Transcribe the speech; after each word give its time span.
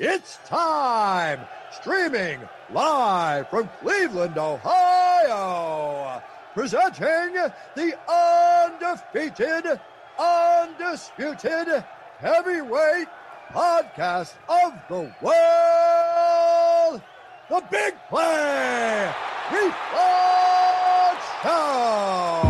It's 0.00 0.38
time! 0.46 1.40
Streaming 1.72 2.38
live 2.70 3.48
from 3.50 3.68
Cleveland, 3.80 4.38
Ohio! 4.38 6.22
Presenting 6.54 7.34
the 7.74 7.98
undefeated, 8.08 9.80
undisputed 10.16 11.84
heavyweight 12.20 13.08
podcast 13.50 14.34
of 14.48 14.72
the 14.88 15.12
world, 15.20 17.02
the 17.50 17.64
Big 17.68 17.94
Play 18.08 19.12
Reflex 19.50 21.26
Show! 21.42 22.47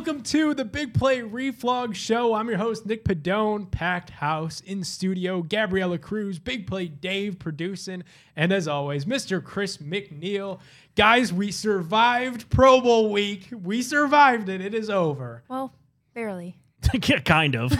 Welcome 0.00 0.22
to 0.22 0.54
the 0.54 0.64
Big 0.64 0.94
Play 0.94 1.20
Reflog 1.20 1.94
Show. 1.94 2.32
I'm 2.32 2.48
your 2.48 2.56
host, 2.56 2.86
Nick 2.86 3.04
Padone, 3.04 3.70
packed 3.70 4.08
house 4.08 4.62
in 4.62 4.82
studio. 4.82 5.42
Gabriella 5.42 5.98
Cruz, 5.98 6.38
Big 6.38 6.66
Play 6.66 6.88
Dave 6.88 7.38
producing, 7.38 8.04
and 8.34 8.50
as 8.50 8.66
always, 8.66 9.04
Mr. 9.04 9.44
Chris 9.44 9.76
McNeil. 9.76 10.58
Guys, 10.96 11.34
we 11.34 11.52
survived 11.52 12.48
Pro 12.48 12.80
Bowl 12.80 13.12
week. 13.12 13.48
We 13.52 13.82
survived 13.82 14.48
it. 14.48 14.62
It 14.62 14.72
is 14.72 14.88
over. 14.88 15.42
Well, 15.48 15.74
barely. 16.14 16.56
yeah, 17.06 17.20
kind 17.20 17.54
of. 17.54 17.70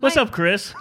What's 0.00 0.16
My- 0.16 0.22
up, 0.22 0.32
Chris? 0.32 0.74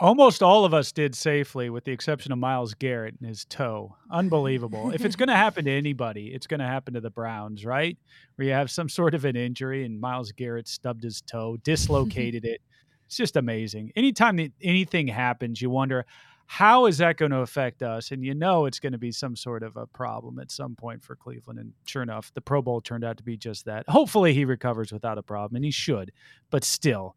Almost 0.00 0.42
all 0.42 0.64
of 0.64 0.72
us 0.72 0.92
did 0.92 1.14
safely, 1.14 1.68
with 1.68 1.84
the 1.84 1.92
exception 1.92 2.32
of 2.32 2.38
Myles 2.38 2.72
Garrett 2.72 3.16
and 3.20 3.28
his 3.28 3.44
toe. 3.44 3.96
Unbelievable. 4.10 4.92
if 4.92 5.04
it's 5.04 5.14
going 5.14 5.28
to 5.28 5.36
happen 5.36 5.66
to 5.66 5.70
anybody, 5.70 6.28
it's 6.28 6.46
going 6.46 6.60
to 6.60 6.66
happen 6.66 6.94
to 6.94 7.02
the 7.02 7.10
Browns, 7.10 7.66
right? 7.66 7.98
Where 8.36 8.48
you 8.48 8.54
have 8.54 8.70
some 8.70 8.88
sort 8.88 9.14
of 9.14 9.26
an 9.26 9.36
injury 9.36 9.84
and 9.84 10.00
Myles 10.00 10.32
Garrett 10.32 10.68
stubbed 10.68 11.02
his 11.02 11.20
toe, 11.20 11.58
dislocated 11.64 12.46
it. 12.46 12.62
It's 13.04 13.16
just 13.18 13.36
amazing. 13.36 13.92
Anytime 13.94 14.36
that 14.36 14.52
anything 14.62 15.06
happens, 15.06 15.60
you 15.60 15.68
wonder, 15.68 16.06
how 16.46 16.86
is 16.86 16.98
that 16.98 17.18
going 17.18 17.32
to 17.32 17.40
affect 17.40 17.82
us? 17.82 18.10
And 18.10 18.24
you 18.24 18.34
know 18.34 18.64
it's 18.64 18.80
going 18.80 18.92
to 18.92 18.98
be 18.98 19.12
some 19.12 19.36
sort 19.36 19.62
of 19.62 19.76
a 19.76 19.86
problem 19.86 20.38
at 20.38 20.50
some 20.50 20.74
point 20.76 21.02
for 21.02 21.14
Cleveland. 21.14 21.58
And 21.58 21.74
sure 21.84 22.02
enough, 22.02 22.32
the 22.32 22.40
Pro 22.40 22.62
Bowl 22.62 22.80
turned 22.80 23.04
out 23.04 23.18
to 23.18 23.22
be 23.22 23.36
just 23.36 23.66
that. 23.66 23.88
Hopefully 23.88 24.32
he 24.32 24.46
recovers 24.46 24.92
without 24.92 25.18
a 25.18 25.22
problem, 25.22 25.56
and 25.56 25.64
he 25.64 25.70
should. 25.70 26.10
But 26.50 26.64
still, 26.64 27.14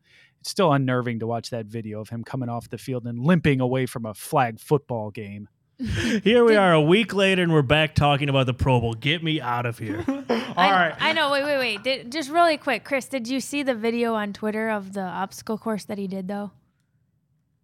still 0.49 0.71
unnerving 0.71 1.19
to 1.19 1.27
watch 1.27 1.49
that 1.49 1.65
video 1.65 1.99
of 1.99 2.09
him 2.09 2.23
coming 2.23 2.49
off 2.49 2.69
the 2.69 2.77
field 2.77 3.05
and 3.05 3.19
limping 3.19 3.61
away 3.61 3.85
from 3.85 4.05
a 4.05 4.13
flag 4.13 4.59
football 4.59 5.11
game. 5.11 5.49
Here 6.23 6.45
we 6.45 6.55
are 6.55 6.73
a 6.73 6.81
week 6.81 7.13
later, 7.13 7.41
and 7.41 7.51
we're 7.51 7.61
back 7.61 7.95
talking 7.95 8.29
about 8.29 8.45
the 8.45 8.53
Pro 8.53 8.79
Bowl. 8.79 8.93
Get 8.93 9.23
me 9.23 9.41
out 9.41 9.65
of 9.65 9.79
here. 9.79 10.03
All 10.07 10.25
I, 10.55 10.71
right. 10.71 10.95
I 10.99 11.13
know. 11.13 11.31
Wait, 11.31 11.43
wait, 11.43 11.57
wait. 11.57 11.83
Did, 11.83 12.11
just 12.11 12.29
really 12.29 12.57
quick, 12.57 12.83
Chris, 12.85 13.07
did 13.07 13.27
you 13.27 13.39
see 13.39 13.63
the 13.63 13.73
video 13.73 14.13
on 14.13 14.33
Twitter 14.33 14.69
of 14.69 14.93
the 14.93 15.01
obstacle 15.01 15.57
course 15.57 15.85
that 15.85 15.97
he 15.97 16.07
did, 16.07 16.27
though? 16.27 16.51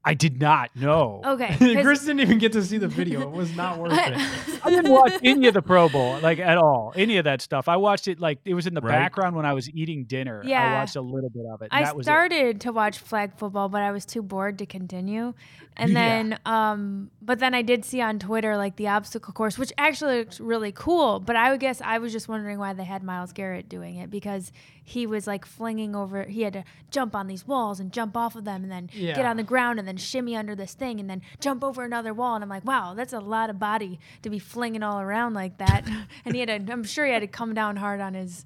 I 0.09 0.13
did 0.15 0.41
not 0.41 0.75
know. 0.75 1.21
Okay. 1.23 1.55
Chris 1.83 2.01
didn't 2.01 2.21
even 2.21 2.39
get 2.39 2.53
to 2.53 2.63
see 2.63 2.77
the 2.79 2.87
video. 2.87 3.21
It 3.21 3.31
was 3.31 3.55
not 3.55 3.77
worth 3.77 3.93
it. 3.93 4.13
I 4.65 4.69
didn't 4.71 4.91
watch 4.91 5.13
any 5.23 5.47
of 5.47 5.53
the 5.53 5.61
Pro 5.61 5.87
Bowl, 5.87 6.17
like 6.19 6.39
at 6.39 6.57
all. 6.57 6.91
Any 6.95 7.17
of 7.17 7.25
that 7.25 7.41
stuff. 7.41 7.67
I 7.67 7.75
watched 7.77 8.07
it 8.07 8.19
like 8.19 8.39
it 8.45 8.55
was 8.55 8.65
in 8.65 8.73
the 8.73 8.81
Right. 8.81 8.91
background 8.91 9.35
when 9.35 9.45
I 9.45 9.53
was 9.53 9.69
eating 9.69 10.05
dinner. 10.05 10.41
Yeah. 10.43 10.63
I 10.63 10.79
watched 10.79 10.95
a 10.95 11.01
little 11.01 11.29
bit 11.29 11.45
of 11.53 11.61
it. 11.61 11.67
I 11.71 11.83
that 11.83 11.95
was 11.95 12.05
it. 12.05 12.09
started 12.09 12.61
to 12.61 12.71
watch 12.71 12.97
flag 12.97 13.33
football, 13.37 13.69
but 13.69 13.81
I 13.83 13.91
was 13.91 14.05
too 14.05 14.21
bored 14.23 14.57
to 14.59 14.65
continue. 14.65 15.33
And 15.77 15.91
Yeah. 15.91 15.95
then, 16.09 16.39
um, 16.45 17.11
but 17.21 17.39
then 17.39 17.53
I 17.53 17.61
did 17.61 17.85
see 17.85 18.01
on 18.01 18.17
Twitter 18.19 18.57
like 18.57 18.75
the 18.77 18.87
obstacle 18.87 19.31
course, 19.33 19.57
which 19.59 19.71
actually 19.77 20.17
looks 20.17 20.39
really 20.39 20.71
cool. 20.71 21.19
But 21.19 21.35
I 21.35 21.51
would 21.51 21.59
guess 21.59 21.81
I 21.81 21.99
was 21.99 22.11
just 22.11 22.27
wondering 22.27 22.57
why 22.57 22.73
they 22.73 22.83
had 22.83 23.03
Myles 23.03 23.31
Garrett 23.31 23.69
doing 23.69 23.95
it 23.97 24.09
because 24.09 24.51
he 24.83 25.05
was 25.05 25.27
like 25.27 25.45
flinging 25.45 25.95
over. 25.95 26.23
He 26.23 26.41
had 26.41 26.53
to 26.53 26.63
jump 26.89 27.15
on 27.15 27.27
these 27.27 27.47
walls 27.47 27.79
and 27.79 27.93
jump 27.93 28.17
off 28.17 28.35
of 28.35 28.43
them, 28.43 28.63
and 28.63 28.71
then 28.71 28.89
get 28.91 29.23
on 29.23 29.37
the 29.37 29.43
ground 29.43 29.77
and 29.77 29.87
then 29.87 29.97
shimmy 29.99 30.35
under 30.35 30.55
this 30.55 30.73
thing, 30.73 30.99
and 30.99 31.09
then 31.09 31.21
jump 31.39 31.63
over 31.63 31.83
another 31.83 32.13
wall. 32.13 32.35
And 32.35 32.43
I'm 32.43 32.49
like, 32.49 32.65
wow, 32.65 32.93
that's 32.95 33.13
a 33.13 33.19
lot 33.19 33.49
of 33.49 33.59
body 33.59 33.99
to 34.21 34.29
be 34.29 34.39
flinging 34.39 34.83
all 34.83 34.99
around 34.99 35.33
like 35.33 35.57
that. 35.57 35.87
and 36.25 36.33
he 36.33 36.39
had 36.41 36.67
to. 36.67 36.73
I'm 36.73 36.83
sure 36.83 37.05
he 37.05 37.11
had 37.11 37.19
to 37.19 37.27
come 37.27 37.53
down 37.53 37.75
hard 37.77 38.01
on 38.01 38.13
his 38.13 38.45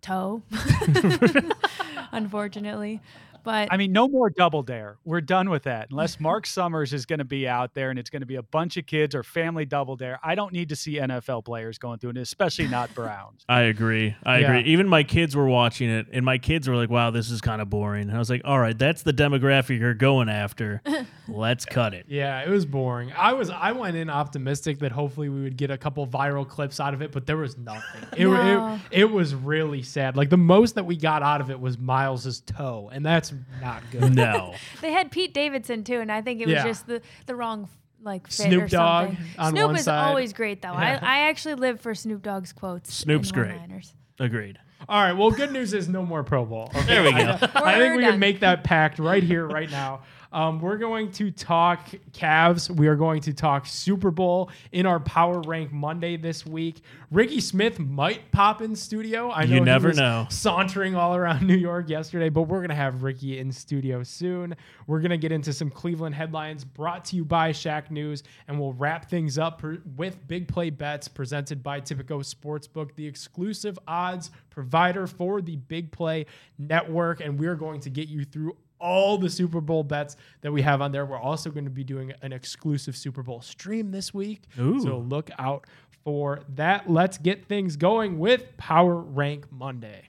toe. 0.00 0.42
unfortunately. 2.12 3.00
But 3.44 3.68
I 3.70 3.76
mean, 3.76 3.92
no 3.92 4.08
more 4.08 4.30
double 4.30 4.62
dare. 4.62 4.96
We're 5.04 5.20
done 5.20 5.50
with 5.50 5.64
that. 5.64 5.88
Unless 5.90 6.20
Mark 6.20 6.46
Summers 6.46 6.92
is 6.92 7.06
going 7.06 7.18
to 7.18 7.24
be 7.24 7.48
out 7.48 7.74
there 7.74 7.90
and 7.90 7.98
it's 7.98 8.10
going 8.10 8.20
to 8.20 8.26
be 8.26 8.36
a 8.36 8.42
bunch 8.42 8.76
of 8.76 8.86
kids 8.86 9.14
or 9.14 9.22
family 9.22 9.64
double 9.64 9.96
dare. 9.96 10.18
I 10.22 10.34
don't 10.34 10.52
need 10.52 10.68
to 10.70 10.76
see 10.76 10.94
NFL 10.98 11.44
players 11.44 11.78
going 11.78 11.98
through 11.98 12.10
it, 12.10 12.16
especially 12.18 12.68
not 12.68 12.94
Browns. 12.94 13.44
I 13.48 13.62
agree. 13.62 14.14
I 14.24 14.38
Yeah. 14.38 14.46
agree. 14.56 14.72
Even 14.72 14.88
my 14.88 15.02
kids 15.02 15.34
were 15.36 15.48
watching 15.48 15.90
it, 15.90 16.06
and 16.12 16.24
my 16.24 16.38
kids 16.38 16.68
were 16.68 16.76
like, 16.76 16.90
"Wow, 16.90 17.10
this 17.10 17.30
is 17.30 17.40
kind 17.40 17.60
of 17.62 17.68
boring." 17.70 18.08
And 18.08 18.14
I 18.16 18.18
was 18.18 18.30
like, 18.30 18.42
"All 18.44 18.58
right, 18.58 18.78
that's 18.78 19.02
the 19.02 19.12
demographic 19.12 19.78
you're 19.78 19.94
going 19.94 20.28
after. 20.28 20.80
Let's 21.28 21.64
cut 21.64 21.94
it." 21.94 22.06
Yeah, 22.08 22.40
it 22.42 22.48
was 22.48 22.64
boring. 22.66 23.12
I 23.16 23.32
was 23.32 23.50
I 23.50 23.72
went 23.72 23.96
in 23.96 24.10
optimistic 24.10 24.78
that 24.80 24.92
hopefully 24.92 25.28
we 25.28 25.42
would 25.42 25.56
get 25.56 25.70
a 25.70 25.78
couple 25.78 26.06
viral 26.06 26.46
clips 26.46 26.80
out 26.80 26.94
of 26.94 27.02
it, 27.02 27.12
but 27.12 27.26
there 27.26 27.36
was 27.36 27.56
nothing. 27.56 28.02
It, 28.16 28.26
No. 28.26 28.78
it, 28.90 29.00
it 29.00 29.10
was 29.10 29.34
really 29.34 29.82
sad. 29.82 30.16
Like 30.16 30.30
the 30.30 30.36
most 30.36 30.74
that 30.74 30.84
we 30.86 30.96
got 30.96 31.22
out 31.22 31.40
of 31.40 31.50
it 31.50 31.60
was 31.60 31.76
Myles's 31.76 32.40
toe, 32.40 32.90
and 32.92 33.04
that's 33.04 33.31
not 33.60 33.82
good. 33.90 34.14
No. 34.14 34.54
they 34.80 34.92
had 34.92 35.10
Pete 35.10 35.32
Davidson 35.34 35.84
too, 35.84 36.00
and 36.00 36.10
I 36.10 36.22
think 36.22 36.40
it 36.40 36.46
was 36.46 36.54
Yeah. 36.54 36.64
just 36.64 36.86
the 36.86 37.02
the 37.26 37.34
wrong 37.34 37.68
like 38.02 38.26
fit 38.26 38.48
Snoop 38.48 38.62
or 38.64 38.68
Dogg 38.68 39.06
something. 39.08 39.26
on 39.38 39.52
Snoop 39.52 39.66
one 39.66 39.76
is 39.76 39.84
side. 39.84 40.08
always 40.08 40.32
great 40.32 40.60
though. 40.62 40.72
Yeah. 40.72 40.98
I, 41.02 41.16
I 41.16 41.18
actually 41.28 41.54
live 41.54 41.80
for 41.80 41.94
Snoop 41.94 42.22
Dogg's 42.22 42.52
quotes. 42.52 42.92
Snoop's 42.92 43.28
and 43.28 43.34
great. 43.36 43.50
one-liners. 43.52 43.94
Agreed. 44.18 44.58
All 44.88 45.00
right. 45.02 45.12
Well, 45.12 45.30
good 45.30 45.52
news 45.52 45.74
is 45.74 45.88
no 45.88 46.04
more 46.04 46.22
Pro 46.22 46.44
Bowl. 46.44 46.70
Okay? 46.74 46.86
There 46.86 47.02
we 47.04 47.12
go. 47.12 47.18
I, 47.18 47.74
I 47.74 47.78
think 47.78 47.94
We're 47.94 47.96
we 47.98 48.02
can 48.04 48.18
make 48.18 48.40
that 48.40 48.64
pact 48.64 48.98
right 48.98 49.22
here, 49.22 49.46
right 49.46 49.70
now. 49.70 50.02
Um, 50.32 50.60
we're 50.60 50.78
going 50.78 51.12
to 51.12 51.30
talk 51.30 51.88
Cavs. 52.12 52.70
We 52.70 52.86
are 52.88 52.96
going 52.96 53.20
to 53.22 53.34
talk 53.34 53.66
Super 53.66 54.10
Bowl 54.10 54.50
in 54.72 54.86
our 54.86 54.98
Power 54.98 55.42
Rank 55.42 55.72
Monday 55.72 56.16
this 56.16 56.46
week. 56.46 56.80
Ricky 57.10 57.38
Smith 57.42 57.78
might 57.78 58.32
pop 58.32 58.62
in 58.62 58.74
studio. 58.74 59.30
I 59.30 59.44
know 59.44 59.48
You 59.50 59.54
he 59.56 59.60
never 59.60 59.88
was 59.88 59.98
know. 59.98 60.26
Sauntering 60.30 60.94
all 60.94 61.14
around 61.14 61.42
New 61.46 61.56
York 61.56 61.90
yesterday, 61.90 62.30
but 62.30 62.42
we're 62.42 62.62
gonna 62.62 62.74
have 62.74 63.02
Ricky 63.02 63.38
in 63.38 63.52
studio 63.52 64.02
soon. 64.02 64.56
We're 64.86 65.00
gonna 65.00 65.18
get 65.18 65.32
into 65.32 65.52
some 65.52 65.68
Cleveland 65.68 66.14
headlines 66.14 66.64
brought 66.64 67.04
to 67.06 67.16
you 67.16 67.26
by 67.26 67.52
Shack 67.52 67.90
News, 67.90 68.22
and 68.48 68.58
we'll 68.58 68.72
wrap 68.72 69.10
things 69.10 69.36
up 69.36 69.58
per- 69.60 69.82
with 69.96 70.26
big 70.26 70.48
play 70.48 70.70
bets 70.70 71.08
presented 71.08 71.62
by 71.62 71.82
Tipico 71.82 72.20
Sportsbook, 72.24 72.94
the 72.94 73.06
exclusive 73.06 73.78
odds 73.86 74.30
provider 74.52 75.06
for 75.06 75.40
the 75.40 75.56
Big 75.56 75.90
Play 75.90 76.26
Network. 76.58 77.20
And 77.20 77.38
we're 77.38 77.56
going 77.56 77.80
to 77.80 77.90
get 77.90 78.08
you 78.08 78.24
through 78.24 78.56
all 78.78 79.16
the 79.16 79.30
Super 79.30 79.60
Bowl 79.60 79.84
bets 79.84 80.16
that 80.40 80.52
we 80.52 80.60
have 80.62 80.82
on 80.82 80.90
there. 80.90 81.06
We're 81.06 81.18
also 81.18 81.50
going 81.50 81.64
to 81.64 81.70
be 81.70 81.84
doing 81.84 82.12
an 82.20 82.32
exclusive 82.32 82.96
Super 82.96 83.22
Bowl 83.22 83.40
stream 83.40 83.92
this 83.92 84.12
week. 84.12 84.42
Ooh. 84.58 84.80
So 84.80 84.98
look 84.98 85.30
out 85.38 85.66
for 86.04 86.40
that. 86.56 86.90
Let's 86.90 87.16
get 87.16 87.46
things 87.46 87.76
going 87.76 88.18
with 88.18 88.56
Power 88.56 88.96
Rank 88.96 89.50
Monday. 89.52 90.08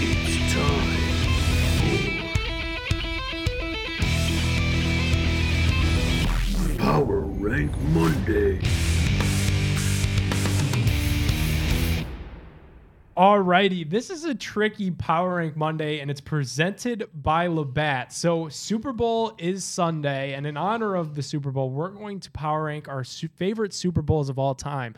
It's 0.00 0.52
time 0.52 0.98
for 6.52 6.74
Power 6.78 7.20
Rank 7.20 7.72
Monday. 7.80 8.60
Alrighty, 13.18 13.90
this 13.90 14.10
is 14.10 14.24
a 14.24 14.32
tricky 14.32 14.92
Power 14.92 15.38
Rank 15.38 15.56
Monday, 15.56 15.98
and 15.98 16.08
it's 16.08 16.20
presented 16.20 17.08
by 17.12 17.48
Labatt. 17.48 18.12
So 18.12 18.48
Super 18.48 18.92
Bowl 18.92 19.32
is 19.38 19.64
Sunday, 19.64 20.34
and 20.34 20.46
in 20.46 20.56
honor 20.56 20.94
of 20.94 21.16
the 21.16 21.22
Super 21.24 21.50
Bowl, 21.50 21.68
we're 21.68 21.88
going 21.88 22.20
to 22.20 22.30
Power 22.30 22.66
Rank 22.66 22.86
our 22.86 23.02
su- 23.02 23.26
favorite 23.26 23.74
Super 23.74 24.02
Bowls 24.02 24.28
of 24.28 24.38
all 24.38 24.54
time. 24.54 24.94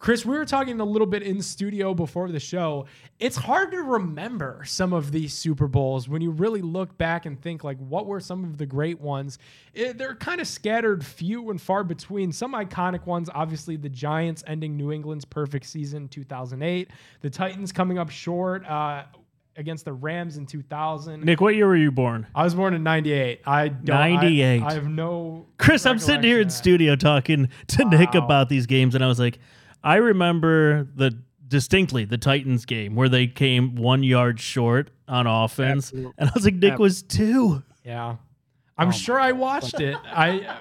Chris, 0.00 0.24
we 0.24 0.34
were 0.34 0.46
talking 0.46 0.80
a 0.80 0.84
little 0.84 1.06
bit 1.06 1.22
in 1.22 1.42
studio 1.42 1.92
before 1.92 2.30
the 2.30 2.40
show. 2.40 2.86
It's 3.18 3.36
hard 3.36 3.70
to 3.72 3.82
remember 3.82 4.62
some 4.64 4.94
of 4.94 5.12
these 5.12 5.34
Super 5.34 5.68
Bowls 5.68 6.08
when 6.08 6.22
you 6.22 6.30
really 6.30 6.62
look 6.62 6.96
back 6.96 7.26
and 7.26 7.38
think 7.38 7.64
like 7.64 7.76
what 7.76 8.06
were 8.06 8.18
some 8.18 8.42
of 8.42 8.56
the 8.56 8.64
great 8.64 8.98
ones. 8.98 9.38
It, 9.74 9.98
they're 9.98 10.14
kind 10.14 10.40
of 10.40 10.48
scattered, 10.48 11.04
few 11.04 11.50
and 11.50 11.60
far 11.60 11.84
between. 11.84 12.32
Some 12.32 12.54
iconic 12.54 13.04
ones, 13.04 13.28
obviously 13.34 13.76
the 13.76 13.90
Giants 13.90 14.42
ending 14.46 14.74
New 14.74 14.90
England's 14.90 15.26
perfect 15.26 15.66
season 15.66 16.08
2008, 16.08 16.88
the 17.20 17.28
Titans 17.28 17.70
coming 17.70 17.98
up 17.98 18.08
short 18.08 18.64
uh, 18.64 19.04
against 19.56 19.84
the 19.84 19.92
Rams 19.92 20.38
in 20.38 20.46
2000. 20.46 21.22
Nick, 21.22 21.42
what 21.42 21.54
year 21.54 21.66
were 21.66 21.76
you 21.76 21.92
born? 21.92 22.26
I 22.34 22.44
was 22.44 22.54
born 22.54 22.72
in 22.72 22.82
98. 22.82 23.42
I 23.44 23.68
don't 23.68 23.96
98. 23.96 24.62
I, 24.62 24.72
have 24.72 24.88
no 24.88 25.46
Chris, 25.58 25.84
I'm 25.84 25.98
sitting 25.98 26.22
here 26.22 26.40
in 26.40 26.48
studio 26.48 26.96
talking 26.96 27.50
to 27.66 27.84
Nick 27.84 28.14
about 28.14 28.48
these 28.48 28.64
games, 28.64 28.94
and 28.94 29.04
I 29.04 29.06
was 29.06 29.18
like, 29.18 29.38
I 29.82 29.96
remember 29.96 30.84
the 30.94 31.18
distinctly 31.46 32.04
the 32.04 32.18
Titans 32.18 32.64
game 32.64 32.94
where 32.94 33.08
they 33.08 33.26
came 33.26 33.74
one 33.76 34.02
yard 34.02 34.38
short 34.40 34.90
on 35.08 35.26
offense, 35.26 35.86
Absolutely. 35.88 36.12
and 36.18 36.28
I 36.28 36.32
was 36.34 36.44
like, 36.44 36.54
Nick 36.54 36.78
was 36.78 37.02
two. 37.02 37.62
Yeah. 37.84 38.16
I'm 38.78 38.88
Oh 38.88 38.92
sure 38.92 39.18
I 39.18 39.32
watched 39.32 39.80
it. 39.80 39.96
I 40.04 40.56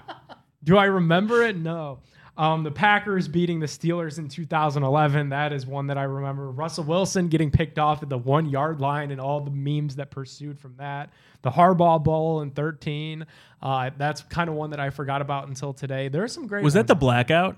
do 0.64 0.78
I 0.78 0.86
remember 0.86 1.44
it? 1.44 1.56
No. 1.56 2.00
Um, 2.38 2.64
the 2.64 2.72
Packers 2.72 3.28
beating 3.28 3.60
the 3.60 3.66
Steelers 3.66 4.18
in 4.18 4.30
2011. 4.30 5.30
That 5.30 5.52
is 5.52 5.66
one 5.68 5.88
that 5.88 5.98
I 5.98 6.04
remember. 6.04 6.50
Russell 6.52 6.86
Wilson 6.86 7.28
getting 7.28 7.52
picked 7.52 7.78
off 7.78 8.02
at 8.02 8.08
the 8.08 8.18
one 8.18 8.50
yard 8.50 8.80
line 8.80 9.12
and 9.12 9.20
all 9.20 9.42
the 9.42 9.52
memes 9.52 9.98
that 9.98 10.10
pursued 10.10 10.58
from 10.58 10.76
that. 10.78 11.10
The 11.42 11.50
Harbaugh 11.52 12.02
Bowl 12.02 12.40
in 12.42 12.52
13. 12.52 13.26
Uh, 13.62 13.90
that's 13.98 14.22
kind 14.24 14.50
of 14.50 14.56
one 14.56 14.70
that 14.70 14.80
I 14.80 14.90
forgot 14.90 15.22
about 15.22 15.50
until 15.50 15.74
today. 15.74 16.08
There 16.08 16.24
are 16.24 16.30
some 16.30 16.48
great. 16.48 16.64
Was 16.64 16.76
that 16.76 16.88
the 16.88 16.96
blackout? 16.96 17.58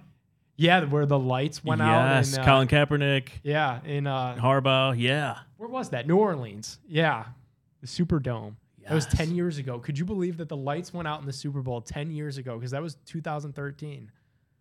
Yeah, 0.58 0.84
where 0.86 1.06
the 1.06 1.18
lights 1.20 1.64
went 1.64 1.82
out. 1.82 2.16
yes, 2.16 2.34
in, 2.36 2.42
uh, 2.42 2.46
Colin 2.46 2.68
Kaepernick, 2.68 3.30
Yeah, 3.44 3.80
in 3.84 4.06
uh, 4.08 4.36
Harbaugh. 4.36 4.96
Yeah, 4.98 5.40
where 5.58 5.70
was 5.70 5.90
that? 5.90 6.08
New 6.08 6.18
Orleans. 6.18 6.80
Yeah, 6.88 7.26
the 7.82 7.88
Superdome. 7.88 8.56
That 8.88 8.96
was 8.96 9.06
10 9.06 9.36
years 9.36 9.58
ago. 9.60 9.78
Could 9.80 9.98
you 10.00 10.06
believe 10.06 10.38
that 10.38 10.50
the 10.50 10.58
lights 10.58 10.92
went 10.94 11.08
out 11.08 11.20
in 11.22 11.26
the 11.28 11.32
Super 11.34 11.62
Bowl 11.62 11.82
10 11.82 12.10
years 12.12 12.38
ago? 12.40 12.58
Because 12.58 12.72
that 12.72 12.82
was 12.82 12.96
2013. 13.06 14.12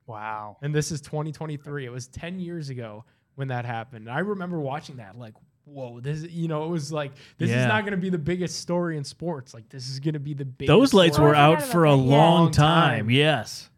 Wow. 0.06 0.58
And 0.62 0.74
this 0.74 0.92
is 0.92 1.00
2023. 1.00 1.86
It 1.86 1.90
was 1.90 2.06
10 2.08 2.38
years 2.38 2.68
ago 2.68 3.04
when 3.36 3.48
that 3.48 3.64
happened. 3.64 4.06
And 4.08 4.14
I 4.14 4.20
remember 4.20 4.60
watching 4.60 4.96
that, 4.96 5.18
like, 5.18 5.34
whoa, 5.64 6.00
this 6.00 6.22
you 6.30 6.48
know, 6.48 6.64
it 6.64 6.68
was 6.68 6.92
like, 6.92 7.12
this 7.38 7.48
Yeah. 7.50 7.62
is 7.62 7.66
not 7.66 7.82
going 7.84 7.92
to 7.92 7.96
be 8.00 8.10
the 8.10 8.18
biggest 8.18 8.60
story 8.60 8.96
in 8.98 9.04
sports. 9.04 9.54
Like, 9.54 9.68
this 9.70 9.88
is 9.88 10.00
going 10.00 10.14
to 10.14 10.20
be 10.20 10.34
the 10.34 10.44
biggest. 10.44 10.68
those 10.68 10.92
lights 10.92 11.16
story. 11.16 11.30
were 11.30 11.34
out 11.36 11.62
for 11.62 11.86
a 11.86 11.92
about 11.94 12.04
long 12.04 12.40
Long 12.42 12.50
time. 12.50 12.98
time. 12.98 13.10
Yes. 13.10 13.70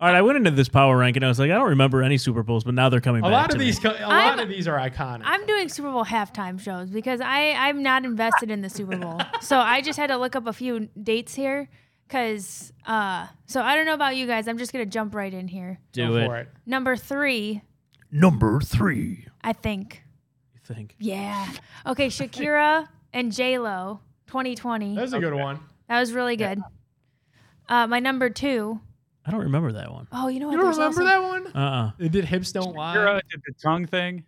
All 0.00 0.08
right, 0.08 0.16
I 0.16 0.22
went 0.22 0.36
into 0.36 0.52
this 0.52 0.68
power 0.68 0.96
rank 0.96 1.16
And 1.16 1.24
I 1.24 1.28
was 1.28 1.38
like, 1.40 1.50
I 1.50 1.54
don't 1.54 1.70
remember 1.70 2.02
any 2.04 2.18
Super 2.18 2.42
Bowls, 2.44 2.62
but 2.62 2.74
now 2.74 2.88
they're 2.88 3.00
coming 3.00 3.20
A 3.20 3.24
back. 3.24 3.32
lot 3.32 3.50
to 3.50 3.56
of 3.56 3.58
me. 3.58 3.64
these, 3.66 3.80
co- 3.80 3.96
a 3.98 4.06
lot 4.06 4.38
of 4.38 4.48
these 4.48 4.68
are 4.68 4.78
iconic. 4.78 5.22
I'm 5.24 5.44
doing 5.46 5.68
Super 5.68 5.90
Bowl 5.90 6.04
halftime 6.04 6.60
shows 6.60 6.88
because 6.90 7.20
I 7.20 7.52
I'm 7.56 7.82
not 7.82 8.04
invested 8.04 8.50
in 8.50 8.60
the 8.60 8.70
Super 8.70 8.96
Bowl. 8.96 9.20
so 9.40 9.58
I 9.58 9.80
just 9.80 9.98
had 9.98 10.06
to 10.08 10.16
look 10.16 10.36
up 10.36 10.46
a 10.46 10.52
few 10.52 10.88
dates 11.02 11.34
here 11.34 11.68
cuz 12.08 12.72
uh 12.86 13.26
so 13.46 13.60
I 13.60 13.74
don't 13.74 13.86
know 13.86 13.94
about 13.94 14.14
you 14.16 14.26
guys. 14.28 14.46
I'm 14.46 14.56
just 14.58 14.72
going 14.72 14.84
to 14.84 14.90
jump 14.90 15.14
right 15.14 15.34
in 15.34 15.48
here. 15.48 15.80
do 15.92 16.06
Go 16.08 16.16
it. 16.16 16.26
for 16.26 16.36
it. 16.36 16.48
Number 16.64 16.96
3, 16.96 17.62
Number 18.12 18.60
three. 18.60 19.26
I 19.42 19.52
think. 19.52 20.02
You 20.54 20.74
think? 20.74 20.94
Yeah. 20.98 21.46
Okay, 21.86 22.06
Shakira 22.06 22.88
and 23.12 23.30
J-Lo 23.32 24.00
2020. 24.28 24.94
That's 24.94 25.12
a 25.12 25.18
good 25.20 25.34
one. 25.34 25.58
That 25.88 25.98
was 26.00 26.12
really 26.12 26.36
good. 26.36 26.62
Uh 27.68 27.86
my 27.88 27.98
number 27.98 28.30
2. 28.30 28.80
I 29.28 29.30
don't 29.30 29.42
remember 29.42 29.72
that 29.72 29.92
one. 29.92 30.08
Oh, 30.10 30.28
you 30.28 30.40
know 30.40 30.46
what? 30.46 30.52
You 30.52 30.58
don't 30.58 30.66
There's 30.66 30.78
remember 30.78 31.02
also- 31.02 31.42
that 31.44 31.52
one? 31.54 31.62
Uh 31.62 31.70
uh 31.76 31.90
It 31.98 32.12
did 32.12 32.24
Hips 32.24 32.50
Don't 32.52 32.74
Lie. 32.74 32.96
Shakira 32.96 33.20
did 33.30 33.42
the 33.46 33.52
tongue 33.62 33.86
thing. 33.86 34.24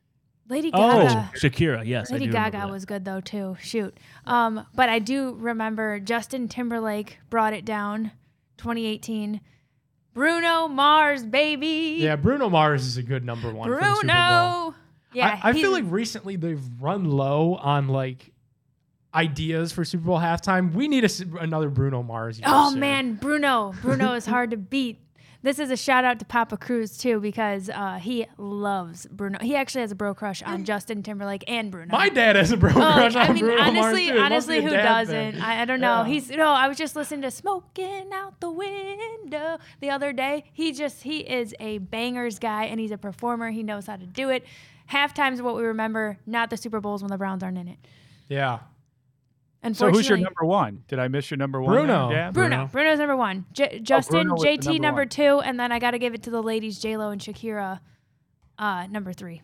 Lady 0.49 0.70
Gaga. 0.70 1.31
Oh, 1.32 1.38
Shakira. 1.38 1.87
Yes, 1.87 2.11
Lady 2.11 2.25
I 2.25 2.26
do 2.26 2.32
remember 2.32 2.50
Gaga 2.50 2.67
that. 2.67 2.70
was 2.73 2.85
good 2.85 3.05
though 3.05 3.20
too. 3.20 3.56
Shoot. 3.61 3.97
Um, 4.26 4.67
but 4.75 4.88
I 4.88 4.99
do 4.99 5.35
remember 5.38 6.00
Justin 6.00 6.49
Timberlake 6.49 7.19
brought 7.31 7.52
it 7.55 7.64
down 7.64 8.11
2018. 8.58 9.41
Bruno 10.12 10.67
Mars, 10.69 11.23
baby. 11.25 11.97
Yeah, 12.00 12.17
Bruno 12.17 12.50
Mars 12.50 12.85
is 12.85 12.97
a 12.97 13.02
good 13.02 13.25
number 13.25 13.52
one. 13.52 13.69
for 13.69 13.76
the 13.76 13.94
Super 13.94 14.06
Bowl. 14.08 14.70
Bruno. 14.70 14.75
Yeah. 15.14 15.41
I, 15.43 15.50
I 15.50 15.52
feel 15.52 15.70
like 15.73 15.85
recently 15.87 16.37
they've 16.37 16.62
run 16.81 17.05
low 17.05 17.55
on 17.55 17.88
like 17.88 18.32
ideas 19.15 19.73
for 19.73 19.85
Super 19.85 20.05
Bowl 20.05 20.19
halftime. 20.19 20.73
We 20.73 20.89
need 20.89 21.05
a 21.05 21.39
another 21.41 21.69
Bruno 21.69 22.03
Mars. 22.03 22.41
Oh 22.45 22.71
soon. 22.71 22.81
man, 22.81 23.15
Bruno. 23.15 23.75
Bruno 23.83 24.15
is 24.15 24.27
hard 24.27 24.51
to 24.53 24.57
beat. 24.57 24.99
This 25.43 25.59
is 25.59 25.71
a 25.71 25.77
shout 25.77 26.05
out 26.05 26.19
to 26.19 26.27
Papa 26.27 26.59
Cruz 26.59 26.99
too 26.99 27.19
because 27.19 27.71
uh, 27.71 27.95
he 27.95 28.27
loves 28.37 29.07
Bruno. 29.11 29.39
He 29.41 29.57
actually 29.57 29.81
has 29.81 29.91
a 29.91 29.95
bro 29.95 30.12
crush 30.15 30.43
on 30.43 30.65
Justin 30.67 31.03
Timberlake 31.03 31.45
and 31.49 31.71
Bruno. 31.71 31.91
my 31.91 32.11
dad 32.11 32.37
has 32.37 32.53
a 32.53 32.59
bro 32.59 32.69
Oh, 32.71 32.75
crush 32.75 33.17
on 33.17 33.31
I 33.31 33.33
mean, 33.33 33.45
Bruno 33.47 33.57
Mars 33.57 33.69
honestly, 33.79 34.07
too. 34.09 34.19
Honestly, 34.19 34.62
who 34.62 34.69
doesn't? 34.69 35.43
I, 35.43 35.62
I 35.62 35.65
don't 35.65 35.81
know. 35.81 36.03
Yeah. 36.03 36.09
He's 36.09 36.31
no. 36.31 36.51
I 36.51 36.69
was 36.69 36.77
just 36.77 36.95
listening 36.95 37.23
to 37.23 37.31
"Smoking 37.31 38.11
Out 38.12 38.39
the 38.41 38.51
Window" 38.51 39.57
the 39.81 39.89
other 39.89 40.12
day. 40.12 40.45
He 40.53 40.73
just 40.73 41.03
he 41.05 41.21
is 41.21 41.55
a 41.59 41.79
bangers 41.79 42.39
guy, 42.39 42.65
and 42.65 42.79
he's 42.79 42.91
a 42.91 42.99
performer. 42.99 43.51
He 43.51 43.62
knows 43.62 43.87
how 43.87 43.97
to 43.97 44.07
do 44.07 44.29
it. 44.29 44.45
Half 44.87 45.15
Halftime's 45.15 45.41
what 45.41 45.57
we 45.57 45.62
remember, 45.62 46.19
not 46.27 46.51
the 46.51 46.59
Super 46.59 46.81
Bowls 46.81 47.03
when 47.03 47.11
the 47.11 47.17
Browns 47.19 47.43
aren't 47.43 47.57
in 47.59 47.69
it. 47.69 47.79
yeah. 48.29 48.59
So 49.73 49.91
who's 49.91 50.09
your 50.09 50.19
number 50.19 50.45
one? 50.45 50.85
Did 50.89 50.99
I 50.99 51.09
miss 51.09 51.31
your 51.31 51.37
number 51.39 51.61
one? 51.61 51.75
Bruno. 51.75 52.11
Yeah. 52.11 52.31
Bruno. 52.31 52.49
Bruno? 52.57 52.69
Bruno's 52.73 52.99
number 52.99 53.17
one. 53.17 53.45
J- 53.53 53.79
Justin, 53.81 54.29
Bruno 54.29 54.37
JT 54.37 54.65
number 54.65 54.79
number, 54.81 55.01
one. 55.03 55.09
two, 55.09 55.41
and 55.41 55.61
then 55.61 55.71
I 55.71 55.79
got 55.79 55.91
to 55.93 55.99
give 55.99 56.15
it 56.15 56.23
to 56.25 56.31
the 56.31 56.43
ladies, 56.43 56.79
J 56.79 56.97
Lo 56.97 57.11
and 57.11 57.21
Shakira, 57.21 57.81
uh, 58.59 58.87
number 58.89 59.12
three. 59.12 59.43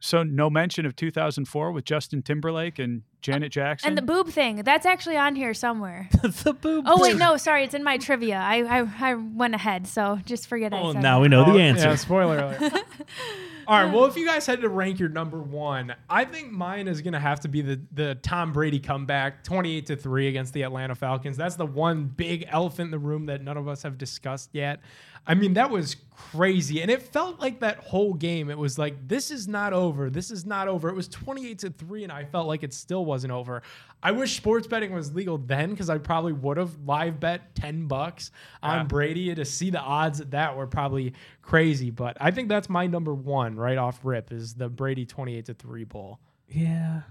So 0.00 0.24
no 0.24 0.50
mention 0.50 0.84
of 0.84 0.96
2004 0.96 1.70
with 1.70 1.84
Justin 1.84 2.22
Timberlake 2.22 2.80
and 2.80 3.02
Janet 3.20 3.52
Jackson. 3.52 3.86
And 3.90 3.96
the 3.96 4.02
boob 4.02 4.30
thing, 4.30 4.56
that's 4.64 4.84
actually 4.84 5.16
on 5.16 5.36
here 5.36 5.54
somewhere. 5.54 6.08
the 6.22 6.54
boob. 6.60 6.86
Oh 6.88 7.00
wait, 7.00 7.16
no, 7.16 7.36
sorry, 7.36 7.62
it's 7.62 7.72
in 7.74 7.84
my 7.84 7.98
trivia. 7.98 8.38
I 8.38 8.80
I, 8.80 9.10
I 9.10 9.14
went 9.14 9.54
ahead, 9.54 9.86
so 9.86 10.18
just 10.24 10.48
forget 10.48 10.74
I 10.74 10.80
Oh, 10.80 10.92
said 10.92 11.02
now 11.02 11.18
that. 11.18 11.22
we 11.22 11.28
know 11.28 11.44
Oh, 11.46 11.52
the 11.52 11.60
answer. 11.60 11.86
Yeah, 11.90 11.94
spoiler 11.94 12.38
alert. 12.38 12.84
All 13.66 13.82
right. 13.82 13.92
Well, 13.92 14.06
if 14.06 14.16
you 14.16 14.26
guys 14.26 14.46
had 14.46 14.60
to 14.62 14.68
rank 14.68 14.98
your 14.98 15.08
number 15.08 15.38
one, 15.40 15.94
I 16.08 16.24
think 16.24 16.50
mine 16.50 16.88
is 16.88 17.00
going 17.00 17.12
to 17.12 17.20
have 17.20 17.40
to 17.40 17.48
be 17.48 17.62
the 17.62 17.80
the 17.92 18.14
Tom 18.16 18.52
Brady 18.52 18.80
comeback, 18.80 19.44
twenty 19.44 19.76
eight 19.76 19.86
to 19.86 19.96
three 19.96 20.28
against 20.28 20.52
the 20.52 20.62
Atlanta 20.62 20.94
Falcons. 20.94 21.36
That's 21.36 21.56
the 21.56 21.66
one 21.66 22.04
big 22.06 22.46
elephant 22.48 22.88
in 22.88 22.90
the 22.90 22.98
room 22.98 23.26
that 23.26 23.42
none 23.42 23.56
of 23.56 23.68
us 23.68 23.82
have 23.82 23.98
discussed 23.98 24.50
yet. 24.52 24.80
I 25.26 25.34
mean, 25.34 25.54
that 25.54 25.70
was 25.70 25.96
crazy, 26.16 26.82
and 26.82 26.90
it 26.90 27.00
felt 27.00 27.38
like 27.40 27.60
that 27.60 27.78
whole 27.78 28.12
game. 28.14 28.50
It 28.50 28.58
was 28.58 28.76
like 28.76 29.06
this 29.06 29.30
is 29.30 29.46
not 29.46 29.72
over. 29.72 30.10
This 30.10 30.30
is 30.32 30.44
not 30.44 30.66
over. 30.66 30.88
It 30.88 30.96
was 30.96 31.06
twenty 31.06 31.46
eight 31.48 31.60
to 31.60 31.70
three, 31.70 32.02
and 32.02 32.12
I 32.12 32.24
felt 32.24 32.48
like 32.48 32.64
it 32.64 32.74
still 32.74 33.04
wasn't 33.04 33.32
over. 33.32 33.62
I 34.02 34.10
wish 34.10 34.36
sports 34.36 34.66
betting 34.66 34.92
was 34.92 35.14
legal 35.14 35.38
then 35.38 35.70
because 35.70 35.88
I 35.88 35.98
probably 35.98 36.32
would 36.32 36.56
have 36.56 36.76
live 36.84 37.20
bet 37.20 37.54
ten 37.54 37.86
bucks 37.86 38.32
on 38.64 38.78
Yeah. 38.78 38.84
Brady 38.84 39.34
to 39.34 39.44
see 39.44 39.70
the 39.70 39.78
odds 39.80 40.20
at 40.20 40.32
that 40.32 40.56
were 40.56 40.66
probably 40.66 41.14
crazy. 41.40 41.90
But 41.90 42.16
I 42.20 42.32
think 42.32 42.48
that's 42.48 42.68
my 42.68 42.88
number 42.88 43.14
one 43.14 43.54
right 43.54 43.78
off 43.78 44.00
rip 44.02 44.32
is 44.32 44.54
the 44.54 44.68
Brady 44.68 45.06
twenty 45.06 45.36
eight 45.36 45.44
to 45.46 45.54
three 45.54 45.84
bowl. 45.84 46.18
Yeah. 46.48 47.02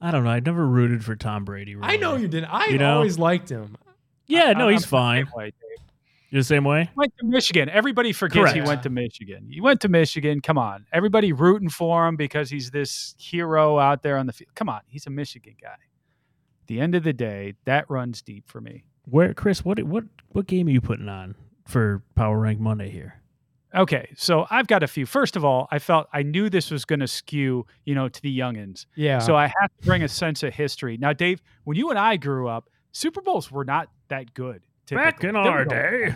I 0.00 0.10
don't 0.12 0.22
know. 0.24 0.30
I 0.30 0.38
never 0.40 0.64
rooted 0.64 1.04
for 1.04 1.16
Tom 1.16 1.44
Brady. 1.44 1.74
Really. 1.74 1.88
I 1.88 1.96
know 1.96 2.14
you 2.16 2.28
didn't. 2.28 2.50
I 2.50 2.66
You 2.66 2.78
know? 2.78 2.96
always 2.96 3.18
liked 3.18 3.48
him. 3.48 3.76
Yeah, 4.28 4.52
no, 4.52 4.66
I'm 4.68 4.74
he's 4.74 4.84
fine. 4.84 5.24
same 5.26 5.32
way, 5.36 5.44
Dave. 5.46 5.85
You're 6.30 6.40
the 6.40 6.44
same 6.44 6.64
way. 6.64 6.90
Went 6.96 7.12
to 7.18 7.26
Michigan. 7.26 7.68
Everybody 7.68 8.12
forgets 8.12 8.52
he 8.52 8.60
went 8.60 8.82
to 8.82 8.90
Michigan. 8.90 9.48
He 9.50 9.60
went 9.60 9.80
to 9.82 9.88
Michigan. 9.88 10.40
Come 10.40 10.58
on. 10.58 10.86
Everybody 10.92 11.32
rooting 11.32 11.68
for 11.68 12.06
him 12.06 12.16
because 12.16 12.50
he's 12.50 12.70
this 12.70 13.14
hero 13.18 13.78
out 13.78 14.02
there 14.02 14.18
on 14.18 14.26
the 14.26 14.32
field. 14.32 14.50
Come 14.54 14.68
on. 14.68 14.80
He's 14.86 15.06
a 15.06 15.10
Michigan 15.10 15.54
guy. 15.60 15.68
At 15.68 16.66
the 16.66 16.80
end 16.80 16.94
of 16.96 17.04
the 17.04 17.12
day, 17.12 17.54
that 17.64 17.88
runs 17.88 18.22
deep 18.22 18.48
for 18.48 18.60
me. 18.60 18.84
Where, 19.04 19.32
Chris? 19.34 19.64
What 19.64 19.80
what 19.84 20.04
what 20.30 20.46
game 20.46 20.66
are 20.66 20.70
you 20.70 20.80
putting 20.80 21.08
on 21.08 21.36
for 21.66 22.02
Power 22.16 22.40
Rank 22.40 22.58
Monday 22.58 22.90
here? 22.90 23.22
Okay, 23.74 24.08
so 24.16 24.46
I've 24.50 24.66
got 24.66 24.82
a 24.82 24.86
few. 24.86 25.06
First 25.06 25.36
of 25.36 25.44
all, 25.44 25.68
I 25.70 25.78
felt 25.78 26.08
I 26.12 26.22
knew 26.22 26.48
this 26.48 26.70
was 26.70 26.84
going 26.84 27.00
to 27.00 27.06
skew, 27.06 27.66
you 27.84 27.94
know, 27.94 28.08
to 28.08 28.22
the 28.22 28.36
youngins. 28.36 28.86
Yeah. 28.96 29.18
So 29.18 29.36
I 29.36 29.52
have 29.60 29.70
to 29.78 29.86
bring 29.86 30.02
a 30.02 30.08
sense 30.08 30.42
of 30.42 30.54
history. 30.54 30.96
Now, 30.96 31.12
Dave, 31.12 31.42
when 31.64 31.76
you 31.76 31.90
and 31.90 31.98
I 31.98 32.16
grew 32.16 32.48
up, 32.48 32.70
Super 32.92 33.20
Bowls 33.20 33.50
were 33.50 33.64
not 33.64 33.88
that 34.08 34.32
good. 34.34 34.62
Back 34.94 35.24
in 35.24 35.32
There 35.34 35.42
our 35.42 35.58
was 35.64 35.66
a- 35.66 35.68
day. 35.70 36.14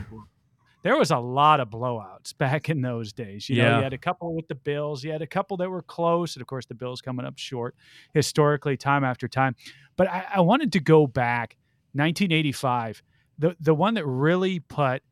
There 0.83 0.97
was 0.97 1.11
a 1.11 1.19
lot 1.19 1.61
of 1.61 1.69
blowouts 1.69 2.37
back 2.39 2.71
in 2.71 2.81
those 2.81 3.13
days. 3.13 3.51
You 3.51 3.57
know, 3.57 3.65
Yeah. 3.65 3.77
you 3.79 3.83
had 3.83 3.93
a 3.93 3.99
couple 3.99 4.35
with 4.35 4.49
the 4.49 4.55
Bills, 4.55 5.05
you 5.05 5.13
had 5.13 5.21
a 5.21 5.27
couple 5.27 5.59
that 5.59 5.69
were 5.69 5.83
close, 5.83 6.37
and 6.37 6.41
of 6.41 6.47
course 6.47 6.65
the 6.65 6.75
Bills 6.75 7.03
coming 7.03 7.27
up 7.27 7.37
short 7.37 7.75
historically 8.15 8.79
time 8.79 9.05
after 9.05 9.29
time. 9.29 9.57
But 9.97 10.09
I, 10.09 10.25
I 10.37 10.41
wanted 10.41 10.73
to 10.73 10.81
go 10.81 11.07
back 11.07 11.59
1985, 11.93 13.03
the 13.39 13.57
the 13.61 13.75
one 13.75 13.95
that 13.95 14.07
really 14.07 14.59
put 14.61 15.03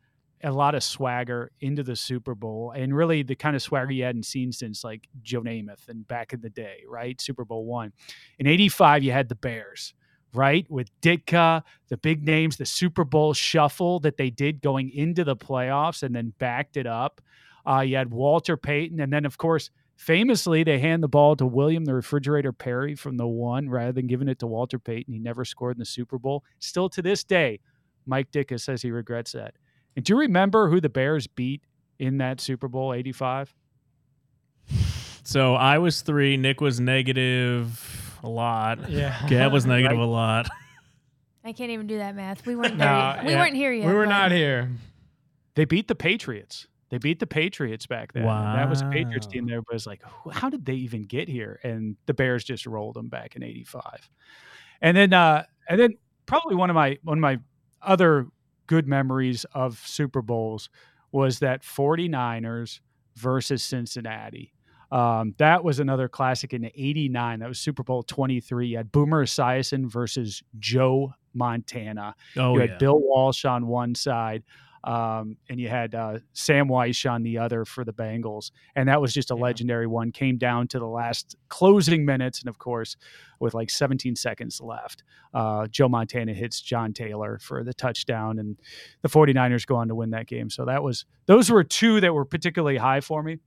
a 0.44 0.52
lot 0.52 0.74
of 0.74 0.82
swagger 0.84 1.50
into 1.60 1.82
the 1.82 1.96
Super 1.96 2.34
Bowl, 2.34 2.72
and 2.74 2.94
really 2.96 3.22
the 3.22 3.34
kind 3.34 3.56
of 3.56 3.60
swagger 3.62 3.90
you 3.92 4.04
hadn't 4.04 4.22
seen 4.24 4.52
since 4.52 4.84
like 4.84 5.08
Joe 5.22 5.42
Namath 5.42 5.88
and 5.88 6.06
back 6.06 6.32
in 6.32 6.40
the 6.40 6.48
day, 6.50 6.82
right? 6.88 7.20
Super 7.20 7.44
Bowl 7.44 7.64
one. 7.64 7.92
In 8.38 8.46
'85, 8.46 9.02
you 9.02 9.12
had 9.12 9.28
the 9.28 9.34
Bears, 9.34 9.94
right, 10.34 10.70
with 10.70 10.88
Ditka, 11.00 11.62
the 11.88 11.96
big 11.96 12.24
names, 12.24 12.56
the 12.56 12.66
Super 12.66 13.04
Bowl 13.04 13.32
shuffle 13.32 13.98
that 14.00 14.16
they 14.16 14.30
did 14.30 14.60
going 14.60 14.90
into 14.90 15.24
the 15.24 15.36
playoffs, 15.36 16.02
and 16.02 16.14
then 16.14 16.32
backed 16.38 16.76
it 16.76 16.86
up. 16.86 17.20
Uh, 17.66 17.80
you 17.80 17.96
had 17.96 18.10
Walter 18.10 18.56
Payton, 18.56 19.00
and 19.00 19.12
then 19.12 19.24
of 19.24 19.38
course, 19.38 19.70
famously, 19.96 20.64
they 20.64 20.78
hand 20.78 21.02
the 21.02 21.08
ball 21.08 21.36
to 21.36 21.46
William 21.46 21.84
the 21.84 21.94
Refrigerator 21.94 22.52
Perry 22.52 22.94
from 22.94 23.16
the 23.16 23.26
one 23.26 23.68
rather 23.68 23.92
than 23.92 24.06
giving 24.06 24.28
it 24.28 24.38
to 24.40 24.46
Walter 24.46 24.78
Payton. 24.78 25.12
He 25.12 25.20
never 25.20 25.44
scored 25.44 25.76
in 25.76 25.80
the 25.80 25.86
Super 25.86 26.18
Bowl. 26.18 26.44
Still 26.60 26.88
to 26.90 27.02
this 27.02 27.24
day, 27.24 27.60
Mike 28.06 28.30
Ditka 28.30 28.60
says 28.60 28.82
he 28.82 28.90
regrets 28.90 29.32
that. 29.32 29.54
And 29.96 30.04
do 30.04 30.14
you 30.14 30.20
remember 30.20 30.70
who 30.70 30.80
the 30.80 30.88
Bears 30.88 31.26
beat 31.26 31.62
in 31.98 32.18
that 32.18 32.40
Super 32.40 32.68
Bowl 32.68 32.94
'85? 32.94 33.54
So 35.24 35.56
I 35.56 35.78
was 35.78 36.00
three. 36.00 36.38
Nick 36.38 36.60
was 36.60 36.80
negative 36.80 37.97
a 38.22 38.28
lot. 38.28 38.90
Yeah. 38.90 39.16
Gab 39.28 39.52
was 39.52 39.66
negative 39.66 39.98
a 39.98 40.04
lot. 40.04 40.48
I 41.44 41.52
can't 41.52 41.70
even 41.70 41.86
do 41.86 41.98
that 41.98 42.14
math. 42.14 42.44
We 42.46 42.56
weren't 42.56 42.76
No, 42.76 42.84
there. 42.84 43.16
yet. 43.16 43.24
We 43.24 43.30
yeah. 43.32 43.40
weren't 43.40 43.54
here 43.56 43.72
yet. 43.72 43.86
We 43.86 43.92
were 43.94 44.04
but- 44.04 44.10
not 44.10 44.30
here. 44.32 44.70
They 45.54 45.64
beat 45.64 45.88
the 45.88 45.94
Patriots. 45.94 46.66
They 46.90 46.98
beat 46.98 47.18
the 47.18 47.26
Patriots 47.26 47.86
back 47.86 48.12
then. 48.12 48.22
And 48.24 48.58
That 48.58 48.70
was 48.70 48.80
a 48.80 48.86
Patriots 48.88 49.26
team. 49.26 49.46
There 49.46 49.60
was 49.70 49.86
like, 49.86 50.02
how 50.32 50.48
did 50.48 50.64
they 50.64 50.74
even 50.74 51.02
get 51.02 51.28
here? 51.28 51.60
And 51.62 51.96
the 52.06 52.14
Bears 52.14 52.44
just 52.44 52.64
rolled 52.64 52.94
them 52.94 53.08
back 53.08 53.36
in 53.36 53.42
'85. 53.42 54.08
And 54.80 54.96
then, 54.96 55.12
uh, 55.12 55.44
and 55.68 55.78
then 55.78 55.98
probably 56.24 56.54
one 56.54 56.70
of 56.70 56.74
my 56.74 56.98
one 57.02 57.18
of 57.18 57.22
my 57.22 57.38
other 57.82 58.26
good 58.68 58.86
memories 58.88 59.44
of 59.52 59.78
Super 59.86 60.22
Bowls 60.22 60.70
was 61.12 61.40
that 61.40 61.62
49ers 61.62 62.80
versus 63.16 63.62
Cincinnati. 63.62 64.52
Um, 64.90 65.34
that 65.38 65.62
was 65.64 65.80
another 65.80 66.08
classic 66.08 66.54
in 66.54 66.64
'89. 66.64 67.40
That 67.40 67.48
was 67.48 67.58
Super 67.58 67.82
Bowl 67.82 68.02
23. 68.02 68.68
You 68.68 68.76
had 68.78 68.90
Boomer 68.92 69.24
Esiason 69.26 69.90
versus 69.90 70.42
Joe 70.58 71.12
Montana. 71.34 72.14
Oh 72.36 72.54
you 72.54 72.60
yeah. 72.62 72.66
had 72.70 72.78
Bill 72.78 72.98
Walsh 72.98 73.44
on 73.44 73.66
one 73.66 73.94
side, 73.94 74.42
um, 74.84 75.36
and 75.50 75.60
you 75.60 75.68
had 75.68 75.94
uh, 75.94 76.18
Sam 76.32 76.68
Wyche 76.68 77.10
on 77.10 77.22
the 77.22 77.36
other 77.38 77.64
for 77.64 77.84
the 77.84 77.92
Bengals. 77.92 78.50
And 78.76 78.88
that 78.88 79.00
was 79.00 79.12
just 79.12 79.30
a 79.30 79.34
Yeah. 79.34 79.42
legendary 79.42 79.86
one. 79.86 80.10
Came 80.10 80.38
down 80.38 80.68
to 80.68 80.78
the 80.78 80.86
last 80.86 81.36
closing 81.48 82.04
minutes, 82.06 82.40
and 82.40 82.48
of 82.48 82.58
course, 82.58 82.96
with 83.40 83.52
like 83.54 83.68
17 83.70 84.16
seconds 84.16 84.60
left, 84.60 85.02
uh, 85.34 85.66
Joe 85.68 85.88
Montana 85.88 86.32
hits 86.32 86.60
John 86.62 86.92
Taylor 86.94 87.38
for 87.42 87.62
the 87.62 87.74
touchdown, 87.74 88.38
and 88.38 88.56
the 89.02 89.08
49ers 89.08 89.66
go 89.66 89.76
on 89.76 89.88
to 89.88 89.94
win 89.94 90.10
that 90.10 90.26
game. 90.26 90.48
So 90.48 90.64
that 90.64 90.82
was 90.82 91.04
those 91.26 91.50
were 91.50 91.62
two 91.62 92.00
that 92.00 92.14
were 92.14 92.24
particularly 92.24 92.78
high 92.78 93.00
for 93.00 93.22
me. 93.22 93.38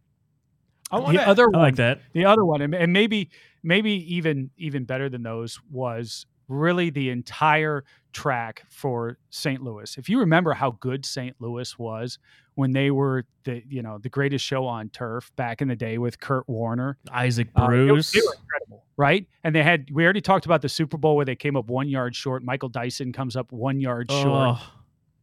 I 0.91 0.99
wanna- 0.99 1.19
the 1.19 1.27
other 1.27 1.43
I 1.43 1.57
one, 1.57 1.61
like 1.61 1.75
that. 1.77 2.01
the 2.13 2.25
other 2.25 2.45
one 2.45 2.61
and, 2.61 2.73
and 2.75 2.91
maybe 2.93 3.29
maybe 3.63 3.91
even 4.15 4.49
even 4.57 4.83
better 4.85 5.09
than 5.09 5.23
those 5.23 5.59
was 5.69 6.25
really 6.47 6.89
the 6.89 7.09
entire 7.09 7.83
track 8.11 8.63
for 8.69 9.17
St. 9.29 9.61
Louis. 9.63 9.97
If 9.97 10.09
you 10.09 10.19
remember 10.19 10.53
how 10.53 10.71
good 10.71 11.05
St. 11.05 11.35
Louis 11.39 11.79
was 11.79 12.19
when 12.55 12.73
they 12.73 12.91
were 12.91 13.23
the 13.45 13.63
you 13.67 13.81
know 13.81 13.97
the 13.97 14.09
greatest 14.09 14.43
show 14.45 14.65
on 14.65 14.89
turf 14.89 15.31
back 15.37 15.61
in 15.61 15.67
the 15.69 15.75
day 15.75 15.97
with 15.97 16.19
Kurt 16.19 16.47
Warner, 16.49 16.97
Isaac 17.11 17.47
uh, 17.55 17.61
they- 17.61 17.67
Bruce. 17.67 18.11
they, 18.11 18.19
were 18.19 18.35
incredible, 18.41 18.85
right? 18.97 19.25
And 19.43 19.55
they 19.55 19.63
had 19.63 19.89
we 19.93 20.03
already 20.03 20.21
talked 20.21 20.45
about 20.45 20.61
the 20.61 20.69
Super 20.69 20.97
Bowl 20.97 21.15
where 21.15 21.25
they 21.25 21.35
came 21.35 21.55
up 21.55 21.67
one 21.67 21.87
yard 21.87 22.15
short. 22.15 22.43
Michael 22.43 22.69
Dyson 22.69 23.13
comes 23.13 23.35
up 23.35 23.51
one 23.51 23.79
yard 23.79 24.11
short 24.11 24.25
oh, 24.27 24.71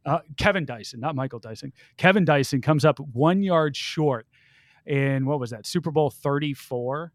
uh, 0.05 0.19
Kevin 0.37 0.65
Dyson, 0.65 0.99
not 0.99 1.15
Michael 1.15 1.39
Dyson. 1.39 1.71
Kevin 1.97 2.25
Dyson 2.25 2.61
comes 2.61 2.85
up 2.85 2.99
one 2.99 3.43
yard 3.43 3.75
short 3.75 4.25
in 4.89 5.25
what 5.25 5.39
was 5.39 5.51
that 5.51 5.65
Super 5.65 5.91
Bowl 5.91 6.09
34, 6.09 7.13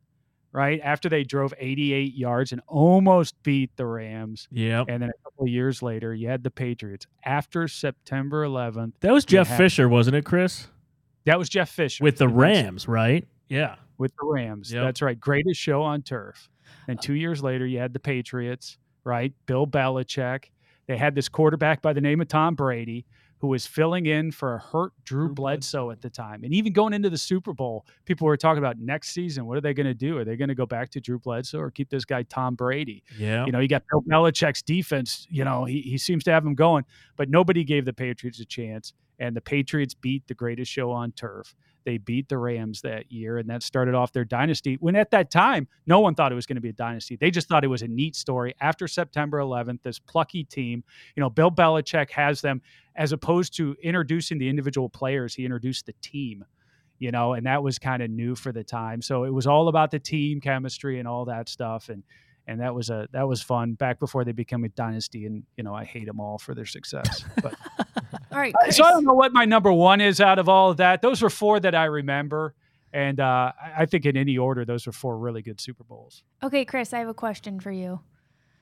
right? 0.53 0.81
After 0.83 1.09
they 1.09 1.25
drove 1.25 1.53
88 1.59 2.15
yards 2.15 2.53
and 2.53 2.63
almost 2.67 3.35
beat 3.43 3.71
the 3.77 3.85
Rams. 3.85 4.49
Yeah. 4.51 4.85
And 4.89 5.03
then 5.03 5.11
a 5.11 5.23
couple 5.25 5.45
of 5.45 5.49
years 5.51 5.83
later, 5.83 6.15
you 6.15 6.29
had 6.29 6.43
the 6.45 6.51
Patriots. 6.51 7.07
After 7.25 7.67
September 7.69 8.45
11th, 8.47 8.93
That 9.01 9.13
was 9.13 9.25
Jeff 9.25 9.49
had- 9.49 9.59
Fisher, 9.59 9.89
wasn't 9.89 10.17
it, 10.17 10.25
Chris? 10.25 10.69
that 11.27 11.39
was 11.39 11.49
Jeff 11.49 11.71
Fisher 11.71 12.03
With 12.05 12.19
the 12.19 12.29
Rams, 12.29 12.87
right? 12.87 13.27
Yeah. 13.49 13.77
With 13.99 14.13
the 14.21 14.27
Rams. 14.27 14.73
Yep. 14.73 14.85
That's 14.85 15.03
right. 15.03 15.19
Greatest 15.19 15.61
show 15.61 15.83
on 15.83 16.03
turf. 16.03 16.49
And 16.89 17.01
two 17.01 17.15
years 17.15 17.43
later, 17.43 17.67
you 17.67 17.79
had 17.79 17.93
the 17.93 18.01
Patriots, 18.01 18.79
right? 19.05 19.33
Bill 19.47 19.67
Belichick. 19.67 20.45
They 20.87 20.97
had 20.99 21.15
this 21.15 21.29
quarterback 21.29 21.81
by 21.83 21.93
the 21.95 22.01
name 22.01 22.21
of 22.21 22.29
Tom 22.29 22.55
Brady 22.55 23.07
who 23.45 23.49
was 23.49 23.67
filling 23.67 24.07
in 24.07 24.31
for 24.31 24.55
a 24.55 24.59
hurt 24.59 24.93
Drew 25.05 25.29
Bledsoe 25.29 25.91
at 25.91 26.01
the 26.01 26.09
time. 26.09 26.45
And 26.45 26.55
even 26.55 26.73
going 26.73 26.95
into 26.95 27.11
the 27.11 27.19
Super 27.19 27.53
Bowl, 27.53 27.85
people 28.07 28.27
were 28.27 28.39
talking 28.39 28.57
about 28.57 28.79
next 28.79 29.11
season, 29.11 29.45
what 29.45 29.59
are 29.59 29.61
they 29.61 29.75
going 29.75 29.85
to 29.85 29.93
do? 29.93 30.17
Are 30.17 30.25
they 30.25 30.35
going 30.35 30.49
to 30.49 30.55
go 30.55 30.65
back 30.65 30.89
to 30.93 31.01
Drew 31.01 31.19
Bledsoe 31.19 31.59
or 31.59 31.71
keep 31.71 31.91
this 31.91 32.07
guy 32.07 32.23
Tom 32.23 32.55
Brady? 32.55 33.05
Yeah. 33.19 33.45
You 33.45 33.53
know, 33.53 33.59
you 33.59 33.69
got 33.69 33.83
Bill 33.91 34.01
Belichick's 34.01 34.63
defense, 34.63 35.27
you 35.29 35.45
know, 35.45 35.67
he, 35.67 35.83
he 35.83 35.99
seems 35.99 36.25
to 36.25 36.31
have 36.31 36.43
him 36.43 36.55
going, 36.55 36.87
but 37.19 37.29
nobody 37.29 37.65
gave 37.65 37.85
the 37.85 37.93
Patriots 37.93 38.41
a 38.41 38.47
chance. 38.47 38.95
And 39.19 39.37
the 39.37 39.43
Patriots 39.43 39.93
beat 39.93 40.27
the 40.27 40.35
greatest 40.35 40.73
show 40.73 40.91
on 40.91 41.13
turf. 41.13 41.55
They 41.85 41.99
beat 41.99 42.29
the 42.29 42.39
Rams 42.39 42.83
that 42.83 43.13
year, 43.13 43.39
and 43.39 43.49
that 43.51 43.63
started 43.63 43.95
off 43.95 44.13
their 44.13 44.25
dynasty. 44.25 44.77
When 44.81 44.97
at 44.97 45.11
that 45.11 45.31
time, 45.31 45.69
no 45.87 46.01
one 46.01 46.15
thought 46.15 46.33
it 46.33 46.35
was 46.35 46.47
going 46.47 46.57
to 46.57 46.63
be 46.63 46.71
a 46.71 46.75
dynasty. 46.75 47.17
They 47.17 47.31
just 47.31 47.49
thought 47.49 47.65
it 47.65 47.69
was 47.69 47.83
a 47.83 47.89
neat 47.89 48.17
story. 48.17 48.55
After 48.61 48.89
September 48.89 49.39
11th, 49.39 49.83
this 49.83 49.99
plucky 49.99 50.45
team, 50.45 50.85
you 51.17 51.21
know, 51.21 51.31
Bill 51.31 51.51
Belichick 51.51 52.11
has 52.11 52.41
them 52.41 52.63
as 52.97 53.13
opposed 53.13 53.57
to 53.57 53.77
introducing 53.83 54.39
the 54.39 54.49
individual 54.49 54.89
players, 54.89 55.35
he 55.35 55.45
introduced 55.45 55.87
the 55.87 55.95
team, 56.01 56.45
you 56.99 57.11
know, 57.11 57.33
and 57.33 57.47
that 57.47 57.63
was 57.63 57.79
kind 57.79 58.03
of 58.03 58.11
new 58.11 58.35
for 58.35 58.53
the 58.53 58.65
time. 58.65 59.03
So 59.03 59.25
it 59.25 59.33
was 59.33 59.47
all 59.47 59.69
about 59.69 59.91
the 59.91 59.99
team 59.99 60.41
chemistry 60.41 60.99
and 60.99 61.09
all 61.09 61.25
that 61.27 61.49
stuff. 61.49 61.89
And 61.89 62.03
and 62.47 62.61
that 62.61 62.75
was 62.75 62.91
a 62.91 63.09
that 63.13 63.27
was 63.27 63.43
fun 63.43 63.73
back 63.73 63.99
before 63.99 64.25
they 64.25 64.33
became 64.33 64.65
a 64.65 64.69
dynasty. 64.69 65.27
And 65.27 65.45
you 65.57 65.65
know, 65.65 65.75
I 65.75 65.85
hate 65.85 66.07
them 66.07 66.21
all 66.21 66.39
for 66.39 66.55
their 66.55 66.67
success. 66.67 67.25
But 67.43 67.55
All 68.35 68.41
right. 68.41 68.55
Uh, 68.67 68.71
so 68.71 68.85
I 68.85 68.91
don't 68.91 69.05
know 69.05 69.15
what 69.15 69.33
my 69.33 69.45
number 69.45 69.73
one 69.73 70.01
is 70.01 70.21
out 70.21 70.39
of 70.39 70.49
all 70.49 70.71
of 70.71 70.79
that. 70.79 71.03
Those 71.03 71.23
were 71.23 71.31
four 71.31 71.61
that 71.61 71.75
I 71.75 71.85
remember. 71.85 72.55
And 72.93 73.19
uh, 73.21 73.53
I 73.61 73.73
I 73.83 73.87
think 73.87 74.07
in 74.07 74.17
any 74.17 74.39
order, 74.39 74.65
those 74.65 74.87
were 74.87 74.93
four 74.93 75.19
really 75.19 75.43
good 75.43 75.61
Super 75.61 75.85
Bowls. 75.85 76.23
Okay, 76.43 76.65
Chris, 76.65 76.93
I 76.93 76.99
have 77.01 77.09
a 77.09 77.15
question 77.15 77.59
for 77.61 77.73
you. 77.73 78.01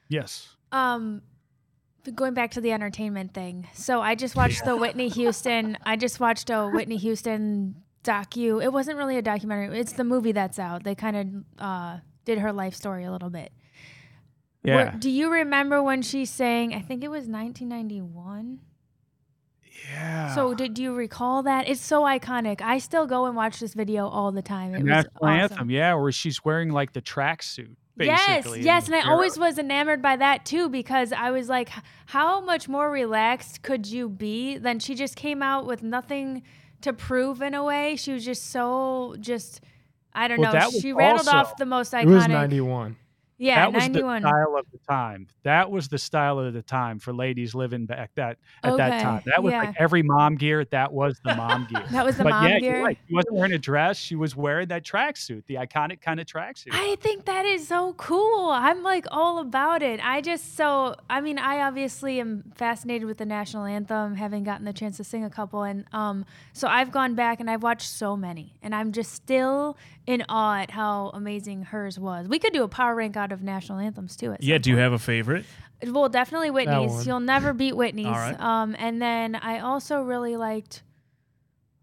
Yes. 0.08 0.48
Um, 0.72 1.22
going 2.14 2.34
back 2.34 2.52
to 2.52 2.60
the 2.60 2.72
entertainment 2.72 3.34
thing. 3.34 3.68
So 3.74 4.00
I 4.00 4.14
just 4.14 4.34
watched 4.34 4.64
the 4.64 4.76
Whitney 4.76 5.08
Houston. 5.08 5.76
I 5.86 5.96
just 5.96 6.18
watched 6.20 6.50
a 6.50 6.66
Whitney 6.68 6.96
Houston 6.96 7.76
docu. 8.04 8.62
It 8.62 8.72
wasn't 8.72 8.96
really 8.98 9.16
a 9.18 9.22
documentary. 9.22 9.78
It's 9.78 9.92
the 9.92 10.04
movie 10.04 10.32
that's 10.32 10.58
out. 10.58 10.82
They 10.82 10.94
kind 10.94 11.16
of 11.58 11.64
uh, 11.64 11.98
did 12.24 12.38
her 12.38 12.52
life 12.52 12.74
story 12.74 13.04
a 13.04 13.12
little 13.12 13.30
bit. 13.30 13.52
Yeah. 14.64 14.76
Where- 14.76 14.94
do 14.98 15.10
you 15.10 15.30
remember 15.30 15.82
when 15.82 16.02
she 16.02 16.24
sang? 16.24 16.74
I 16.74 16.80
think 16.80 17.04
it 17.04 17.08
was 17.08 17.26
1991. 17.28 18.60
Yeah. 19.90 20.34
So 20.34 20.54
did 20.54 20.78
you 20.78 20.94
recall 20.94 21.42
that? 21.44 21.68
It's 21.68 21.80
so 21.80 22.02
iconic. 22.02 22.60
I 22.60 22.78
still 22.78 23.06
go 23.06 23.26
and 23.26 23.36
watch 23.36 23.60
this 23.60 23.74
video 23.74 24.06
all 24.08 24.32
the 24.32 24.42
time. 24.42 24.74
It 24.74 24.78
the 24.78 24.84
was 24.84 24.90
national 24.90 25.14
awesome. 25.22 25.40
anthem, 25.40 25.70
yeah, 25.70 25.94
where 25.94 26.12
she's 26.12 26.44
wearing 26.44 26.70
like 26.70 26.92
the 26.92 27.02
tracksuit. 27.02 27.76
Yes, 27.98 28.26
basically, 28.26 28.62
yes, 28.62 28.86
and 28.86 28.94
I 28.96 29.02
always 29.02 29.38
was 29.38 29.58
enamored 29.58 30.00
by 30.00 30.16
that 30.16 30.46
too 30.46 30.70
because 30.70 31.12
I 31.12 31.30
was 31.30 31.48
like, 31.50 31.68
how 32.06 32.40
much 32.40 32.66
more 32.68 32.90
relaxed 32.90 33.62
could 33.62 33.86
you 33.86 34.08
be 34.08 34.56
than 34.56 34.78
she 34.78 34.94
just 34.94 35.14
came 35.14 35.42
out 35.42 35.66
with 35.66 35.82
nothing 35.82 36.42
to 36.80 36.92
prove 36.92 37.42
in 37.42 37.54
a 37.54 37.62
way. 37.62 37.96
She 37.96 38.12
was 38.12 38.24
just 38.24 38.50
so 38.50 39.14
just 39.20 39.60
I 40.14 40.28
don't 40.28 40.40
Well, 40.40 40.52
know. 40.54 40.70
She 40.70 40.92
rattled 40.92 41.28
also- 41.28 41.36
off 41.36 41.56
the 41.56 41.66
most 41.66 41.92
iconic. 41.92 42.02
It 42.02 42.06
was 42.08 42.24
iconic. 42.24 42.28
91. 42.30 42.96
Yeah, 43.42 43.56
that 43.56 43.72
was 43.72 43.82
91. 43.88 44.22
the 44.22 44.28
style 44.28 44.56
of 44.56 44.66
the 44.70 44.78
time. 44.88 45.26
That 45.42 45.68
was 45.68 45.88
the 45.88 45.99
style 45.99 46.38
of 46.38 46.54
the 46.54 46.62
time 46.62 47.00
for 47.00 47.12
ladies 47.12 47.56
living 47.56 47.87
back 47.87 48.12
that 48.14 48.38
at 48.62 48.76
that 48.76 49.02
time. 49.02 49.22
That 49.26 49.42
was 49.42 49.50
yeah. 49.50 49.64
like 49.64 49.75
every 49.80 50.04
mom 50.04 50.37
gear. 50.37 50.64
That 50.66 50.92
was 50.92 51.20
the 51.25 51.34
mom 51.34 51.66
gear. 51.72 51.82
That 51.90 52.06
was 52.06 52.16
the 52.16 52.22
but 52.22 52.30
mom 52.30 52.46
yeah, 52.46 52.61
gear. 52.61 52.84
right. 52.84 52.99
She 53.08 53.14
wasn't 53.14 53.34
wearing 53.34 53.52
a 53.52 53.58
dress. 53.58 53.99
She 53.99 54.14
was 54.14 54.37
wearing 54.37 54.68
that 54.68 54.84
tracksuit, 54.84 55.44
the 55.46 55.56
iconic 55.56 56.00
kind 56.00 56.20
of 56.20 56.26
tracksuit. 56.26 56.68
I 56.70 56.94
think 57.00 57.25
that 57.25 57.44
is 57.44 57.66
so 57.66 57.94
cool. 57.94 58.50
I'm 58.50 58.84
like 58.84 59.06
all 59.11 59.40
about 59.40 59.82
it. 59.82 59.99
I 60.04 60.20
just 60.20 60.56
so 60.56 60.94
I 61.11 61.20
mean, 61.20 61.38
I 61.38 61.62
obviously 61.62 62.20
am 62.20 62.52
fascinated 62.54 63.08
with 63.08 63.18
the 63.18 63.26
national 63.26 63.64
anthem, 63.64 64.14
having 64.14 64.44
gotten 64.44 64.64
the 64.66 64.72
chance 64.72 64.99
to 64.99 65.04
sing 65.04 65.25
a 65.25 65.30
couple, 65.30 65.64
and 65.64 65.84
um, 65.92 66.25
so 66.52 66.68
I've 66.68 66.92
gone 66.92 67.16
back 67.16 67.40
and 67.40 67.50
I've 67.50 67.64
watched 67.64 67.88
so 67.88 68.16
many, 68.16 68.54
and 68.62 68.72
I'm 68.72 68.92
just 68.92 69.12
still 69.12 69.76
in 70.06 70.25
awe 70.28 70.56
at 70.61 70.71
how 70.71 71.11
amazing 71.14 71.62
hers 71.62 71.99
was. 71.99 72.26
We 72.28 72.38
could 72.38 72.52
do 72.52 72.62
a 72.64 72.68
power 72.68 72.94
rank 72.94 73.16
out 73.16 73.32
of 73.32 73.42
national 73.42 73.78
anthems 73.78 74.16
too. 74.16 74.32
At 74.32 74.42
Yeah. 74.42 74.56
some 74.56 74.62
Do 74.62 74.71
you 74.71 74.76
have 74.78 74.92
a 74.92 74.99
favorite? 74.99 75.44
Well, 75.87 76.09
definitely 76.09 76.50
Whitney's. 76.50 77.06
You'll 77.06 77.21
never 77.21 77.52
beat 77.52 77.76
Whitney's. 77.76 78.06
All 78.06 78.12
right. 78.12 78.38
Um, 78.40 78.76
and 78.78 79.00
then 79.02 79.35
I 79.35 79.59
also 79.61 80.00
really 80.02 80.37
liked. 80.37 80.82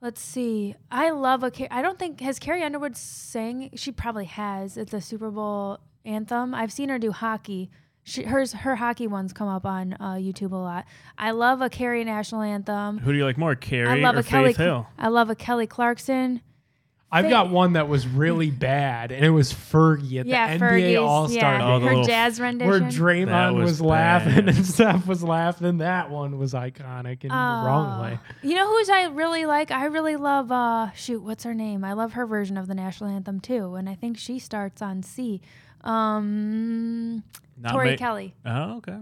Let's 0.01 0.21
see. 0.21 0.75
I 0.89 1.09
love 1.11 1.43
a. 1.43 1.51
Ca- 1.51 1.67
I 1.69 1.81
don't 1.81 1.99
think 1.99 2.21
has 2.21 2.39
Carrie 2.39 2.63
Underwood 2.63 2.95
sang. 2.95 3.71
She 3.75 3.91
probably 3.91 4.25
has 4.25 4.77
at 4.77 4.89
the 4.89 5.01
Super 5.01 5.29
Bowl 5.29 5.79
anthem. 6.05 6.55
I've 6.55 6.71
seen 6.71 6.87
her 6.89 6.97
do 6.97 7.11
hockey. 7.11 7.69
She, 8.03 8.23
hers 8.23 8.53
her 8.53 8.77
hockey 8.77 9.07
ones 9.07 9.33
come 9.33 9.49
up 9.49 9.65
on 9.65 9.93
uh, 9.99 10.13
YouTube 10.13 10.53
a 10.53 10.55
lot. 10.55 10.85
I 11.17 11.31
love 11.31 11.61
a 11.61 11.69
Carrie 11.69 12.05
national 12.05 12.41
anthem. 12.41 12.99
Who 12.99 13.11
do 13.11 13.17
you 13.17 13.25
like 13.25 13.37
more, 13.37 13.55
Carrie 13.55 13.89
I 13.89 13.95
love 13.95 14.15
or 14.15 14.19
a 14.19 14.23
Kelly. 14.23 14.53
Hill? 14.53 14.87
I 14.97 15.09
love 15.09 15.29
a 15.29 15.35
Kelly 15.35 15.67
Clarkson. 15.67 16.41
I've 17.11 17.25
Fa- 17.25 17.29
got 17.31 17.49
one 17.49 17.73
that 17.73 17.87
was 17.87 18.07
really 18.07 18.51
bad, 18.51 19.11
and 19.11 19.25
it 19.25 19.31
was 19.31 19.51
Fergie 19.51 20.19
at 20.19 20.25
yeah, 20.27 20.55
the 20.57 20.63
NBA 20.63 20.69
Fergie's, 20.93 20.97
All 20.99 21.27
Star 21.27 21.53
yeah, 21.57 21.65
Oh, 21.67 21.79
the 21.79 21.85
her 21.85 21.91
little- 21.91 22.05
jazz 22.05 22.39
rendition. 22.39 22.69
where 22.69 22.79
That 22.79 22.93
Draymond 22.93 23.55
was 23.55 23.63
was, 23.63 23.81
laughing 23.81 24.47
and 24.49 24.65
Steph 24.65 25.07
was 25.07 25.23
laughing. 25.23 25.79
That 25.79 26.11
one 26.11 26.37
was 26.37 26.53
iconic 26.53 27.23
in 27.23 27.29
the 27.29 27.35
wrong 27.35 28.01
way. 28.01 28.19
You 28.43 28.55
know 28.55 28.67
who's 28.69 28.89
I 28.89 29.05
really 29.05 29.45
like? 29.45 29.71
I 29.71 29.85
really 29.85 30.17
love. 30.17 30.51
uh 30.51 30.91
Shoot, 30.91 31.23
what's 31.23 31.43
her 31.45 31.53
name? 31.55 31.83
I 31.83 31.93
love 31.93 32.13
her 32.13 32.25
version 32.27 32.57
of 32.57 32.67
the 32.67 32.75
national 32.75 33.09
anthem 33.09 33.39
too, 33.39 33.75
and 33.75 33.89
I 33.89 33.95
think 33.95 34.17
she 34.17 34.37
starts 34.37 34.81
on 34.81 35.01
C. 35.01 35.41
Um, 35.83 37.23
Not 37.57 37.71
Tori 37.73 37.91
ma- 37.91 37.97
Kelly. 37.97 38.33
Oh, 38.45 38.77
okay. 38.77 38.97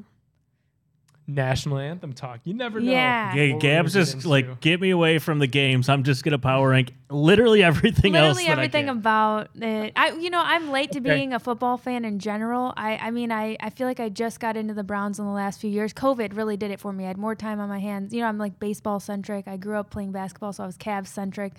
National 1.29 1.77
anthem 1.77 2.13
talk. 2.13 2.39
You 2.45 2.53
never 2.53 2.79
know. 2.79 2.89
Yeah. 2.89 3.33
Hey, 3.33 3.51
what 3.51 3.61
Gab's 3.61 3.93
gonna 3.93 4.05
just 4.05 4.15
into. 4.15 4.29
like, 4.29 4.61
get 4.61 4.79
me 4.79 4.91
away 4.91 5.19
from 5.19 5.39
the 5.39 5.47
games. 5.47 5.89
I'm 5.89 6.03
just 6.03 6.23
gonna 6.23 6.39
power 6.39 6.69
rank 6.69 6.93
literally 7.09 7.63
everything 7.63 8.15
else. 8.15 8.37
Literally 8.37 8.43
that 8.45 8.49
I 8.59 8.63
everything 8.63 8.85
can. 8.85 8.97
about 8.97 9.49
it. 9.55 9.91
I, 9.97 10.11
you 10.11 10.29
know, 10.29 10.41
I'm 10.41 10.71
late 10.71 10.93
to 10.93 10.99
Okay. 10.99 11.15
being 11.15 11.33
a 11.33 11.39
football 11.39 11.77
fan 11.77 12.05
in 12.05 12.19
general. 12.19 12.73
I, 12.77 12.95
I 12.95 13.11
mean, 13.11 13.31
I, 13.33 13.57
I 13.59 13.71
feel 13.71 13.87
like 13.87 13.99
I 13.99 14.07
just 14.07 14.39
got 14.39 14.55
into 14.55 14.73
the 14.73 14.85
Browns 14.85 15.19
in 15.19 15.25
the 15.25 15.31
last 15.31 15.59
few 15.59 15.69
years. 15.69 15.93
COVID 15.93 16.33
really 16.37 16.55
did 16.55 16.71
it 16.71 16.79
for 16.79 16.93
me. 16.93 17.03
I 17.03 17.07
had 17.09 17.17
more 17.17 17.35
time 17.35 17.59
on 17.59 17.67
my 17.67 17.79
hands. 17.79 18.13
You 18.13 18.21
know, 18.21 18.27
I'm 18.27 18.37
like 18.37 18.57
baseball 18.57 19.01
centric. 19.01 19.49
I 19.49 19.57
grew 19.57 19.77
up 19.77 19.89
playing 19.89 20.13
basketball, 20.13 20.53
so 20.53 20.63
I 20.63 20.65
was 20.65 20.77
Cavs 20.77 21.07
centric, 21.07 21.51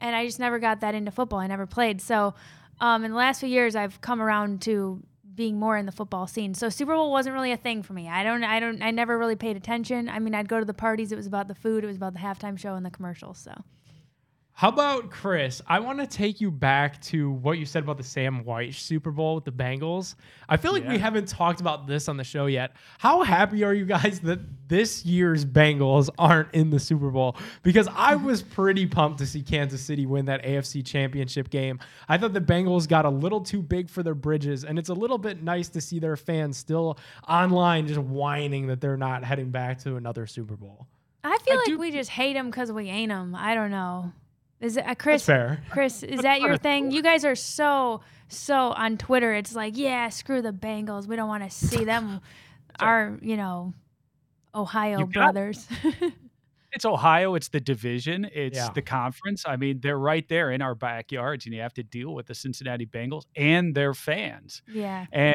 and 0.00 0.16
I 0.16 0.24
just 0.24 0.38
never 0.38 0.58
got 0.58 0.80
that 0.80 0.94
into 0.94 1.10
football. 1.10 1.40
I 1.40 1.46
never 1.46 1.66
played. 1.66 2.00
So, 2.00 2.32
um, 2.80 3.04
in 3.04 3.10
the 3.10 3.16
last 3.18 3.40
few 3.40 3.48
years, 3.50 3.76
I've 3.76 4.00
come 4.00 4.22
around 4.22 4.62
to 4.62 5.02
being 5.34 5.58
more 5.58 5.76
in 5.76 5.86
the 5.86 5.92
football 5.92 6.26
scene. 6.26 6.54
So 6.54 6.68
Super 6.68 6.94
Bowl 6.94 7.10
wasn't 7.10 7.34
really 7.34 7.52
a 7.52 7.56
thing 7.56 7.82
for 7.82 7.92
me. 7.92 8.08
I 8.08 8.22
don't, 8.22 8.44
I 8.44 8.60
don't, 8.60 8.82
I 8.82 8.90
never 8.90 9.18
really 9.18 9.36
paid 9.36 9.56
attention. 9.56 10.08
I 10.08 10.18
mean, 10.18 10.34
I'd 10.34 10.48
go 10.48 10.58
to 10.58 10.64
the 10.64 10.74
parties. 10.74 11.12
It 11.12 11.16
was 11.16 11.26
about 11.26 11.48
the 11.48 11.54
food. 11.54 11.84
It 11.84 11.86
was 11.86 11.96
about 11.96 12.14
the 12.14 12.20
halftime 12.20 12.58
show 12.58 12.74
and 12.74 12.84
the 12.84 12.90
commercials. 12.90 13.38
So. 13.38 13.52
How 14.60 14.68
about 14.68 15.10
Chris? 15.10 15.62
I 15.66 15.80
want 15.80 16.00
to 16.00 16.06
take 16.06 16.38
you 16.38 16.50
back 16.50 17.00
to 17.04 17.30
what 17.30 17.56
you 17.56 17.64
said 17.64 17.82
about 17.82 17.96
the 17.96 18.02
Sam 18.04 18.44
Wyche 18.44 18.74
Super 18.74 19.10
Bowl 19.10 19.36
with 19.36 19.46
the 19.46 19.50
Bengals. 19.50 20.16
I 20.50 20.58
feel 20.58 20.74
like 20.74 20.86
we 20.86 20.98
haven't 20.98 21.28
talked 21.28 21.62
about 21.62 21.86
this 21.86 22.08
on 22.08 22.18
the 22.18 22.24
show 22.24 22.44
yet. 22.44 22.72
How 22.98 23.22
happy 23.22 23.64
are 23.64 23.72
you 23.72 23.86
guys 23.86 24.20
that 24.20 24.40
this 24.68 25.02
year's 25.06 25.46
Bengals 25.46 26.10
aren't 26.18 26.52
in 26.52 26.68
the 26.68 26.78
Super 26.78 27.08
Bowl? 27.08 27.38
Because 27.62 27.88
I 27.96 28.16
was 28.16 28.42
pretty 28.42 28.84
pumped 28.84 29.20
to 29.20 29.26
see 29.26 29.40
Kansas 29.40 29.80
City 29.80 30.04
win 30.04 30.26
that 30.26 30.44
AFC 30.44 30.84
Championship 30.84 31.48
game. 31.48 31.80
I 32.06 32.18
thought 32.18 32.34
the 32.34 32.40
Bengals 32.42 32.86
got 32.86 33.06
a 33.06 33.10
little 33.10 33.40
too 33.40 33.62
big 33.62 33.88
for 33.88 34.02
their 34.02 34.14
bridges, 34.14 34.64
and 34.64 34.78
it's 34.78 34.90
a 34.90 34.94
little 34.94 35.16
bit 35.16 35.42
nice 35.42 35.70
to 35.70 35.80
see 35.80 35.98
their 35.98 36.18
fans 36.18 36.58
still 36.58 36.98
online 37.26 37.86
just 37.86 38.00
whining 38.00 38.66
that 38.66 38.82
they're 38.82 38.98
not 38.98 39.24
heading 39.24 39.52
back 39.52 39.78
to 39.84 39.96
another 39.96 40.26
Super 40.26 40.56
Bowl. 40.56 40.86
I 41.24 41.38
feel 41.38 41.54
I 41.54 41.56
like 41.56 41.64
do- 41.64 41.78
we 41.78 41.90
just 41.90 42.10
hate 42.10 42.34
them 42.34 42.50
because 42.50 42.70
we 42.70 42.90
ain't 42.90 43.08
them. 43.08 43.34
I 43.34 43.54
don't 43.54 43.70
know. 43.70 44.12
Is 44.60 44.76
it 44.76 44.86
uh, 44.86 44.94
Chris? 44.94 45.28
Chris, 45.70 46.02
is 46.02 46.20
that 46.20 46.40
your 46.40 46.56
thing? 46.56 46.90
You 46.90 47.02
guys 47.02 47.24
are 47.24 47.34
so 47.34 48.02
so 48.28 48.72
on 48.72 48.96
Twitter. 48.96 49.32
It's 49.34 49.54
like, 49.54 49.76
yeah, 49.76 50.08
screw 50.08 50.42
the 50.42 50.52
Bengals. 50.52 51.06
We 51.06 51.16
don't 51.16 51.28
want 51.28 51.42
to 51.42 51.50
see 51.50 51.84
them. 51.84 52.20
Our, 52.80 53.18
you 53.20 53.36
know, 53.36 53.74
Ohio 54.54 55.00
You 55.00 55.06
brothers. 55.06 55.66
It's 56.72 56.84
Ohio. 56.84 57.34
It's 57.34 57.48
the 57.48 57.60
division. 57.60 58.28
It's 58.32 58.56
Yeah. 58.56 58.70
the 58.74 58.82
conference. 58.82 59.44
I 59.46 59.56
mean, 59.56 59.80
they're 59.80 59.98
right 59.98 60.28
there 60.28 60.50
in 60.52 60.62
our 60.62 60.74
backyards, 60.74 61.44
and 61.46 61.54
you 61.54 61.60
have 61.60 61.74
to 61.74 61.82
deal 61.82 62.14
with 62.14 62.26
the 62.26 62.34
Cincinnati 62.34 62.86
Bengals 62.86 63.24
and 63.36 63.74
their 63.74 63.92
fans. 63.94 64.62
yeah. 64.68 65.06
And 65.12 65.34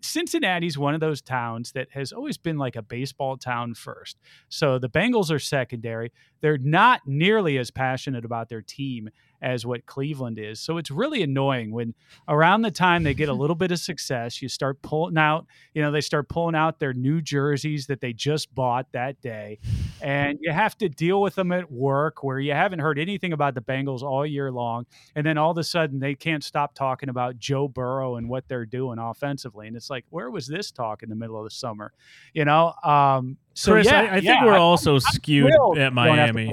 Cincinnati's 0.00 0.78
one 0.78 0.94
of 0.94 1.00
those 1.00 1.20
towns 1.20 1.72
that 1.72 1.88
has 1.92 2.12
always 2.12 2.36
been 2.38 2.56
like 2.58 2.76
a 2.76 2.82
baseball 2.82 3.36
town 3.36 3.74
first. 3.74 4.18
So 4.48 4.78
the 4.78 4.88
Bengals 4.88 5.30
are 5.30 5.38
secondary. 5.38 6.12
They're 6.40 6.58
not 6.58 7.02
nearly 7.06 7.58
as 7.58 7.70
passionate 7.70 8.24
about 8.24 8.48
their 8.48 8.62
team 8.62 9.10
as 9.42 9.66
what 9.66 9.84
Cleveland 9.86 10.38
is. 10.38 10.60
So 10.60 10.78
it's 10.78 10.90
really 10.90 11.22
annoying 11.22 11.72
when 11.72 11.94
around 12.28 12.62
the 12.62 12.70
time 12.70 13.02
they 13.02 13.12
get 13.12 13.28
a 13.28 13.32
little 13.42 13.56
bit 13.56 13.72
of 13.72 13.80
success, 13.80 14.40
you 14.40 14.48
start 14.48 14.80
pulling 14.82 15.18
out, 15.18 15.46
you 15.74 15.82
know, 15.82 15.90
they 15.90 16.00
start 16.00 16.28
pulling 16.28 16.54
out 16.54 16.78
their 16.78 16.94
new 16.94 17.20
jerseys 17.20 17.86
that 17.88 18.00
they 18.00 18.12
just 18.12 18.54
bought 18.54 18.86
that 18.92 19.20
day. 19.20 19.58
And 20.00 20.38
you 20.40 20.52
have 20.52 20.78
to 20.78 20.88
deal 20.88 21.20
with 21.20 21.34
them 21.34 21.52
at 21.52 21.70
work 21.70 22.22
where 22.22 22.38
you 22.38 22.52
haven't 22.52 22.78
heard 22.78 22.98
anything 22.98 23.32
about 23.32 23.54
the 23.54 23.60
Bengals 23.60 24.02
all 24.02 24.24
year 24.24 24.50
long. 24.50 24.86
And 25.14 25.26
then 25.26 25.36
all 25.38 25.50
of 25.50 25.58
a 25.58 25.64
sudden 25.64 25.98
they 25.98 26.14
can't 26.14 26.44
stop 26.44 26.74
talking 26.74 27.08
about 27.08 27.38
Joe 27.38 27.68
Burrow 27.68 28.16
and 28.16 28.28
what 28.28 28.48
they're 28.48 28.66
doing 28.66 28.98
offensively. 28.98 29.66
And 29.66 29.76
it's 29.76 29.90
like, 29.90 30.04
where 30.10 30.30
was 30.30 30.46
this 30.46 30.70
talk 30.70 31.02
in 31.02 31.08
the 31.08 31.16
middle 31.16 31.36
of 31.36 31.44
the 31.44 31.50
summer? 31.50 31.92
You 32.32 32.44
know? 32.44 32.72
Um, 32.84 33.36
so 33.54 33.72
Chris, 33.72 33.86
yeah, 33.86 34.00
I, 34.00 34.04
I 34.04 34.10
think 34.14 34.24
yeah, 34.24 34.44
we're 34.44 34.54
I- 34.54 34.58
also 34.58 34.98
skewed 34.98 35.50
thrilled 35.50 35.78
at 35.78 35.92
Miami. 35.92 36.52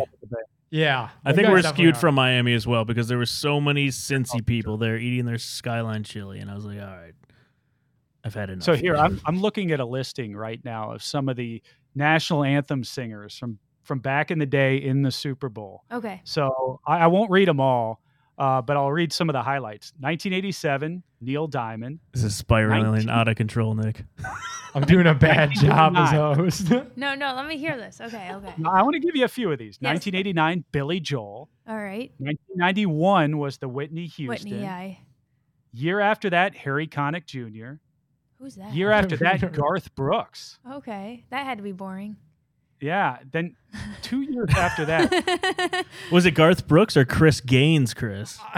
Put 0.72 0.78
up 0.78 1.12
with 1.16 1.22
the 1.22 1.22
Bengals. 1.22 1.22
Yeah. 1.26 1.32
I 1.32 1.34
think 1.34 1.48
we're 1.50 1.62
skewed 1.62 1.96
are. 1.96 2.00
from 2.00 2.16
Miami 2.16 2.54
as 2.54 2.68
well 2.68 2.86
because 2.86 3.08
there 3.08 3.18
were 3.18 3.26
so 3.26 3.60
many 3.62 3.88
Oh, 3.88 3.92
Cincy 3.92 4.46
people 4.46 4.78
there 4.78 4.98
eating 4.98 5.26
their 5.26 5.38
skyline 5.38 6.04
chili, 6.04 6.40
and 6.40 6.50
I 6.50 6.56
was 6.56 6.66
like, 6.66 6.80
all 6.80 6.88
right, 6.88 7.14
I've 8.24 8.34
had 8.34 8.50
enough. 8.50 8.64
So 8.64 8.76
here 8.76 8.96
I'm 8.96 9.20
I'm 9.26 9.40
looking 9.40 9.72
at 9.72 9.80
a 9.80 9.86
listing 9.86 10.36
right 10.36 10.64
now 10.64 10.92
of 10.92 11.04
some 11.04 11.30
of 11.30 11.36
the 11.36 11.62
national 11.96 12.44
anthem 12.44 12.84
singers 12.84 13.38
from 13.38 13.60
from 13.84 14.00
back 14.00 14.30
in 14.30 14.40
the 14.40 14.46
day 14.46 14.78
in 14.78 15.02
the 15.02 15.12
Super 15.12 15.50
Bowl. 15.50 15.84
Okay. 15.92 16.22
So 16.24 16.80
I, 16.86 17.00
I 17.00 17.08
won't 17.08 17.32
read 17.32 17.48
them 17.48 17.60
all, 17.60 18.02
uh, 18.40 18.62
but 18.62 18.78
I'll 18.78 18.92
read 18.92 19.12
some 19.14 19.30
of 19.30 19.34
the 19.34 19.44
highlights. 19.44 19.92
1987, 20.00 21.04
Neil 21.22 21.48
Diamond. 21.48 22.00
this 22.14 22.24
is 22.24 22.36
spiraling 22.36 22.84
19 22.92 23.10
out 23.10 23.28
of 23.28 23.36
control, 23.36 23.76
Nick. 23.76 24.04
I'm 24.74 24.84
doing 24.84 25.08
a 25.08 25.14
bad 25.14 25.52
job 25.52 25.96
as 25.98 26.12
host. 26.12 26.72
No, 26.96 27.16
no, 27.16 27.34
let 27.36 27.48
me 27.48 27.58
hear 27.58 27.76
this. 27.78 28.00
Okay, 28.02 28.32
okay. 28.34 28.54
I 28.66 28.84
want 28.84 28.94
to 28.94 29.00
give 29.00 29.16
you 29.16 29.26
a 29.26 29.30
few 29.30 29.52
of 29.52 29.58
these. 29.60 29.78
Yes. 29.82 29.90
1989, 30.06 30.64
Billy 30.72 31.00
Joel. 31.00 31.50
All 31.68 31.76
right. 31.76 32.12
1991 32.20 33.38
was 33.38 33.58
the 33.58 33.68
Whitney 33.68 34.06
Houston. 34.08 34.52
Whitney, 34.52 34.68
I. 34.68 35.00
Year 35.72 36.00
after 36.00 36.30
that, 36.30 36.56
Harry 36.56 36.88
Connick 36.88 37.26
Jr. 37.26 37.80
Who's 38.40 38.56
that? 38.56 38.74
Year 38.74 38.92
after 38.92 39.18
that, 39.18 39.52
Garth 39.54 39.94
Brooks. 39.96 40.60
Okay. 40.72 41.26
That 41.30 41.46
had 41.46 41.58
to 41.58 41.64
be 41.64 41.72
boring. 41.74 42.16
Yeah. 42.82 43.18
Then 43.32 43.56
two 44.02 44.22
years 44.22 44.50
after 44.56 44.86
that, 44.86 45.86
Was 46.12 46.26
it 46.26 46.32
Garth 46.32 46.68
Brooks 46.68 46.96
or 46.98 47.06
Chris 47.06 47.42
Gaines, 47.42 47.94
Chris? 47.94 48.40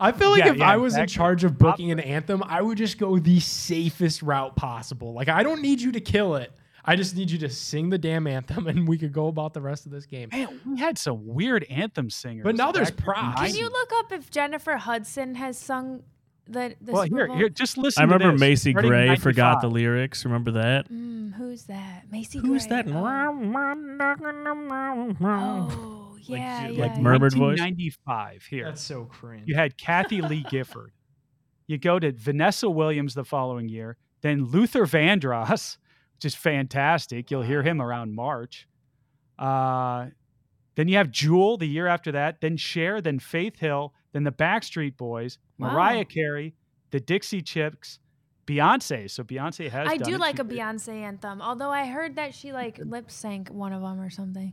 I 0.00 0.12
feel 0.12 0.30
like 0.30 0.44
Yeah, 0.44 0.50
if 0.52 0.56
yeah, 0.58 0.70
I 0.70 0.76
was 0.76 0.94
in 0.94 1.02
exactly. 1.02 1.14
charge 1.16 1.44
of 1.44 1.58
booking 1.58 1.90
an 1.90 2.00
anthem, 2.00 2.42
I 2.44 2.62
would 2.62 2.78
just 2.78 2.98
go 2.98 3.18
the 3.18 3.40
safest 3.40 4.22
route 4.22 4.56
possible. 4.56 5.12
Like 5.12 5.28
I 5.28 5.42
don't 5.42 5.60
need 5.62 5.80
you 5.80 5.92
to 5.92 6.00
kill 6.00 6.36
it. 6.36 6.52
I 6.84 6.96
just 6.96 7.14
need 7.14 7.30
you 7.30 7.38
to 7.38 7.48
sing 7.48 7.90
the 7.90 7.98
damn 7.98 8.26
anthem 8.26 8.66
and 8.66 8.88
we 8.88 8.98
could 8.98 9.12
go 9.12 9.28
about 9.28 9.54
the 9.54 9.60
rest 9.60 9.86
of 9.86 9.92
this 9.92 10.04
game. 10.06 10.30
man, 10.32 10.60
we 10.66 10.78
had 10.80 10.98
some 10.98 11.26
weird 11.26 11.64
anthem 11.70 12.10
singers. 12.10 12.42
But 12.42 12.56
now 12.56 12.72
there's 12.72 12.90
back 12.90 12.98
in 12.98 13.04
the 13.06 13.12
props. 13.12 13.40
Can 13.40 13.50
90s. 13.50 13.58
you 13.58 13.68
look 13.68 13.90
up 13.98 14.12
if 14.12 14.30
Jennifer 14.30 14.76
Hudson 14.76 15.34
has 15.36 15.56
sung 15.58 16.02
the, 16.52 16.74
the 16.80 16.92
Well, 16.92 17.04
Super 17.04 17.16
here, 17.16 17.26
Bowl? 17.26 17.36
here, 17.36 17.48
just 17.48 17.78
listen. 17.78 18.02
I 18.02 18.06
to 18.06 18.12
remember 18.12 18.32
this. 18.32 18.40
Macy 18.40 18.72
Gray 18.72 19.16
forgot 19.16 19.60
the 19.60 19.68
lyrics. 19.68 20.24
Remember 20.24 20.50
that? 20.52 20.88
Mm, 20.90 21.34
who's 21.34 21.64
that? 21.64 22.04
Macy 22.10 22.40
Gray. 22.40 22.48
Who's 22.48 22.66
Gray. 22.66 22.82
that? 22.82 22.88
Oh, 22.88 23.02
oh 25.20 26.16
yeah, 26.20 26.66
Like, 26.68 26.76
yeah. 26.76 26.82
like 26.82 26.92
yeah. 26.96 27.00
murmured 27.00 27.32
voice? 27.32 27.58
1995 27.60 28.44
here. 28.44 28.64
That's 28.66 28.82
so 28.82 29.04
cringe. 29.06 29.44
You 29.46 29.56
had 29.56 29.76
Kathie 29.76 30.20
Lee 30.22 30.44
Gifford. 30.50 30.92
You 31.66 31.78
go 31.78 31.98
to 31.98 32.12
Vanessa 32.12 32.68
Williams 32.68 33.14
the 33.14 33.24
following 33.24 33.68
year, 33.68 33.96
then 34.20 34.44
Luther 34.44 34.84
Vandross, 34.84 35.78
which 36.16 36.24
is 36.24 36.34
fantastic. 36.34 37.30
You'll 37.30 37.42
hear 37.42 37.62
him 37.62 37.80
around 37.80 38.14
March. 38.14 38.68
Uh, 39.38 40.08
then 40.74 40.88
you 40.88 40.96
have 40.96 41.10
Jewel 41.10 41.56
the 41.56 41.68
year 41.68 41.86
after 41.86 42.12
that, 42.12 42.40
then 42.40 42.56
Cher, 42.56 43.00
then 43.00 43.18
Faith 43.18 43.58
Hill, 43.58 43.94
then 44.12 44.24
the 44.24 44.32
Backstreet 44.32 44.96
Boys, 44.96 45.38
Wow. 45.58 45.72
Mariah 45.72 46.04
Carey, 46.04 46.54
the 46.90 47.00
Dixie 47.00 47.42
Chicks, 47.42 47.98
Beyonce. 48.46 49.10
So 49.10 49.22
Beyonce 49.24 49.70
has. 49.70 49.88
I 49.88 49.96
done 49.96 50.08
do 50.08 50.14
it. 50.16 50.20
like 50.20 50.36
She 50.36 50.40
a 50.42 50.44
did- 50.44 50.58
Beyonce 50.58 50.88
anthem, 51.02 51.40
although 51.40 51.70
I 51.70 51.86
heard 51.86 52.16
that 52.16 52.34
she 52.34 52.52
like 52.52 52.78
lip 52.78 53.10
sync 53.10 53.48
one 53.48 53.72
of 53.72 53.82
them 53.82 54.00
or 54.00 54.10
something. 54.10 54.52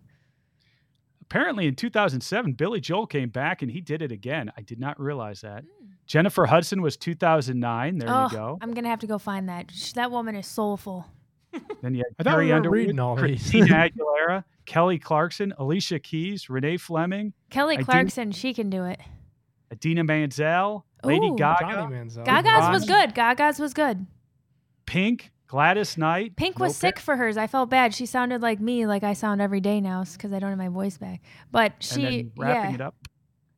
Apparently, 1.22 1.68
in 1.68 1.76
2007, 1.76 2.54
Billy 2.54 2.80
Joel 2.82 3.06
came 3.06 3.30
back 3.30 3.62
and 3.62 3.70
he 3.70 3.82
did 3.82 4.02
it 4.02 4.12
again. 4.12 4.52
I 4.58 4.62
did 4.62 4.80
not 4.80 5.00
realize 5.00 5.42
that. 5.42 5.64
Hmm. 5.64 5.86
Jennifer 6.08 6.48
Hudson 6.48 6.82
was 6.82 6.98
2009. 6.98 8.00
There 8.00 8.10
oh, 8.10 8.24
you 8.24 8.30
go. 8.32 8.58
I'm 8.62 8.74
gonna 8.74 8.88
have 8.90 9.00
to 9.02 9.08
go 9.08 9.20
find 9.20 9.48
that. 9.50 9.72
That 9.96 10.10
woman 10.10 10.36
is 10.36 10.48
soulful. 10.48 11.06
Then 11.82 11.96
you 11.96 12.02
I 12.02 12.10
had 12.18 12.26
thought 12.26 12.32
Carrie 12.34 12.46
we 12.46 12.52
were 12.52 12.58
Underwood, 12.58 12.78
reading 12.78 13.00
all 13.00 13.16
these. 13.16 13.42
Christina 13.52 13.68
Aguilera, 13.90 14.44
Kelly 14.66 15.00
Clarkson, 15.00 15.54
Alicia 15.58 16.00
Keys, 16.00 16.50
Renee 16.50 16.78
Fleming, 16.78 17.34
Kelly 17.50 17.76
I 17.76 17.80
do- 17.80 17.86
Clarkson, 17.86 18.32
she 18.32 18.54
can 18.54 18.70
do 18.70 18.86
it. 18.86 19.00
Idina 19.72 20.04
Menzel, 20.04 20.86
Lady 21.04 21.28
Ooh. 21.28 21.36
Gaga, 21.36 21.60
Johnny 21.72 21.96
Manziel. 21.96 22.26
Gaga's 22.26 22.70
was 22.70 22.86
good. 22.86 23.14
Gaga's 23.14 23.60
was 23.60 23.74
good. 23.74 24.06
Pink, 24.86 25.32
Gladys 25.48 25.98
Knight. 25.98 26.36
Pink 26.36 26.60
no 26.60 26.66
was 26.66 26.76
sick 26.76 27.00
for 27.00 27.16
hers. 27.16 27.38
I 27.38 27.48
felt 27.48 27.70
bad. 27.70 27.94
She 27.94 28.06
sounded 28.06 28.42
like 28.42 28.60
me, 28.60 28.86
like 28.88 29.04
I 29.04 29.14
sound 29.14 29.42
every 29.42 29.62
day 29.62 29.82
now, 29.82 30.04
because 30.04 30.34
I 30.34 30.40
don't 30.40 30.50
have 30.50 30.58
my 30.58 30.70
voice 30.70 30.98
back. 30.98 31.22
But 31.52 31.74
And 31.74 31.84
she, 31.84 32.02
then 32.02 32.32
wrapping 32.38 32.72
yeah. 32.72 32.76
it 32.76 32.82
up. 32.82 32.96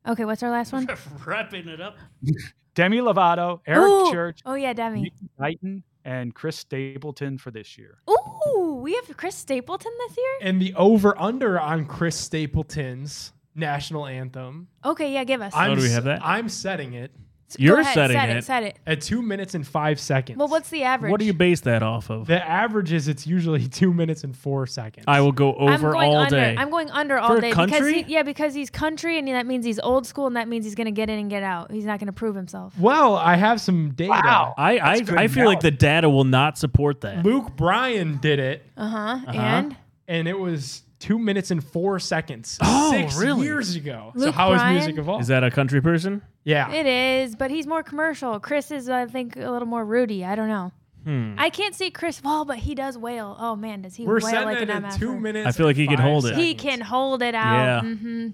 Okay, 0.06 0.24
what's 0.24 0.42
our 0.42 0.50
last 0.50 0.72
one? 0.72 0.88
Wrapping 1.24 1.68
it 1.68 1.80
up. 1.80 1.96
Demi 2.74 2.98
Lovato, 2.98 3.60
Eric 3.66 3.88
Ooh. 3.88 4.10
Church, 4.10 4.40
Oh 4.44 4.54
yeah, 4.54 4.72
Demi. 4.72 5.02
Mickey 5.02 5.28
Guyton, 5.38 5.82
and 6.04 6.34
Chris 6.34 6.56
Stapleton 6.56 7.38
for 7.38 7.50
this 7.50 7.78
year. 7.78 7.98
Ooh, 8.10 8.80
we 8.82 8.94
have 8.94 9.16
Chris 9.16 9.36
Stapleton 9.36 9.92
this 10.08 10.16
year. 10.16 10.48
And 10.48 10.60
the 10.60 10.74
over 10.74 11.18
under 11.20 11.60
on 11.60 11.84
Chris 11.86 12.16
Stapleton's 12.16 13.32
national 13.54 14.06
anthem. 14.06 14.68
Okay, 14.84 15.12
yeah, 15.12 15.24
give 15.24 15.40
us. 15.40 15.52
I'm 15.54 15.72
Oh, 15.72 15.74
do 15.74 15.82
we 15.82 15.90
have 15.90 16.04
that? 16.04 16.20
I'm 16.24 16.48
setting 16.48 16.94
it 16.94 17.12
S- 17.50 17.56
You're 17.58 17.80
ahead, 17.80 17.92
setting 17.94 18.16
set 18.16 18.28
it. 18.30 18.36
it. 18.38 18.44
Set 18.44 18.62
it. 18.62 18.78
at 18.86 19.00
two 19.02 19.20
minutes 19.20 19.54
and 19.54 19.66
five 19.66 20.00
seconds. 20.00 20.38
Well, 20.38 20.48
what's 20.48 20.70
the 20.70 20.84
average? 20.84 21.10
What 21.10 21.20
do 21.20 21.26
you 21.26 21.34
base 21.34 21.60
that 21.62 21.82
off 21.82 22.08
of? 22.08 22.26
the 22.26 22.42
average 22.42 22.94
is? 22.94 23.08
It's 23.08 23.26
usually 23.26 23.68
two 23.80 23.92
minutes 23.92 24.24
and 24.24 24.34
four 24.34 24.66
seconds. 24.66 25.04
I 25.06 25.20
will 25.20 25.32
go 25.32 25.54
I'm 25.56 25.74
over 25.74 25.92
going 25.92 26.08
all 26.10 26.16
under. 26.16 26.34
day. 26.36 26.54
I'm 26.56 26.70
going 26.70 26.90
under 26.90 27.18
all 27.18 27.28
For 27.28 27.36
a 27.36 27.40
day 27.42 27.50
because 27.50 27.68
country? 27.68 28.02
he, 28.04 28.12
yeah, 28.14 28.22
because 28.22 28.54
he's 28.54 28.70
country 28.70 29.18
and 29.18 29.28
that 29.28 29.44
means 29.44 29.66
he's 29.66 29.78
old 29.80 30.06
school 30.06 30.26
and 30.26 30.36
that 30.36 30.48
means 30.48 30.64
he's 30.64 30.74
gonna 30.74 30.92
get 30.92 31.10
in 31.10 31.18
and 31.18 31.28
get 31.28 31.42
out. 31.42 31.70
He's 31.70 31.84
not 31.84 31.98
gonna 32.00 32.12
prove 32.12 32.34
himself. 32.36 32.72
well, 32.78 33.16
I 33.16 33.36
have 33.36 33.60
some 33.60 33.90
data. 33.90 34.10
Wow. 34.12 34.54
I 34.56 34.78
I, 34.78 35.00
good 35.00 35.18
I 35.18 35.28
feel 35.28 35.44
like 35.44 35.60
the 35.60 35.70
data 35.70 36.08
will 36.08 36.24
not 36.24 36.56
support 36.56 37.02
that. 37.02 37.22
Luke 37.22 37.54
Bryan 37.54 38.16
did 38.16 38.38
it, 38.38 38.62
Uh. 38.78 38.80
Uh-huh. 38.80 39.30
And 39.30 39.76
and 40.08 40.26
it 40.26 40.38
was 40.38 40.82
two 41.02 41.18
minutes 41.18 41.50
and 41.50 41.62
four 41.62 41.98
seconds. 41.98 42.56
Oh, 42.62 42.92
six 42.92 43.16
really? 43.18 43.44
years 43.44 43.74
ago. 43.74 44.12
so 44.14 44.26
Luke 44.26 44.34
how 44.34 44.52
has 44.52 44.60
Bryan? 44.60 44.74
music 44.76 44.98
evolved? 44.98 45.22
Is 45.22 45.28
that 45.28 45.42
a 45.42 45.50
country 45.50 45.80
person? 45.82 46.22
yeah. 46.44 46.70
it 46.72 46.86
is, 46.86 47.34
but 47.34 47.50
he's 47.50 47.66
more 47.66 47.82
commercial. 47.82 48.38
Chris 48.38 48.70
is, 48.70 48.88
I 48.88 49.06
think, 49.06 49.36
a 49.36 49.50
little 49.50 49.66
more 49.68 49.84
Rudy. 49.84 50.24
I 50.24 50.34
don't 50.36 50.48
know. 50.48 50.70
Hmm. 51.04 51.34
I 51.36 51.50
can't 51.50 51.74
see 51.74 51.90
Chris 51.90 52.22
Wall, 52.22 52.44
but 52.44 52.58
he 52.58 52.76
does 52.76 52.96
wail. 52.96 53.36
Oh 53.40 53.56
man, 53.56 53.82
does 53.82 53.96
he 53.96 54.06
We're 54.06 54.20
wail 54.20 54.30
setting 54.30 54.46
like 54.48 54.60
an 54.60 54.68
MF? 54.68 54.96
two 54.98 55.18
minutes. 55.18 55.48
I 55.48 55.50
feel 55.52 55.66
like 55.66 55.74
he 55.74 55.86
can 55.86 55.96
could 55.96 56.02
five 56.02 56.08
hold 56.12 56.26
it. 56.26 56.36
He 56.36 56.54
can 56.54 56.80
hold 56.80 57.22
it 57.22 57.34
out. 57.34 57.82
Yeah. 57.84 57.90
Mm-hmm. 57.90 58.28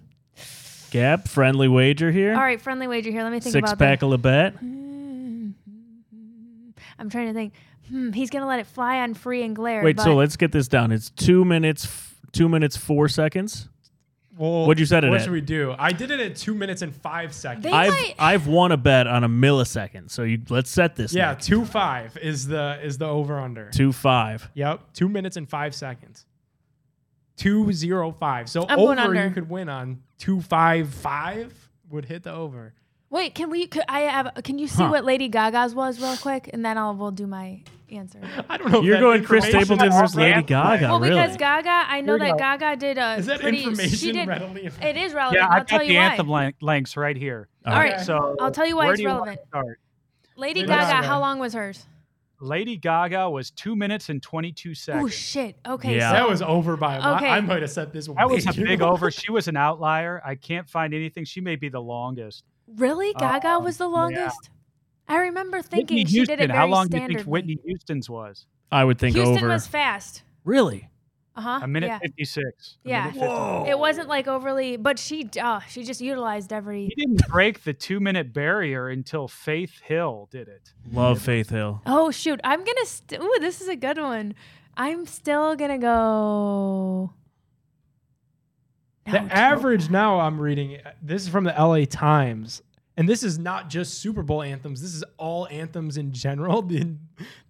Gab, 0.90 1.26
friendly 1.28 1.68
wager 1.68 2.10
here. 2.10 2.34
All 2.34 2.40
right, 2.40 2.60
friendly 2.60 2.86
wager 2.86 3.10
here. 3.10 3.22
Let 3.22 3.32
me 3.32 3.40
think 3.40 3.54
Six 3.54 3.70
about 3.70 3.78
pack 3.78 4.00
that. 4.00 4.06
of 4.06 4.10
Labatt. 4.12 4.54
I'm 6.98 7.08
trying 7.10 7.28
to 7.28 7.32
think. 7.34 7.54
Hmm, 7.88 8.12
he's 8.12 8.28
gonna 8.28 8.46
let 8.46 8.60
it 8.60 8.66
fly 8.66 9.00
on 9.00 9.14
free 9.14 9.42
and 9.44 9.56
glare. 9.56 9.82
Wait, 9.82 9.96
but 9.96 10.02
so 10.04 10.14
let's 10.14 10.36
get 10.36 10.52
this 10.52 10.68
down. 10.68 10.92
It's 10.92 11.08
two 11.10 11.44
minutes, 11.46 11.86
f- 11.86 12.07
two 12.32 12.48
minutes 12.48 12.76
four 12.76 13.08
seconds. 13.08 13.68
Well, 14.36 14.66
What'd 14.68 14.78
you 14.78 14.86
set 14.86 15.02
it 15.02 15.08
What 15.08 15.18
at? 15.18 15.24
should 15.24 15.32
we 15.32 15.40
do? 15.40 15.74
I 15.76 15.90
did 15.90 16.12
it 16.12 16.20
at 16.20 16.36
two 16.36 16.54
minutes 16.54 16.82
and 16.82 16.94
five 16.94 17.34
seconds. 17.34 17.64
They 17.64 17.72
I've 17.72 17.90
might- 17.90 18.14
I've 18.20 18.46
won 18.46 18.70
a 18.70 18.76
bet 18.76 19.08
on 19.08 19.24
a 19.24 19.28
millisecond. 19.28 20.10
So 20.10 20.22
you 20.22 20.40
let's 20.48 20.70
set 20.70 20.94
this. 20.94 21.12
yeah, 21.12 21.30
Nick. 21.30 21.40
two 21.40 21.64
five 21.64 22.16
is 22.18 22.46
the 22.46 22.78
is 22.80 22.98
the 22.98 23.06
over 23.06 23.38
under. 23.40 23.68
two 23.70 23.92
five. 23.92 24.48
Yep, 24.54 24.92
two 24.94 25.08
minutes 25.08 25.36
and 25.36 25.48
five 25.48 25.74
seconds. 25.74 26.24
Two 27.36 27.72
zero 27.72 28.12
five. 28.12 28.48
So 28.48 28.66
I'm 28.68 28.76
going 28.78 28.98
over 28.98 29.08
under. 29.10 29.24
you 29.26 29.30
could 29.32 29.48
win 29.48 29.68
on 29.68 30.02
two 30.18 30.40
five 30.40 30.88
five 30.92 31.52
would 31.90 32.04
hit 32.04 32.22
the 32.24 32.32
over. 32.32 32.74
Wait, 33.10 33.34
can 33.34 33.48
we? 33.50 33.66
Could 33.66 33.84
I 33.88 34.00
have? 34.02 34.34
Can 34.44 34.58
you 34.58 34.68
see 34.68 34.82
Huh. 34.84 34.90
what 34.90 35.04
Lady 35.04 35.28
Gaga's 35.28 35.74
was 35.74 36.00
real 36.00 36.16
quick, 36.16 36.50
and 36.52 36.64
then 36.64 36.76
I'll 36.78 36.94
we'll 36.94 37.10
do 37.10 37.26
my 37.26 37.62
answer. 37.90 38.20
I 38.48 38.56
don't 38.56 38.70
know. 38.72 38.82
You're 38.82 39.00
going 39.00 39.24
Chris 39.24 39.44
information 39.46 39.76
Stapleton 39.78 40.00
versus 40.00 40.16
Lady. 40.16 40.42
Gaga. 40.42 40.86
well, 40.88 41.00
really? 41.00 41.14
because 41.20 41.36
Gaga, 41.36 41.68
I 41.88 42.00
know 42.00 42.18
that 42.18 42.32
go. 42.32 42.36
Gaga 42.38 42.76
did 42.76 42.98
a 42.98 43.14
Is 43.16 43.26
that 43.26 43.40
pretty. 43.40 43.62
information 43.64 43.96
she 43.98 44.12
did. 44.12 44.28
readily 44.28 44.66
available? 44.66 44.86
It 44.88 44.96
is 44.96 45.12
relevant. 45.14 45.40
Yeah, 45.42 45.48
I'll 45.48 45.60
I've 45.60 45.66
tell 45.66 45.78
got 45.78 45.86
you 45.86 45.92
the 45.92 45.98
why. 45.98 46.04
anthem 46.04 46.28
link- 46.28 46.56
links 46.60 46.96
right 46.96 47.16
here. 47.16 47.48
All 47.66 47.74
right, 47.74 47.94
Okay. 47.94 48.02
So 48.04 48.36
I'll 48.40 48.50
tell 48.50 48.66
you 48.66 48.76
why 48.76 48.90
it's 48.90 48.96
do 48.98 49.02
you 49.02 49.08
wanna 49.08 49.20
relevant. 49.20 49.48
start? 49.48 49.80
Lady 50.36 50.60
Lady 50.60 50.68
Gaga, 50.68 50.92
Gaga. 50.92 51.06
how 51.06 51.20
long 51.20 51.38
was 51.38 51.52
hers? 51.54 51.86
Lady 52.40 52.76
Gaga 52.76 53.28
was 53.28 53.50
two 53.50 53.74
minutes 53.74 54.10
and 54.10 54.22
22 54.22 54.72
seconds. 54.74 55.04
Oh 55.04 55.08
shit. 55.08 55.56
Okay. 55.66 55.96
Yeah. 55.96 56.10
so- 56.10 56.16
That 56.16 56.28
was 56.28 56.40
over 56.42 56.76
by 56.76 56.96
a 56.96 57.00
lot. 57.00 57.16
Okay. 57.22 57.28
I 57.30 57.40
might 57.40 57.62
have 57.62 57.70
set 57.70 57.92
this. 57.92 58.06
That 58.06 58.28
was 58.30 58.46
a 58.46 58.50
way 58.60 58.64
big 58.64 58.80
over. 58.82 59.10
She 59.18 59.32
was 59.32 59.48
an 59.48 59.56
outlier. 59.56 60.22
I 60.24 60.36
can't 60.36 60.68
find 60.68 60.94
anything. 60.94 61.24
She 61.24 61.40
may 61.40 61.56
be 61.56 61.68
the 61.68 61.80
longest. 61.80 62.44
really 62.76 63.12
Gaga 63.14 63.48
Um, 63.48 63.64
was 63.64 63.78
the 63.78 63.88
yeah. 63.88 63.90
Longest. 65.08 65.22
I 65.22 65.26
remember 65.28 65.62
thinking 65.62 65.96
Whitney 65.98 66.04
she 66.06 66.16
Houston. 66.18 66.38
did 66.38 66.44
it 66.44 66.46
very 66.48 66.58
How 66.58 66.66
long 66.66 66.88
do 66.88 66.96
you 66.98 67.02
standardly. 67.04 67.14
think 67.16 67.26
Whitney 67.26 67.58
Houston's 67.64 68.10
was? 68.10 68.46
I 68.70 68.84
would 68.84 68.98
think 68.98 69.16
Houston 69.16 69.38
over. 69.38 69.48
was 69.48 69.66
fast. 69.66 70.22
really? 70.44 70.88
Uh 71.36 71.40
huh. 71.40 71.60
A 71.62 71.68
minute 71.68 71.86
Yeah. 71.86 71.98
56. 72.00 72.78
A 72.84 72.88
Yeah. 72.88 73.00
minute 73.12 73.20
50. 73.20 73.70
It 73.70 73.78
wasn't 73.78 74.08
like 74.08 74.26
overly, 74.26 74.76
but 74.76 74.98
she, 74.98 75.30
uh, 75.40 75.60
she 75.68 75.84
just 75.84 76.00
utilized 76.00 76.52
every. 76.52 76.86
He 76.86 76.94
didn't 77.06 77.28
break 77.28 77.62
the 77.62 77.72
two 77.72 78.00
minute 78.00 78.32
barrier 78.32 78.88
until 78.88 79.28
Faith 79.28 79.80
Hill 79.84 80.28
did 80.32 80.48
it. 80.48 80.72
Love 80.90 81.22
Faith 81.22 81.50
Hill. 81.50 81.80
Oh 81.86 82.10
shoot! 82.10 82.40
I'm 82.42 82.64
gonna. 82.64 82.84
St- 82.86 83.22
Ooh, 83.22 83.36
this 83.40 83.60
is 83.60 83.68
a 83.68 83.76
good 83.76 83.98
one. 83.98 84.34
I'm 84.76 85.06
still 85.06 85.54
gonna 85.54 85.78
go. 85.78 87.12
The 89.06 89.12
No, 89.20 89.28
average 89.30 89.88
now 89.90 90.18
I'm 90.20 90.40
reading 90.40 90.80
this 91.00 91.22
is 91.22 91.28
from 91.28 91.44
the 91.44 91.54
LA 91.56 91.84
Times. 91.86 92.62
And 92.98 93.08
this 93.08 93.22
is 93.22 93.38
not 93.38 93.70
just 93.70 94.00
Super 94.00 94.24
Bowl 94.24 94.42
anthems. 94.42 94.82
This 94.82 94.92
is 94.92 95.04
all 95.18 95.46
anthems 95.50 95.96
in 95.96 96.12
general. 96.12 96.62
The, 96.68 96.96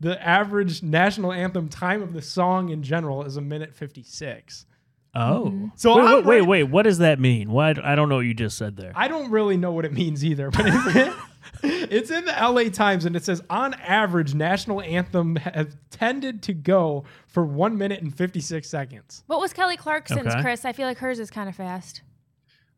the 0.01 0.27
average 0.27 0.83
national 0.83 1.33
anthem 1.33 1.69
time 1.69 2.03
of 2.03 2.13
the 2.13 2.23
song 2.23 2.69
in 2.69 2.83
general 2.83 3.25
is 3.25 3.37
a 3.37 3.41
minute 3.41 3.75
56. 3.75 4.67
Oh. 5.15 5.47
Mm-hmm. 5.47 5.67
So 5.75 5.97
wait, 5.97 6.25
wait, 6.25 6.25
wait, 6.25 6.43
wait. 6.43 6.63
What 6.65 6.83
does 6.83 6.99
that 6.99 7.19
mean? 7.19 7.51
What? 7.51 7.83
I 7.85 7.95
don't 7.95 8.09
know 8.09 8.17
what 8.17 8.27
you 8.27 8.35
just 8.35 8.57
said 8.57 8.77
there. 8.77 8.93
I 8.95 9.09
don't 9.09 9.31
really 9.31 9.57
know 9.57 9.73
what 9.73 9.85
it 9.85 9.93
means 9.93 10.25
either, 10.25 10.51
but 10.51 10.67
it's, 10.67 11.17
it's 11.63 12.11
in 12.11 12.25
the 12.27 12.33
LA 12.33 12.71
Times 12.71 13.05
and 13.05 13.17
it 13.17 13.25
says 13.25 13.43
on 13.51 13.75
average, 13.75 14.35
national 14.35 14.83
anthem 14.83 15.37
have 15.37 15.77
tended 15.91 16.43
to 16.45 16.55
go 16.55 17.05
for 17.27 17.45
one 17.45 17.77
minute 17.77 18.03
and 18.03 18.15
56 18.17 18.69
seconds. 18.69 19.25
What 19.27 19.41
was 19.41 19.53
Kelly 19.53 19.77
Clarkson's, 19.77 20.27
Okay. 20.27 20.43
Chris? 20.43 20.65
I 20.65 20.73
feel 20.73 20.87
like 20.87 20.99
hers 20.99 21.19
is 21.19 21.31
kind 21.31 21.49
of 21.49 21.57
fast. 21.57 22.03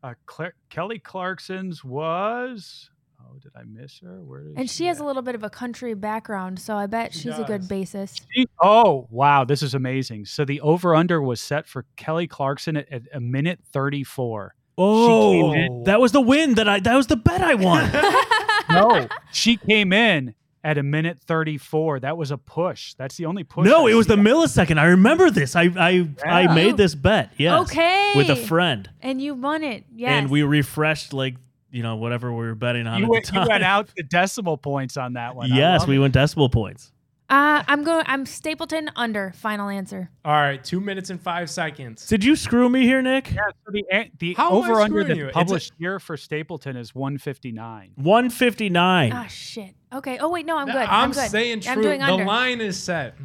Uh, 0.03 0.13
Cla- 0.25 0.51
Kelly 0.69 0.99
Clarkson's 0.99 1.83
was. 1.83 2.89
Oh, 3.21 3.37
did 3.39 3.51
I 3.55 3.61
miss 3.63 3.99
her? 3.99 4.19
Where 4.23 4.41
is 4.41 4.53
And 4.57 4.69
she 4.69 4.85
has 4.87 4.97
at? 4.99 5.03
a 5.03 5.05
little 5.05 5.21
bit 5.21 5.35
of 5.35 5.43
a 5.43 5.49
country 5.49 5.93
background, 5.93 6.57
so 6.59 6.75
I 6.75 6.87
bet 6.87 7.13
She 7.13 7.19
she's 7.21 7.37
a 7.37 7.43
good 7.43 7.61
does. 7.61 7.67
basis. 7.67 8.15
She- 8.33 8.47
oh, 8.61 9.07
wow. 9.11 9.43
This 9.45 9.61
is 9.61 9.75
amazing. 9.75 10.25
So 10.25 10.43
the 10.43 10.59
over 10.61 10.95
under 10.95 11.21
was 11.21 11.39
set 11.39 11.67
for 11.67 11.85
Kelly 11.97 12.25
Clarkson 12.27 12.77
at, 12.77 12.91
at 12.91 13.03
a 13.13 13.19
minute 13.19 13.59
34. 13.71 14.55
oh, 14.79 15.83
that 15.85 16.01
was 16.01 16.11
the 16.13 16.21
win 16.21 16.55
that 16.55 16.67
I. 16.67 16.79
That 16.79 16.95
was 16.95 17.07
the 17.07 17.15
bet 17.17 17.41
I 17.41 17.53
won. 17.55 17.89
No, 18.69 19.05
she 19.33 19.57
came 19.57 19.91
in 19.91 20.33
at 20.63 20.77
a 20.77 20.83
minute 20.83 21.19
34. 21.25 22.01
That 22.01 22.17
was 22.17 22.31
a 22.31 22.37
push. 22.37 22.93
That's 22.95 23.15
the 23.17 23.25
only 23.25 23.43
push. 23.43 23.65
no, 23.67 23.87
I 23.87 23.91
it 23.91 23.93
was 23.95 24.07
see. 24.07 24.15
the 24.15 24.21
millisecond. 24.21 24.77
I 24.79 24.85
remember 24.85 25.29
this. 25.29 25.55
I 25.55 25.63
I 25.77 26.07
I 26.25 26.53
made 26.53 26.77
this 26.77 26.95
bet. 26.95 27.31
Yes. 27.37 27.61
Okay. 27.63 28.13
With 28.15 28.29
a 28.29 28.35
friend, 28.35 28.89
And 29.01 29.21
you 29.21 29.33
won 29.35 29.63
it. 29.63 29.85
Yes. 29.95 30.11
and 30.11 30.29
we 30.29 30.43
refreshed 30.43 31.13
like 31.13 31.35
you 31.71 31.83
know 31.83 31.95
whatever 31.95 32.31
we 32.31 32.45
were 32.45 32.55
betting 32.55 32.85
on 32.87 32.99
You 32.99 33.05
at 33.05 33.09
went, 33.09 33.25
the 33.27 33.33
you 33.41 33.47
went 33.47 33.63
out 33.63 33.89
the 33.95 34.03
decimal 34.03 34.57
points 34.57 34.97
on 34.97 35.13
that 35.13 35.35
one. 35.35 35.49
Yes, 35.49 35.87
we 35.87 35.95
it. 35.95 35.99
went 35.99 36.13
decimal 36.13 36.49
points. 36.49 36.91
Uh, 37.31 37.63
I'm 37.65 37.85
going. 37.85 38.03
I'm 38.07 38.25
Stapleton 38.25 38.91
under. 38.97 39.31
Final 39.37 39.69
answer. 39.69 40.09
All 40.25 40.33
right, 40.33 40.61
two 40.61 40.81
minutes 40.81 41.09
and 41.11 41.21
five 41.21 41.49
seconds. 41.49 42.05
Did 42.05 42.25
you 42.25 42.35
screw 42.35 42.67
me 42.67 42.81
here, 42.83 43.01
Nick? 43.01 43.31
Yeah, 43.31 43.39
so 43.65 43.71
the 43.71 43.85
an- 43.89 44.11
the 44.19 44.33
How 44.33 44.47
am 44.49 44.53
I 44.53 44.57
over 44.57 44.81
under 44.81 45.01
screwing 45.01 45.17
you? 45.17 45.23
the 45.23 45.27
It's 45.29 45.35
a- 45.37 45.39
published 45.39 45.73
year 45.77 45.99
for 46.01 46.17
Stapleton 46.17 46.75
is 46.75 46.93
159. 46.93 47.91
One 47.95 48.29
fifty 48.29 48.69
nine. 48.69 49.13
Ah 49.13 49.27
shit. 49.27 49.73
Okay. 49.93 50.17
Oh 50.19 50.29
wait, 50.29 50.45
no, 50.45 50.57
I'm 50.57 50.65
good. 50.67 50.75
I'm, 50.75 50.89
I'm, 51.05 51.11
good. 51.11 51.29
saying 51.31 51.61
true. 51.61 51.71
I'm 51.71 51.81
doing 51.81 51.99
the 52.01 52.05
under. 52.05 52.25
line 52.25 52.59
is 52.59 52.77
set. 52.77 53.15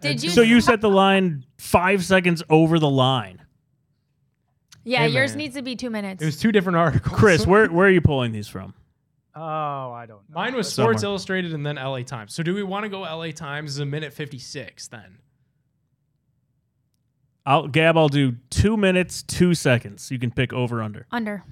Did 0.00 0.22
you? 0.22 0.30
So 0.30 0.42
you 0.42 0.60
set 0.60 0.80
the 0.80 0.88
line 0.90 1.44
five 1.58 2.04
seconds 2.04 2.44
over 2.48 2.78
the 2.78 2.88
line. 2.88 3.42
yeah, 4.84 5.00
Hey, 5.00 5.08
yours 5.08 5.32
man. 5.32 5.38
needs 5.38 5.56
to 5.56 5.62
be 5.62 5.74
two 5.74 5.90
minutes. 5.90 6.22
It 6.22 6.26
was 6.26 6.36
two 6.36 6.52
different 6.52 6.76
articles. 6.76 7.18
Chris, 7.18 7.46
where 7.48 7.66
where 7.66 7.88
are 7.88 7.90
you 7.90 8.00
pulling 8.00 8.30
these 8.30 8.46
from? 8.46 8.74
Oh, 9.38 9.92
I 9.92 10.06
don't 10.08 10.28
know. 10.30 10.34
Mine 10.34 10.54
was 10.54 10.72
Somewhere. 10.72 10.94
Sports 10.94 11.04
Illustrated 11.04 11.52
and 11.52 11.64
then 11.64 11.76
LA 11.76 12.00
Times. 12.02 12.34
So 12.34 12.42
do 12.42 12.54
we 12.54 12.62
want 12.62 12.84
to 12.84 12.88
go 12.88 13.00
LA 13.00 13.32
Times 13.32 13.72
as 13.72 13.78
a 13.80 13.86
minute 13.86 14.12
56 14.14 14.88
then? 14.88 15.18
I'll 17.44 17.68
Gab. 17.68 17.96
I'll 17.96 18.08
do 18.08 18.32
two 18.50 18.76
minutes 18.76 19.22
two 19.22 19.54
seconds. 19.54 20.10
You 20.10 20.18
can 20.18 20.30
pick 20.30 20.52
over 20.52 20.82
under. 20.82 21.06
under. 21.12 21.44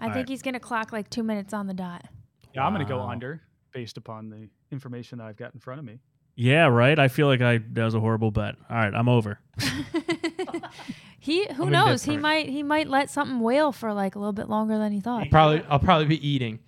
I 0.00 0.06
All 0.06 0.08
think 0.12 0.24
right. 0.24 0.28
he's 0.28 0.42
gonna 0.42 0.58
clock 0.58 0.90
like 0.92 1.10
two 1.10 1.22
minutes 1.22 1.52
on 1.52 1.66
the 1.66 1.74
dot. 1.74 2.06
Yeah, 2.54 2.64
I'm 2.64 2.72
going 2.74 2.84
to 2.84 2.92
go 2.92 3.00
under 3.00 3.42
based 3.72 3.98
upon 3.98 4.30
the 4.30 4.48
information 4.72 5.18
that 5.18 5.26
I've 5.26 5.36
got 5.36 5.54
in 5.54 5.60
front 5.60 5.78
of 5.80 5.84
me. 5.84 6.00
Yeah, 6.34 6.66
right. 6.66 6.98
I 6.98 7.08
feel 7.08 7.26
like 7.26 7.40
I 7.40 7.58
that 7.58 7.84
was 7.84 7.94
a 7.94 8.00
horrible 8.00 8.30
bet. 8.30 8.56
All 8.70 8.76
right, 8.76 8.94
I'm 8.94 9.08
over. 9.08 9.38
He 11.28 11.44
who 11.52 11.64
I'm 11.64 11.70
knows? 11.70 12.04
He 12.04 12.16
might 12.16 12.48
he 12.48 12.62
might 12.62 12.88
let 12.88 13.10
something 13.10 13.40
wail 13.40 13.70
for 13.70 13.92
like 13.92 14.14
a 14.14 14.18
little 14.18 14.32
bit 14.32 14.48
longer 14.48 14.78
than 14.78 14.92
he 14.92 15.00
thought. 15.00 15.28
Probably 15.30 15.62
I'll 15.68 15.78
probably 15.78 16.06
be 16.06 16.26
eating. 16.26 16.58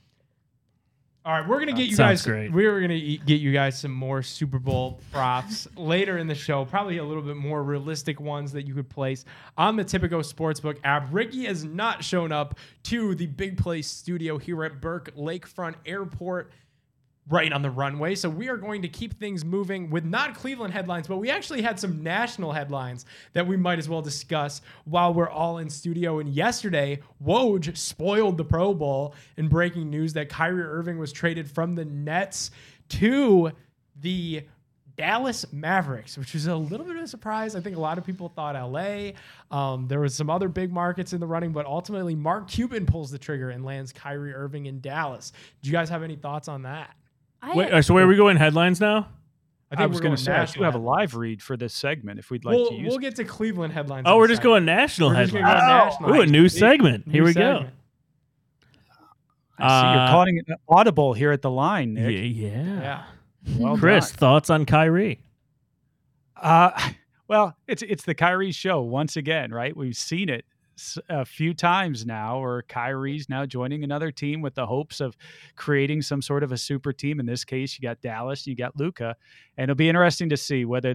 All 1.25 1.33
right, 1.33 1.49
we're 1.49 1.61
gonna 1.61 1.73
get 1.73 1.87
you 1.88 1.96
Sounds 1.96 2.20
guys. 2.20 2.27
great. 2.27 2.53
We're 2.53 2.79
gonna 2.83 2.92
eat, 2.92 3.25
get 3.25 3.40
you 3.40 3.55
guys 3.55 3.79
some 3.79 3.90
more 3.90 4.23
Super 4.23 4.59
Bowl 4.59 5.01
props 5.12 5.66
later 5.79 6.18
in 6.18 6.27
the 6.27 6.35
show. 6.35 6.66
Probably 6.66 6.99
a 6.99 7.05
little 7.05 7.23
bit 7.23 7.37
more 7.37 7.62
realistic 7.62 8.20
ones 8.20 8.53
that 8.53 8.66
you 8.66 8.75
could 8.75 8.90
place 8.90 9.25
on 9.57 9.77
the 9.77 9.85
Tipico 9.85 10.20
Sportsbook 10.20 10.77
app. 10.85 11.09
Ricky 11.11 11.46
has 11.46 11.64
not 11.64 12.05
shown 12.05 12.31
up 12.31 12.59
to 12.83 13.14
the 13.14 13.27
Big 13.29 13.57
Play 13.57 13.81
Studio 13.81 14.37
here 14.37 14.62
at 14.62 14.83
Burke 14.83 15.16
Lakefront 15.16 15.77
Airport. 15.87 16.53
Right 17.31 17.53
on 17.53 17.62
the 17.62 17.71
runway. 17.71 18.16
So 18.16 18.29
we 18.29 18.49
are 18.49 18.57
going 18.57 18.83
to 18.83 18.88
keep 18.88 19.19
things 19.19 19.45
moving 19.45 19.88
with 19.88 20.05
not 20.05 20.35
Cleveland 20.35 20.75
headlines, 20.75 21.07
but 21.07 21.19
we 21.19 21.31
actually 21.31 21.62
had 21.62 21.79
some 21.79 22.03
national 22.03 22.53
headlines 22.53 23.07
that 23.35 23.47
we 23.47 23.57
might 23.57 23.79
as 23.79 23.88
well 23.88 24.03
discuss 24.03 24.61
while 24.85 25.14
we're 25.14 25.31
all 25.31 25.59
in 25.59 25.71
studio. 25.71 26.19
And 26.19 26.29
yesterday, 26.29 26.99
Woj 27.25 27.77
spoiled 27.77 28.37
the 28.37 28.45
Pro 28.45 28.75
Bowl 28.75 29.14
in 29.37 29.47
breaking 29.49 29.88
news 29.90 30.12
that 30.14 30.29
Kyrie 30.29 30.62
Irving 30.62 30.99
was 30.99 31.12
traded 31.12 31.49
from 31.49 31.77
the 31.77 31.85
Nets 31.85 32.51
to 32.90 33.53
the 34.01 34.43
Dallas 34.97 35.47
Mavericks, 35.53 36.19
which 36.19 36.35
was 36.35 36.47
a 36.47 36.55
little 36.55 36.85
bit 36.85 36.97
of 36.97 37.03
a 37.03 37.09
surprise. 37.09 37.55
I 37.55 37.61
think 37.61 37.77
a 37.77 37.81
lot 37.81 37.97
of 37.97 38.05
people 38.05 38.29
thought 38.29 38.55
LA. 38.55 39.12
Um, 39.51 39.88
there 39.88 40.01
was 40.01 40.14
some 40.14 40.29
other 40.29 40.49
big 40.49 40.71
markets 40.73 41.14
in 41.14 41.21
the 41.21 41.27
running, 41.27 41.53
but 41.53 41.64
ultimately 41.64 42.14
Mark 42.14 42.49
Cuban 42.49 42.85
pulls 42.85 43.11
the 43.11 43.19
trigger 43.19 43.49
and 43.49 43.64
lands 43.64 43.93
Kyrie 43.93 44.35
Irving 44.35 44.66
in 44.66 44.81
Dallas. 44.81 45.33
Do 45.62 45.71
you 45.71 45.73
guys 45.73 45.88
have 45.88 46.03
any 46.03 46.16
thoughts 46.16 46.49
on 46.49 46.62
that? 46.64 46.95
I, 47.42 47.55
Wait, 47.57 47.83
so 47.85 47.94
where 47.94 48.05
are 48.05 48.09
we 48.09 48.16
going 48.16 48.37
headlines 48.37 48.81
now? 48.81 49.09
I, 49.72 49.87
was 49.87 49.98
we're 49.98 50.03
going 50.03 50.16
to 50.16 50.22
say 50.22 50.33
I 50.33 50.44
do 50.46 50.62
have 50.64 50.74
a 50.74 50.79
live 50.79 51.14
read 51.14 51.40
for 51.40 51.57
this 51.57 51.72
segment 51.72 52.18
if 52.18 52.29
we'd 52.31 52.44
like 52.44 52.57
we'll, 52.57 52.68
to 52.70 52.74
use. 52.74 52.88
we'll 52.88 52.98
get 52.98 53.14
to 53.16 53.24
Cleveland 53.24 53.72
headlines. 53.72 54.05
Oh, 54.09 54.16
we're 54.18 54.26
just 54.26 54.38
second. 54.38 54.50
going 54.50 54.64
national 54.64 55.11
We're 55.11 55.14
headlines. 55.14 55.44
gonna 55.44 55.61
go 55.61 55.85
national. 55.85 56.14
Ooh, 56.16 56.20
a 56.22 56.26
new 56.26 56.48
segment. 56.48 57.07
New 57.07 57.12
Here 57.12 57.24
we 57.24 57.33
segment. 57.33 57.70
I 59.59 59.81
see 59.83 59.87
you're 59.92 60.05
Uh, 60.07 60.11
calling 60.11 60.38
it 60.38 60.46
audible 60.68 61.12
here 61.12 61.31
at 61.33 61.42
the 61.42 61.50
line. 61.50 61.94
Nick. 61.94 62.12
Yeah, 62.12 62.20
yeah. 62.20 62.81
Yeah. 62.81 63.59
Well 63.59 63.76
Chris, 63.79 64.11
done. 64.11 64.18
thoughts 64.18 64.50
on 64.50 64.66
Kyrie? 64.66 65.20
Uh, 66.37 66.70
well, 67.29 67.57
it's 67.68 67.83
it's 67.83 68.05
the 68.05 68.14
Kyrie 68.14 68.53
show 68.53 68.81
once 68.83 69.16
again, 69.16 69.53
right? 69.53 69.76
We've 69.76 69.96
seen 69.96 70.29
it 70.29 70.44
s- 70.44 70.60
a 71.09 71.25
few 71.25 71.55
times 71.55 72.07
now, 72.07 72.43
or 72.43 72.62
Kyrie's 72.69 73.29
now 73.29 73.47
joining 73.47 73.85
another 73.85 74.11
team 74.11 74.40
with 74.43 74.55
the 74.55 74.66
hopes 74.66 75.01
of 75.01 75.16
creating 75.57 76.03
some 76.03 76.23
sort 76.23 76.43
of 76.43 76.53
a 76.53 76.57
super 76.59 76.93
team. 76.93 77.21
In 77.21 77.27
this 77.27 77.45
case, 77.45 77.79
you 77.79 77.83
got 77.83 78.01
Dallas, 78.01 78.47
you 78.47 78.55
got 78.55 78.77
Luka, 78.77 79.16
and 79.57 79.64
it'll 79.64 79.77
be 79.77 79.88
interesting 79.88 80.29
to 80.31 80.37
see 80.37 80.64
whether 80.64 80.95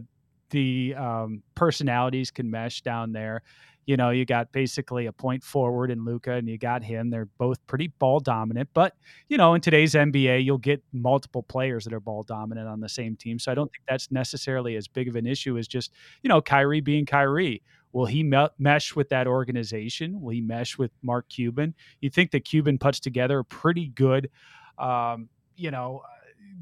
the 0.50 0.95
um, 0.95 1.43
personalities 1.56 2.32
can 2.32 2.50
mesh 2.50 2.82
down 2.82 3.12
there. 3.12 3.41
You 3.86 3.98
know, 3.98 4.10
you 4.10 4.26
got 4.26 4.52
basically 4.52 5.06
a 5.06 5.12
point 5.12 5.43
forward 5.43 5.91
in 5.91 6.06
Luka, 6.06 6.34
and 6.34 6.50
you 6.50 6.58
got 6.58 6.84
him. 6.84 7.12
They're 7.12 7.30
both 7.38 7.65
pretty 7.67 7.88
ball 8.00 8.19
dominant, 8.19 8.69
but 8.74 8.95
you 9.30 9.38
know, 9.38 9.54
in 9.54 9.62
today's 9.62 9.93
NBA, 9.93 10.43
you'll 10.43 10.58
get 10.58 10.84
multiple 10.91 11.43
players 11.43 11.84
that 11.84 11.93
are 11.93 12.00
ball 12.00 12.24
dominant 12.24 12.67
on 12.67 12.80
the 12.80 12.89
same 12.89 13.15
team. 13.15 13.38
So 13.38 13.52
I 13.52 13.56
don't 13.56 13.71
think 13.71 13.84
that's 13.88 14.12
necessarily 14.12 14.76
as 14.76 14.88
big 14.88 15.08
of 15.08 15.15
an 15.15 15.28
issue 15.28 15.58
as 15.58 15.67
just, 15.67 15.91
you 16.24 16.30
know, 16.30 16.41
Kyrie 16.41 16.82
being 16.82 17.06
Kyrie. 17.06 17.62
Will 17.95 18.08
he 18.08 18.23
me- 18.23 18.49
mesh 18.60 18.93
with 18.93 19.08
that 19.08 19.25
organization? 19.25 20.19
Will 20.19 20.34
he 20.34 20.41
mesh 20.41 20.77
with 20.77 20.91
Mark 21.01 21.29
Cuban? 21.29 21.73
You 22.01 22.10
think 22.10 22.31
that 22.31 22.43
Cuban 22.43 22.77
puts 22.77 22.99
together 22.99 23.39
a 23.39 23.45
pretty 23.45 23.88
good, 23.88 24.29
um, 24.77 25.29
you 25.55 25.71
know, 25.71 26.01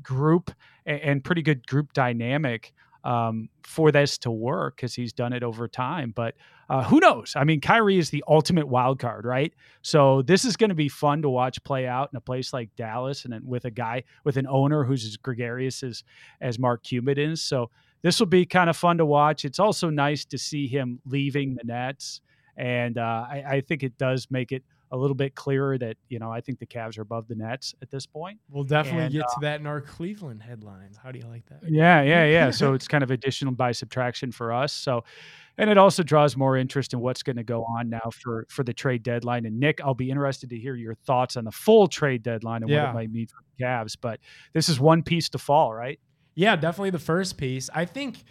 group 0.03 0.51
and, 0.85 1.01
and 1.01 1.23
pretty 1.23 1.41
good 1.41 1.65
group 1.65 1.91
dynamic 1.93 2.71
um, 3.03 3.49
for 3.63 3.91
this 3.91 4.19
to 4.19 4.29
work 4.29 4.75
because 4.75 4.93
he's 4.93 5.11
done 5.11 5.33
it 5.33 5.41
over 5.41 5.67
time. 5.67 6.13
But 6.15 6.35
uh, 6.69 6.83
who 6.83 6.99
knows? 6.99 7.33
I 7.35 7.45
mean, 7.45 7.61
Kyrie 7.61 7.97
is 7.97 8.11
the 8.11 8.23
ultimate 8.27 8.67
wild 8.67 8.99
card, 8.99 9.25
right? 9.25 9.55
So 9.81 10.21
this 10.21 10.45
is 10.45 10.55
going 10.55 10.69
to 10.69 10.75
be 10.75 10.87
fun 10.87 11.23
to 11.23 11.29
watch 11.29 11.63
play 11.63 11.87
out 11.87 12.09
in 12.13 12.17
a 12.17 12.21
place 12.21 12.53
like 12.53 12.69
Dallas, 12.75 13.25
and 13.25 13.33
with 13.43 13.65
a 13.65 13.71
guy 13.71 14.03
with 14.23 14.37
an 14.37 14.45
owner 14.45 14.83
who's 14.83 15.03
as 15.03 15.17
gregarious 15.17 15.81
as 15.81 16.03
as 16.41 16.59
Mark 16.59 16.83
Cuban 16.83 17.17
is. 17.17 17.41
So 17.41 17.71
this 18.03 18.19
will 18.19 18.27
be 18.27 18.45
kind 18.45 18.69
of 18.69 18.77
fun 18.77 18.97
to 18.99 19.05
watch. 19.05 19.45
It's 19.45 19.59
also 19.59 19.89
nice 19.89 20.25
to 20.25 20.37
see 20.37 20.67
him 20.67 20.99
leaving 21.05 21.55
the 21.55 21.63
Nets, 21.63 22.21
and 22.57 22.97
uh, 22.97 23.25
I, 23.27 23.43
I 23.47 23.61
think 23.61 23.81
it 23.81 23.97
does 23.97 24.27
make 24.29 24.51
it 24.51 24.63
a 24.93 24.97
little 24.97 25.15
bit 25.15 25.33
clearer 25.33 25.75
that 25.79 25.97
you 26.07 26.19
know 26.19 26.31
I 26.31 26.39
think 26.39 26.59
the 26.59 26.67
Cavs 26.67 26.99
are 26.99 27.01
above 27.01 27.27
the 27.27 27.33
Nets 27.33 27.73
at 27.81 27.89
this 27.89 28.05
point. 28.05 28.39
We'll 28.49 28.63
definitely 28.63 29.05
And, 29.05 29.13
get 29.13 29.21
to 29.21 29.39
that 29.41 29.59
in 29.59 29.65
our 29.65 29.81
Cleveland 29.81 30.43
headlines. 30.43 30.97
How 31.01 31.11
do 31.11 31.17
you 31.17 31.25
like 31.25 31.45
that? 31.47 31.61
Yeah, 31.67 32.03
yeah, 32.03 32.25
yeah. 32.25 32.51
so 32.51 32.73
it's 32.73 32.87
kind 32.87 33.03
of 33.03 33.09
additional 33.09 33.53
by 33.53 33.71
subtraction 33.71 34.31
for 34.31 34.53
us. 34.53 34.71
So, 34.71 35.03
and 35.57 35.71
it 35.71 35.79
also 35.79 36.03
draws 36.03 36.37
more 36.37 36.57
interest 36.57 36.93
in 36.93 36.99
what's 36.99 37.23
going 37.23 37.37
to 37.37 37.43
go 37.43 37.63
on 37.63 37.89
now 37.89 38.11
for 38.21 38.45
for 38.49 38.63
the 38.63 38.73
trade 38.73 39.01
deadline. 39.01 39.47
And 39.47 39.59
Nick, 39.59 39.81
I'll 39.81 39.95
be 39.95 40.11
interested 40.11 40.51
to 40.51 40.59
hear 40.59 40.75
your 40.75 40.93
thoughts 40.93 41.37
on 41.37 41.45
the 41.45 41.51
full 41.51 41.87
trade 41.87 42.21
deadline 42.21 42.61
and 42.61 42.71
what 42.71 42.89
it 42.89 42.93
might 42.93 43.11
mean 43.11 43.25
for 43.25 43.37
the 43.57 43.65
Cavs. 43.65 43.97
But 43.99 44.19
this 44.53 44.69
is 44.69 44.79
one 44.79 45.01
piece 45.01 45.27
to 45.29 45.39
fall, 45.39 45.73
right? 45.73 45.99
Yeah, 46.35 46.55
definitely 46.55 46.89
the 46.91 46.99
first 46.99 47.37
piece. 47.37 47.69
I 47.73 47.85
think 47.85 48.23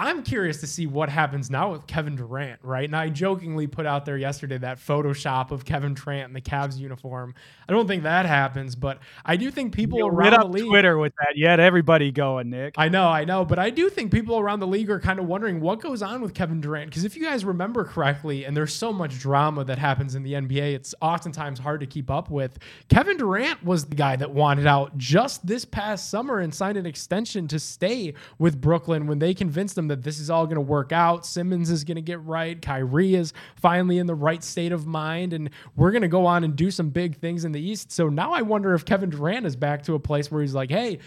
I'm 0.00 0.22
curious 0.22 0.60
to 0.60 0.68
see 0.68 0.86
what 0.86 1.08
happens 1.08 1.50
now 1.50 1.72
with 1.72 1.88
Kevin 1.88 2.14
Durant, 2.14 2.60
right? 2.62 2.84
And 2.84 2.94
I 2.94 3.08
jokingly 3.08 3.66
put 3.66 3.84
out 3.84 4.04
there 4.04 4.16
yesterday 4.16 4.56
that 4.58 4.78
Photoshop 4.78 5.50
of 5.50 5.64
Kevin 5.64 5.94
Durant 5.94 6.28
in 6.28 6.34
the 6.34 6.40
Cavs 6.40 6.78
uniform. 6.78 7.34
I 7.68 7.72
don't 7.72 7.88
think 7.88 8.04
that 8.04 8.24
happens, 8.24 8.76
but 8.76 9.00
I 9.24 9.34
do 9.34 9.50
think 9.50 9.74
people 9.74 9.98
You 9.98 10.06
around 10.06 10.38
the 10.38 10.46
league. 10.46 10.68
Twitter 10.68 10.98
with 10.98 11.14
that. 11.18 11.36
Yet 11.36 11.58
everybody 11.58 12.12
going, 12.12 12.48
Nick. 12.48 12.74
I 12.78 12.88
know, 12.88 13.08
I 13.08 13.24
know, 13.24 13.44
but 13.44 13.58
I 13.58 13.70
do 13.70 13.90
think 13.90 14.12
people 14.12 14.38
around 14.38 14.60
the 14.60 14.68
league 14.68 14.88
are 14.88 15.00
kind 15.00 15.18
of 15.18 15.26
wondering 15.26 15.60
what 15.60 15.80
goes 15.80 16.00
on 16.00 16.20
with 16.20 16.32
Kevin 16.32 16.60
Durant. 16.60 16.90
Because 16.90 17.04
if 17.04 17.16
you 17.16 17.24
guys 17.24 17.44
remember 17.44 17.82
correctly, 17.82 18.44
and 18.44 18.56
there's 18.56 18.72
so 18.72 18.92
much 18.92 19.18
drama 19.18 19.64
that 19.64 19.80
happens 19.80 20.14
in 20.14 20.22
the 20.22 20.34
NBA, 20.34 20.74
it's 20.74 20.94
oftentimes 21.02 21.58
hard 21.58 21.80
to 21.80 21.86
keep 21.86 22.08
up 22.08 22.30
with. 22.30 22.56
Kevin 22.88 23.16
Durant 23.16 23.64
was 23.64 23.86
the 23.86 23.96
guy 23.96 24.14
that 24.14 24.30
wanted 24.30 24.68
out 24.68 24.96
just 24.96 25.44
this 25.44 25.64
past 25.64 26.08
summer 26.08 26.38
and 26.38 26.54
signed 26.54 26.78
an 26.78 26.86
extension 26.86 27.48
to 27.48 27.58
stay 27.58 28.14
with 28.38 28.60
Brooklyn 28.60 29.08
when 29.08 29.18
they 29.18 29.34
convinced 29.34 29.76
him 29.76 29.87
that 29.88 30.02
this 30.02 30.18
is 30.18 30.30
all 30.30 30.46
going 30.46 30.56
to 30.56 30.60
work 30.60 30.92
out. 30.92 31.26
Simmons 31.26 31.70
is 31.70 31.84
going 31.84 31.96
to 31.96 32.02
get 32.02 32.22
right. 32.24 32.60
Kyrie 32.60 33.14
is 33.14 33.32
finally 33.56 33.98
in 33.98 34.06
the 34.06 34.14
right 34.14 34.42
state 34.42 34.72
of 34.72 34.86
mind, 34.86 35.32
and 35.32 35.50
we're 35.76 35.90
going 35.90 36.02
to 36.02 36.08
go 36.08 36.26
on 36.26 36.44
and 36.44 36.56
do 36.56 36.70
some 36.70 36.90
big 36.90 37.16
things 37.16 37.44
in 37.44 37.52
the 37.52 37.60
East. 37.60 37.92
So 37.92 38.08
now 38.08 38.32
I 38.32 38.42
wonder 38.42 38.74
if 38.74 38.84
Kevin 38.84 39.10
Durant 39.10 39.46
is 39.46 39.56
back 39.56 39.82
to 39.84 39.94
a 39.94 39.98
place 39.98 40.30
where 40.30 40.42
he's 40.42 40.54
like, 40.54 40.70
hey, 40.70 40.98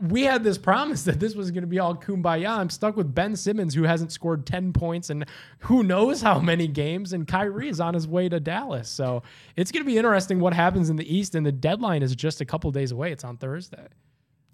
we 0.00 0.22
had 0.22 0.42
this 0.42 0.58
promise 0.58 1.02
that 1.04 1.20
this 1.20 1.34
was 1.34 1.50
going 1.50 1.62
to 1.62 1.68
be 1.68 1.78
all 1.78 1.94
kumbaya. 1.94 2.48
I'm 2.48 2.70
stuck 2.70 2.96
with 2.96 3.14
Ben 3.14 3.36
Simmons, 3.36 3.74
who 3.74 3.82
hasn't 3.84 4.12
scored 4.12 4.46
10 4.46 4.72
points 4.72 5.10
and 5.10 5.24
who 5.60 5.82
knows 5.82 6.22
how 6.22 6.40
many 6.40 6.66
games, 6.66 7.12
and 7.12 7.26
Kyrie 7.26 7.68
is 7.68 7.80
on 7.80 7.94
his 7.94 8.08
way 8.08 8.28
to 8.28 8.40
Dallas. 8.40 8.88
So 8.88 9.22
it's 9.56 9.70
going 9.70 9.84
to 9.84 9.90
be 9.90 9.98
interesting 9.98 10.40
what 10.40 10.54
happens 10.54 10.90
in 10.90 10.96
the 10.96 11.14
East, 11.14 11.34
and 11.34 11.44
the 11.44 11.52
deadline 11.52 12.02
is 12.02 12.14
just 12.14 12.40
a 12.40 12.44
couple 12.44 12.70
days 12.70 12.92
away. 12.92 13.12
It's 13.12 13.24
on 13.24 13.36
Thursday. 13.36 13.88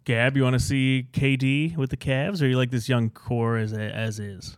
Gab, 0.07 0.37
you 0.37 0.45
want 0.45 0.55
to 0.55 0.61
see 0.61 1.09
KD 1.13 1.77
with 1.77 1.91
the 1.91 1.97
Cavs, 1.97 2.41
or 2.41 2.47
you 2.47 2.57
like 2.57 2.71
this 2.71 2.89
young 2.89 3.11
core 3.11 3.57
as 3.57 3.73
as 3.73 4.21
is? 4.21 4.57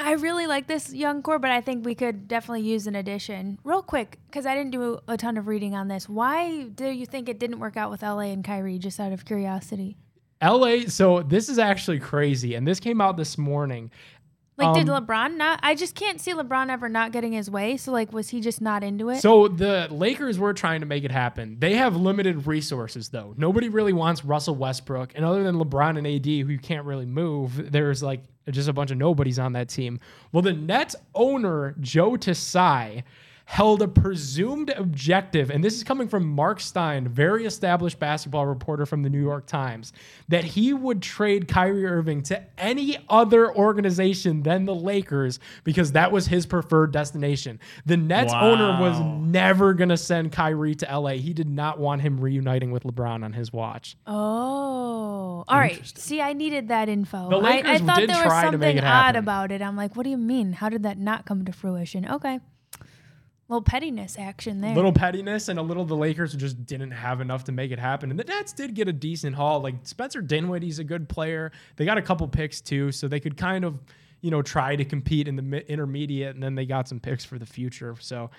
I 0.00 0.12
really 0.12 0.48
like 0.48 0.66
this 0.66 0.92
young 0.92 1.22
core, 1.22 1.38
but 1.38 1.52
I 1.52 1.60
think 1.60 1.84
we 1.84 1.94
could 1.94 2.26
definitely 2.26 2.62
use 2.62 2.88
an 2.88 2.96
addition. 2.96 3.60
Real 3.62 3.82
quick, 3.82 4.18
because 4.26 4.46
I 4.46 4.56
didn't 4.56 4.72
do 4.72 4.98
a 5.06 5.16
ton 5.16 5.36
of 5.36 5.46
reading 5.46 5.76
on 5.76 5.86
this. 5.86 6.08
Why 6.08 6.64
do 6.64 6.88
you 6.88 7.06
think 7.06 7.28
it 7.28 7.38
didn't 7.38 7.60
work 7.60 7.76
out 7.76 7.88
with 7.88 8.02
LA 8.02 8.32
and 8.32 8.42
Kyrie, 8.42 8.80
just 8.80 8.98
out 8.98 9.12
of 9.12 9.24
curiosity? 9.24 9.96
LA, 10.42 10.86
so 10.88 11.22
this 11.22 11.48
is 11.48 11.60
actually 11.60 12.00
crazy, 12.00 12.56
and 12.56 12.66
this 12.66 12.80
came 12.80 13.00
out 13.00 13.16
this 13.16 13.38
morning. 13.38 13.92
Like, 14.58 14.74
did 14.74 14.88
Um, 14.88 15.06
LeBron 15.06 15.36
not? 15.36 15.60
I 15.62 15.74
just 15.74 15.94
can't 15.94 16.20
see 16.20 16.32
LeBron 16.32 16.68
ever 16.68 16.88
not 16.88 17.12
getting 17.12 17.32
his 17.32 17.48
way. 17.50 17.76
So, 17.76 17.92
like, 17.92 18.12
was 18.12 18.30
he 18.30 18.40
just 18.40 18.60
not 18.60 18.82
into 18.82 19.08
it? 19.08 19.20
So 19.20 19.48
the 19.48 19.86
Lakers 19.90 20.38
were 20.38 20.52
trying 20.52 20.80
to 20.80 20.86
make 20.86 21.04
it 21.04 21.12
happen. 21.12 21.56
They 21.58 21.74
have 21.74 21.96
limited 21.96 22.46
resources 22.46 23.08
though. 23.10 23.34
Nobody 23.36 23.68
really 23.68 23.92
wants 23.92 24.24
Russell 24.24 24.56
Westbrook, 24.56 25.12
and 25.14 25.24
other 25.24 25.42
than 25.44 25.56
LeBron 25.56 25.96
and 25.96 26.06
AD, 26.06 26.26
who 26.26 26.52
you 26.52 26.58
can't 26.58 26.84
really 26.84 27.06
move, 27.06 27.70
there's 27.72 28.02
like 28.02 28.22
just 28.50 28.68
a 28.68 28.72
bunch 28.72 28.90
of 28.90 28.96
nobodies 28.98 29.38
on 29.38 29.52
that 29.52 29.68
team. 29.68 30.00
Well, 30.32 30.42
the 30.42 30.52
Nets 30.54 30.96
owner 31.14 31.74
Joe 31.80 32.16
Tsai 32.16 33.04
held 33.48 33.80
a 33.80 33.88
presumed 33.88 34.68
objective, 34.76 35.48
and 35.48 35.64
this 35.64 35.74
is 35.74 35.82
coming 35.82 36.06
from 36.06 36.22
Mark 36.28 36.60
Stein, 36.60 37.08
very 37.08 37.46
established 37.46 37.98
basketball 37.98 38.44
reporter 38.44 38.84
from 38.84 39.02
the 39.02 39.08
New 39.08 39.22
York 39.22 39.46
Times, 39.46 39.94
that 40.28 40.44
he 40.44 40.74
would 40.74 41.00
trade 41.00 41.48
Kyrie 41.48 41.86
Irving 41.86 42.22
to 42.24 42.44
any 42.58 42.98
other 43.08 43.50
organization 43.56 44.42
than 44.42 44.66
the 44.66 44.74
Lakers 44.74 45.40
because 45.64 45.92
that 45.92 46.12
was 46.12 46.26
his 46.26 46.44
preferred 46.44 46.92
destination. 46.92 47.58
The 47.86 47.96
Nets 47.96 48.34
owner 48.34 48.82
was 48.82 49.00
never 49.00 49.72
going 49.72 49.88
to 49.88 49.96
send 49.96 50.30
Kyrie 50.30 50.74
to 50.74 50.98
LA. 50.98 51.12
He 51.12 51.32
did 51.32 51.48
not 51.48 51.78
want 51.78 52.02
him 52.02 52.20
reuniting 52.20 52.70
with 52.70 52.82
LeBron 52.82 53.24
on 53.24 53.32
his 53.32 53.50
watch. 53.50 53.96
Oh, 54.06 55.42
all 55.48 55.58
right. 55.58 55.80
See, 55.96 56.20
I 56.20 56.34
needed 56.34 56.68
that 56.68 56.90
info. 56.90 57.30
The 57.30 57.36
I, 57.36 57.38
I 57.38 57.42
Lakers 57.42 57.80
thought 57.80 57.98
did 58.00 58.10
there 58.10 58.24
was 58.24 58.24
try 58.24 58.50
to 58.50 58.58
make 58.58 58.76
something 58.76 58.84
odd 58.84 59.16
about 59.16 59.52
it. 59.52 59.62
I'm 59.62 59.74
like, 59.74 59.96
what 59.96 60.02
do 60.02 60.10
you 60.10 60.18
mean? 60.18 60.52
How 60.52 60.68
did 60.68 60.82
that 60.82 60.98
not 60.98 61.24
come 61.24 61.46
to 61.46 61.52
fruition? 61.52 62.06
Okay, 62.06 62.40
little 63.48 63.62
pettiness 63.62 64.16
action 64.18 64.60
there. 64.60 64.74
little 64.74 64.92
pettiness 64.92 65.48
and 65.48 65.58
a 65.58 65.62
little 65.62 65.84
the 65.84 65.96
Lakers 65.96 66.34
just 66.34 66.66
didn't 66.66 66.90
have 66.90 67.20
enough 67.20 67.44
to 67.44 67.52
make 67.52 67.70
it 67.70 67.78
happen. 67.78 68.10
And 68.10 68.18
the 68.18 68.24
Nets 68.24 68.52
did 68.52 68.74
get 68.74 68.88
a 68.88 68.92
decent 68.92 69.34
haul. 69.34 69.60
Like 69.60 69.74
Spencer 69.84 70.20
Dinwiddie's 70.20 70.78
a 70.78 70.84
good 70.84 71.08
player. 71.08 71.50
They 71.76 71.84
got 71.84 71.98
a 71.98 72.02
couple 72.02 72.28
picks 72.28 72.60
too, 72.60 72.92
so 72.92 73.08
they 73.08 73.20
could 73.20 73.36
kind 73.36 73.64
of, 73.64 73.78
you 74.20 74.30
know, 74.30 74.42
try 74.42 74.76
to 74.76 74.84
compete 74.84 75.28
in 75.28 75.36
the 75.36 75.70
intermediate, 75.70 76.34
and 76.34 76.42
then 76.42 76.54
they 76.54 76.66
got 76.66 76.88
some 76.88 77.00
picks 77.00 77.24
for 77.24 77.38
the 77.38 77.46
future. 77.46 77.96
So 78.00 78.30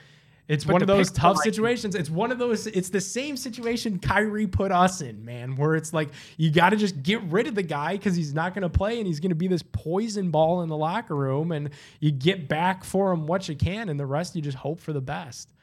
it's 0.50 0.66
But 0.66 0.74
one 0.74 0.82
of 0.82 0.88
those 0.88 1.12
tough 1.12 1.36
like- 1.36 1.44
situations. 1.44 1.94
It's 1.94 2.10
one 2.10 2.32
of 2.32 2.40
those. 2.40 2.66
It's 2.66 2.90
the 2.90 3.00
same 3.00 3.38
situation 3.38 4.00
Kyrie 4.00 4.48
put 4.48 4.72
us 4.72 5.00
in, 5.00 5.24
man. 5.24 5.56
Where 5.56 5.76
it's 5.76 5.94
like 5.94 6.10
you 6.38 6.50
got 6.50 6.72
to 6.72 6.76
just 6.76 7.04
get 7.04 7.22
rid 7.24 7.46
of 7.46 7.54
the 7.54 7.62
guy 7.64 7.94
because 7.96 8.16
he's 8.16 8.34
not 8.34 8.56
going 8.56 8.64
to 8.64 8.70
play 8.70 8.98
and 8.98 9.06
he's 9.06 9.20
going 9.20 9.30
to 9.30 9.36
be 9.36 9.48
this 9.48 9.62
poison 9.62 10.32
ball 10.32 10.64
in 10.64 10.70
the 10.70 10.76
locker 10.76 11.16
room, 11.16 11.52
and 11.52 11.70
you 12.00 12.12
get 12.12 12.50
back 12.50 12.84
for 12.84 13.12
him 13.14 13.28
what 13.28 13.48
you 13.48 13.56
can, 13.56 13.90
and 13.90 14.00
the 14.00 14.08
rest 14.08 14.36
you 14.36 14.42
just 14.42 14.58
hope 14.58 14.80
for 14.82 14.92
the 14.92 15.02
best. 15.02 15.54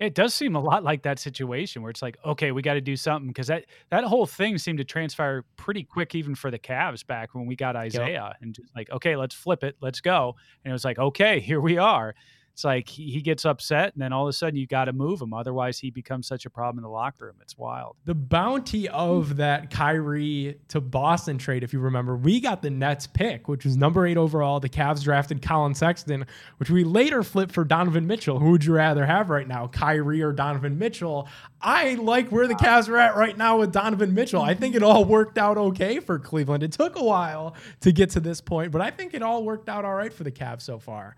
It 0.00 0.14
does 0.14 0.32
seem 0.32 0.54
a 0.54 0.60
lot 0.60 0.84
like 0.84 1.02
that 1.02 1.18
situation 1.18 1.82
where 1.82 1.90
it's 1.90 2.02
like, 2.02 2.18
okay, 2.24 2.52
we 2.52 2.62
got 2.62 2.74
to 2.74 2.80
do 2.80 2.96
something 2.96 3.28
because 3.28 3.46
that 3.46 3.66
that 3.90 4.02
whole 4.02 4.26
thing 4.26 4.58
seemed 4.58 4.78
to 4.78 4.84
transpire 4.84 5.44
pretty 5.56 5.84
quick, 5.84 6.16
even 6.16 6.34
for 6.34 6.50
the 6.50 6.58
Cavs 6.58 7.06
back 7.06 7.32
when 7.34 7.46
we 7.46 7.54
got 7.54 7.76
Isaiah, 7.76 8.34
and 8.40 8.54
just 8.54 8.74
like, 8.74 8.90
okay, 8.90 9.14
let's 9.14 9.36
flip 9.36 9.62
it, 9.62 9.76
let's 9.80 10.00
go. 10.00 10.34
And 10.64 10.70
it 10.70 10.72
was 10.72 10.84
like, 10.84 10.98
okay, 10.98 11.38
here 11.48 11.60
we 11.60 11.78
are. 11.78 12.14
It's 12.58 12.64
like 12.64 12.88
he, 12.88 13.12
he 13.12 13.20
gets 13.20 13.44
upset, 13.44 13.92
and 13.92 14.02
then 14.02 14.12
all 14.12 14.24
of 14.24 14.30
a 14.30 14.32
sudden 14.32 14.58
you 14.58 14.66
got 14.66 14.86
to 14.86 14.92
move 14.92 15.22
him. 15.22 15.32
Otherwise, 15.32 15.78
he 15.78 15.92
becomes 15.92 16.26
such 16.26 16.44
a 16.44 16.50
problem 16.50 16.78
in 16.78 16.82
the 16.82 16.88
locker 16.90 17.26
room. 17.26 17.36
It's 17.40 17.56
wild. 17.56 17.94
the 18.04 18.16
bounty 18.16 18.88
of 18.88 19.28
hmm. 19.28 19.36
that 19.36 19.70
Kyrie 19.70 20.58
to 20.66 20.80
Boston 20.80 21.38
trade, 21.38 21.62
if 21.62 21.72
you 21.72 21.78
remember, 21.78 22.16
we 22.16 22.40
got 22.40 22.60
the 22.60 22.70
Nets 22.70 23.06
pick, 23.06 23.46
which 23.46 23.64
was 23.64 23.76
number 23.76 24.08
eight 24.08 24.16
overall. 24.16 24.58
The 24.58 24.68
Cavs 24.68 25.04
drafted 25.04 25.40
Collin 25.40 25.76
Sexton, 25.76 26.26
which 26.56 26.68
we 26.68 26.82
later 26.82 27.22
flipped 27.22 27.52
for 27.52 27.62
Donovan 27.62 28.08
Mitchell. 28.08 28.40
Who 28.40 28.50
would 28.50 28.64
you 28.64 28.72
rather 28.72 29.06
have 29.06 29.30
right 29.30 29.46
now, 29.46 29.68
Kyrie 29.68 30.20
or 30.20 30.32
Donovan 30.32 30.80
Mitchell? 30.80 31.28
I 31.62 31.94
like 31.94 32.30
where 32.30 32.48
the 32.48 32.56
ah. 32.56 32.58
Cavs 32.58 32.88
are 32.88 32.98
at 32.98 33.14
right 33.14 33.38
now 33.38 33.58
with 33.58 33.70
Donovan 33.70 34.14
Mitchell. 34.14 34.42
I 34.42 34.54
think 34.54 34.74
it 34.74 34.82
all 34.82 35.04
worked 35.04 35.38
out 35.38 35.58
okay 35.58 36.00
for 36.00 36.18
Cleveland. 36.18 36.64
It 36.64 36.72
took 36.72 36.96
a 36.96 37.04
while 37.04 37.54
to 37.82 37.92
get 37.92 38.10
to 38.10 38.20
this 38.20 38.40
point, 38.40 38.72
but 38.72 38.80
I 38.80 38.90
think 38.90 39.14
it 39.14 39.22
all 39.22 39.44
worked 39.44 39.68
out 39.68 39.84
all 39.84 39.94
right 39.94 40.12
for 40.12 40.24
the 40.24 40.32
Cavs 40.32 40.62
so 40.62 40.80
far. 40.80 41.14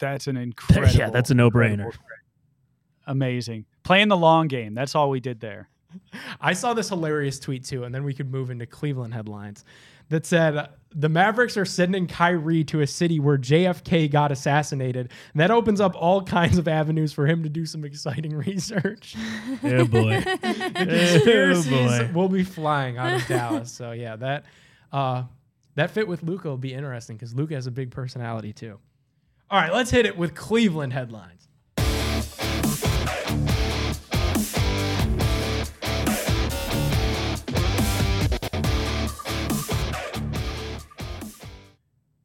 That's 0.00 0.26
an 0.26 0.36
incredible. 0.36 0.96
yeah, 0.96 1.10
that's 1.10 1.30
a 1.30 1.34
no-brainer. 1.34 1.92
Amazing. 3.06 3.66
Playing 3.82 4.08
the 4.08 4.16
long 4.16 4.48
game. 4.48 4.74
That's 4.74 4.94
all 4.94 5.10
we 5.10 5.20
did 5.20 5.40
there. 5.40 5.68
I 6.40 6.52
saw 6.52 6.74
this 6.74 6.88
hilarious 6.88 7.38
tweet 7.38 7.64
too, 7.64 7.84
and 7.84 7.94
then 7.94 8.04
we 8.04 8.14
could 8.14 8.30
move 8.30 8.50
into 8.50 8.66
Cleveland 8.66 9.14
headlines 9.14 9.64
that 10.08 10.26
said 10.26 10.68
the 10.94 11.08
Mavericks 11.08 11.56
are 11.56 11.64
sending 11.64 12.06
Kyrie 12.06 12.64
to 12.64 12.80
a 12.80 12.86
city 12.86 13.20
where 13.20 13.38
JFK 13.38 14.10
got 14.10 14.32
assassinated. 14.32 15.10
And 15.32 15.40
that 15.40 15.50
opens 15.50 15.80
up 15.80 15.94
all 15.96 16.22
kinds 16.38 16.58
of 16.58 16.68
avenues 16.68 17.12
for 17.12 17.26
him 17.26 17.42
to 17.42 17.48
do 17.48 17.64
some 17.64 17.84
exciting 17.84 18.34
research. 18.36 19.16
Oh 19.62 19.84
boy. 19.86 20.20
The 20.20 20.70
oh 20.74 20.84
conspiracies 20.84 21.70
boy. 21.98 22.10
will 22.12 22.28
be 22.28 22.42
flying 22.44 22.98
out 22.98 23.12
of 23.12 23.26
Dallas. 23.26 23.70
So 23.70 23.92
yeah, 23.92 24.16
that 24.16 24.44
uh, 24.92 25.24
that 25.76 25.92
fit 25.92 26.08
with 26.08 26.22
Luka 26.22 26.48
will 26.48 26.56
be 26.56 26.74
interesting 26.74 27.16
because 27.16 27.34
Luka 27.34 27.54
has 27.54 27.66
a 27.66 27.70
big 27.70 27.90
personality 27.90 28.52
too. 28.52 28.78
All 29.50 29.60
right, 29.60 29.72
let's 29.72 29.90
hit 29.90 30.06
it 30.06 30.16
with 30.16 30.36
Cleveland 30.36 30.92
headlines. 30.92 31.48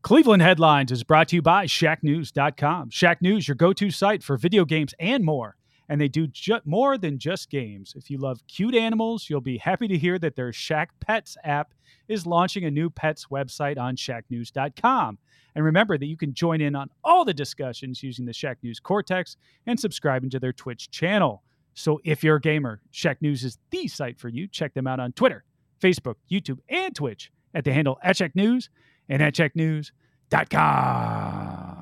Cleveland 0.03 0.43
Headlines 0.43 0.91
is 0.91 1.03
brought 1.03 1.29
to 1.29 1.37
you 1.37 1.41
by 1.41 1.65
ShackNews.com. 1.65 2.91
Shack 2.91 3.23
News, 3.23 3.47
your 3.47 3.55
go 3.55 3.73
to 3.73 3.89
site 3.89 4.21
for 4.21 4.37
video 4.37 4.63
games 4.63 4.93
and 4.99 5.23
more. 5.23 5.55
And 5.89 5.99
they 5.99 6.07
do 6.07 6.27
ju- 6.27 6.59
more 6.63 6.95
than 6.99 7.17
just 7.17 7.49
games. 7.49 7.93
If 7.97 8.11
you 8.11 8.19
love 8.19 8.45
cute 8.47 8.75
animals, 8.75 9.31
you'll 9.31 9.41
be 9.41 9.57
happy 9.57 9.87
to 9.87 9.97
hear 9.97 10.19
that 10.19 10.35
their 10.35 10.53
Shack 10.53 10.91
Pets 10.99 11.37
app 11.43 11.73
is 12.07 12.27
launching 12.27 12.65
a 12.65 12.69
new 12.69 12.91
pets 12.91 13.27
website 13.31 13.79
on 13.79 13.95
ShackNews.com. 13.95 15.17
And 15.55 15.65
remember 15.65 15.97
that 15.97 16.05
you 16.05 16.17
can 16.17 16.33
join 16.33 16.61
in 16.61 16.75
on 16.75 16.89
all 17.03 17.25
the 17.25 17.33
discussions 17.33 18.03
using 18.03 18.25
the 18.25 18.33
Shack 18.33 18.57
News 18.61 18.79
Cortex 18.79 19.37
and 19.65 19.79
subscribing 19.79 20.29
to 20.31 20.39
their 20.39 20.53
Twitch 20.53 20.91
channel. 20.91 21.41
So 21.73 21.99
if 22.03 22.23
you're 22.23 22.37
a 22.37 22.41
gamer, 22.41 22.81
Shack 22.91 23.21
News 23.21 23.43
is 23.43 23.57
the 23.69 23.87
site 23.87 24.19
for 24.19 24.29
you. 24.29 24.47
Check 24.47 24.73
them 24.73 24.87
out 24.87 24.99
on 24.99 25.11
Twitter, 25.13 25.43
Facebook, 25.81 26.15
YouTube, 26.29 26.59
and 26.69 26.95
Twitch 26.95 27.31
at 27.53 27.63
the 27.63 27.73
handle 27.73 27.97
at 28.03 28.17
Shack 28.17 28.35
News 28.35 28.69
and 29.09 29.21
at 29.21 29.35
shacknews.com. 29.35 31.74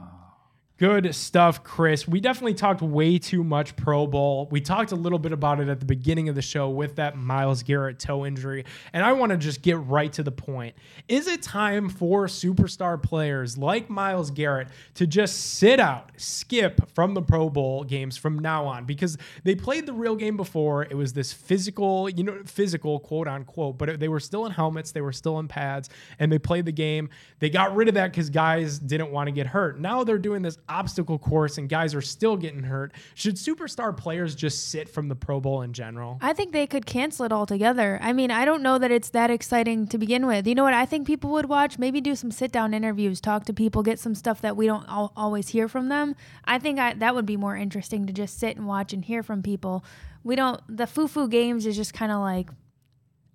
Good 0.83 1.15
stuff, 1.15 1.63
Chris. 1.63 2.09
We 2.09 2.19
definitely 2.19 2.55
talked 2.55 2.81
way 2.81 3.17
too 3.17 3.41
much 3.41 3.73
Pro 3.77 4.05
Bowl. 4.05 4.49
We 4.51 4.59
talked 4.59 4.91
a 4.91 4.97
little 4.97 5.17
bit 5.17 5.31
about 5.31 5.61
it 5.61 5.69
at 5.69 5.79
the 5.79 5.85
beginning 5.85 6.27
of 6.27 6.35
the 6.35 6.41
show 6.41 6.69
with 6.69 6.97
that 6.97 7.15
Myles 7.15 7.63
Garrett 7.63 7.99
toe 7.99 8.25
injury. 8.25 8.65
And 8.91 9.05
I 9.05 9.13
want 9.13 9.31
to 9.31 9.37
just 9.37 9.61
get 9.61 9.77
right 9.77 10.11
to 10.11 10.23
the 10.23 10.31
point. 10.33 10.75
Is 11.07 11.27
it 11.27 11.41
time 11.41 11.87
for 11.87 12.27
superstar 12.27 13.01
players 13.01 13.57
like 13.57 13.89
Myles 13.89 14.29
Garrett 14.29 14.67
to 14.95 15.07
just 15.07 15.53
sit 15.53 15.79
out, 15.79 16.11
skip 16.17 16.81
from 16.93 17.13
the 17.13 17.21
Pro 17.21 17.49
Bowl 17.49 17.85
games 17.85 18.17
from 18.17 18.39
now 18.39 18.65
on? 18.65 18.83
Because 18.83 19.17
they 19.45 19.55
played 19.55 19.85
the 19.85 19.93
real 19.93 20.17
game 20.17 20.35
before. 20.35 20.83
It 20.83 20.95
was 20.95 21.13
this 21.13 21.31
physical, 21.31 22.09
you 22.09 22.25
know, 22.25 22.41
physical, 22.43 22.99
quote 22.99 23.29
unquote, 23.29 23.77
but 23.77 24.01
they 24.01 24.09
were 24.09 24.19
still 24.19 24.45
in 24.45 24.51
helmets, 24.51 24.91
they 24.91 24.99
were 24.99 25.13
still 25.13 25.39
in 25.39 25.47
pads, 25.47 25.87
and 26.19 26.29
they 26.29 26.39
played 26.39 26.65
the 26.65 26.73
game. 26.73 27.07
They 27.39 27.49
got 27.49 27.73
rid 27.73 27.87
of 27.87 27.93
that 27.93 28.11
because 28.11 28.29
guys 28.29 28.79
didn't 28.79 29.11
want 29.11 29.27
to 29.27 29.31
get 29.31 29.47
hurt. 29.47 29.79
Now 29.79 30.03
they're 30.03 30.17
doing 30.17 30.41
this 30.41 30.57
obstacle 30.73 31.19
course 31.19 31.57
and 31.57 31.69
guys 31.69 31.93
are 31.93 32.01
still 32.01 32.36
getting 32.36 32.63
hurt. 32.63 32.91
Should 33.15 33.36
superstar 33.36 33.95
players 33.95 34.36
just 34.36 34.69
sit 34.69 34.89
from 34.89 35.07
the 35.07 35.15
Pro 35.15 35.39
Bowl 35.39 35.62
in 35.62 35.71
general? 35.73 36.17
I 36.21 36.33
think 36.33 36.51
they 36.51 36.67
could 36.67 36.86
cancel 36.86 37.25
it 37.25 37.31
altogether. 37.31 37.99
I 38.01 38.12
mean, 38.12 38.31
I 38.31 38.43
don't 38.45 38.63
know 38.63 38.77
that 38.79 38.91
it's 38.91 39.09
that 39.09 39.29
exciting 39.29 39.88
to 39.88 39.97
begin 39.97 40.25
with. 40.25 40.47
You 40.47 40.55
know 40.55 40.63
what? 40.63 40.73
I 40.73 40.86
think 40.86 41.05
people 41.07 41.29
would 41.31 41.47
watch, 41.47 41.77
maybe 41.77 42.01
do 42.01 42.15
some 42.15 42.31
sit 42.31 42.51
down 42.51 42.73
interviews, 42.73 43.21
talk 43.21 43.45
to 43.45 43.53
people, 43.53 43.83
get 43.83 43.99
some 43.99 44.15
stuff 44.15 44.41
that 44.41 44.57
we 44.57 44.65
don't 44.65 44.86
al- 44.89 45.13
always 45.15 45.49
hear 45.49 45.67
from 45.67 45.89
them. 45.89 46.15
I 46.45 46.59
think 46.59 46.79
I, 46.79 46.93
that 46.95 47.15
would 47.15 47.25
be 47.25 47.38
more 47.38 47.55
interesting 47.55 48.07
to 48.07 48.13
just 48.13 48.39
sit 48.39 48.57
and 48.57 48.65
watch 48.65 48.93
and 48.93 49.05
hear 49.05 49.23
from 49.23 49.43
people. 49.43 49.86
We 50.23 50.36
don't, 50.36 50.62
the 50.67 50.88
foo 50.88 51.07
foo 51.07 51.27
games 51.27 51.65
is 51.65 51.75
just 51.75 51.93
kind 51.93 52.12
of 52.12 52.19
like, 52.19 52.49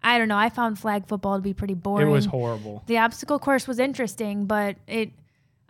I 0.03 0.18
don't 0.18 0.29
know. 0.29 0.38
I 0.38 0.48
found 0.48 0.79
flag 0.79 1.07
football 1.07 1.37
to 1.37 1.42
be 1.42 1.55
pretty 1.55 1.74
boring. 1.74 2.09
It 2.09 2.11
was 2.11 2.27
horrible. 2.27 2.85
The 2.87 2.98
obstacle 2.98 3.38
course 3.38 3.66
was 3.66 3.79
interesting, 3.79 4.46
but 4.46 4.77
it, 4.87 5.11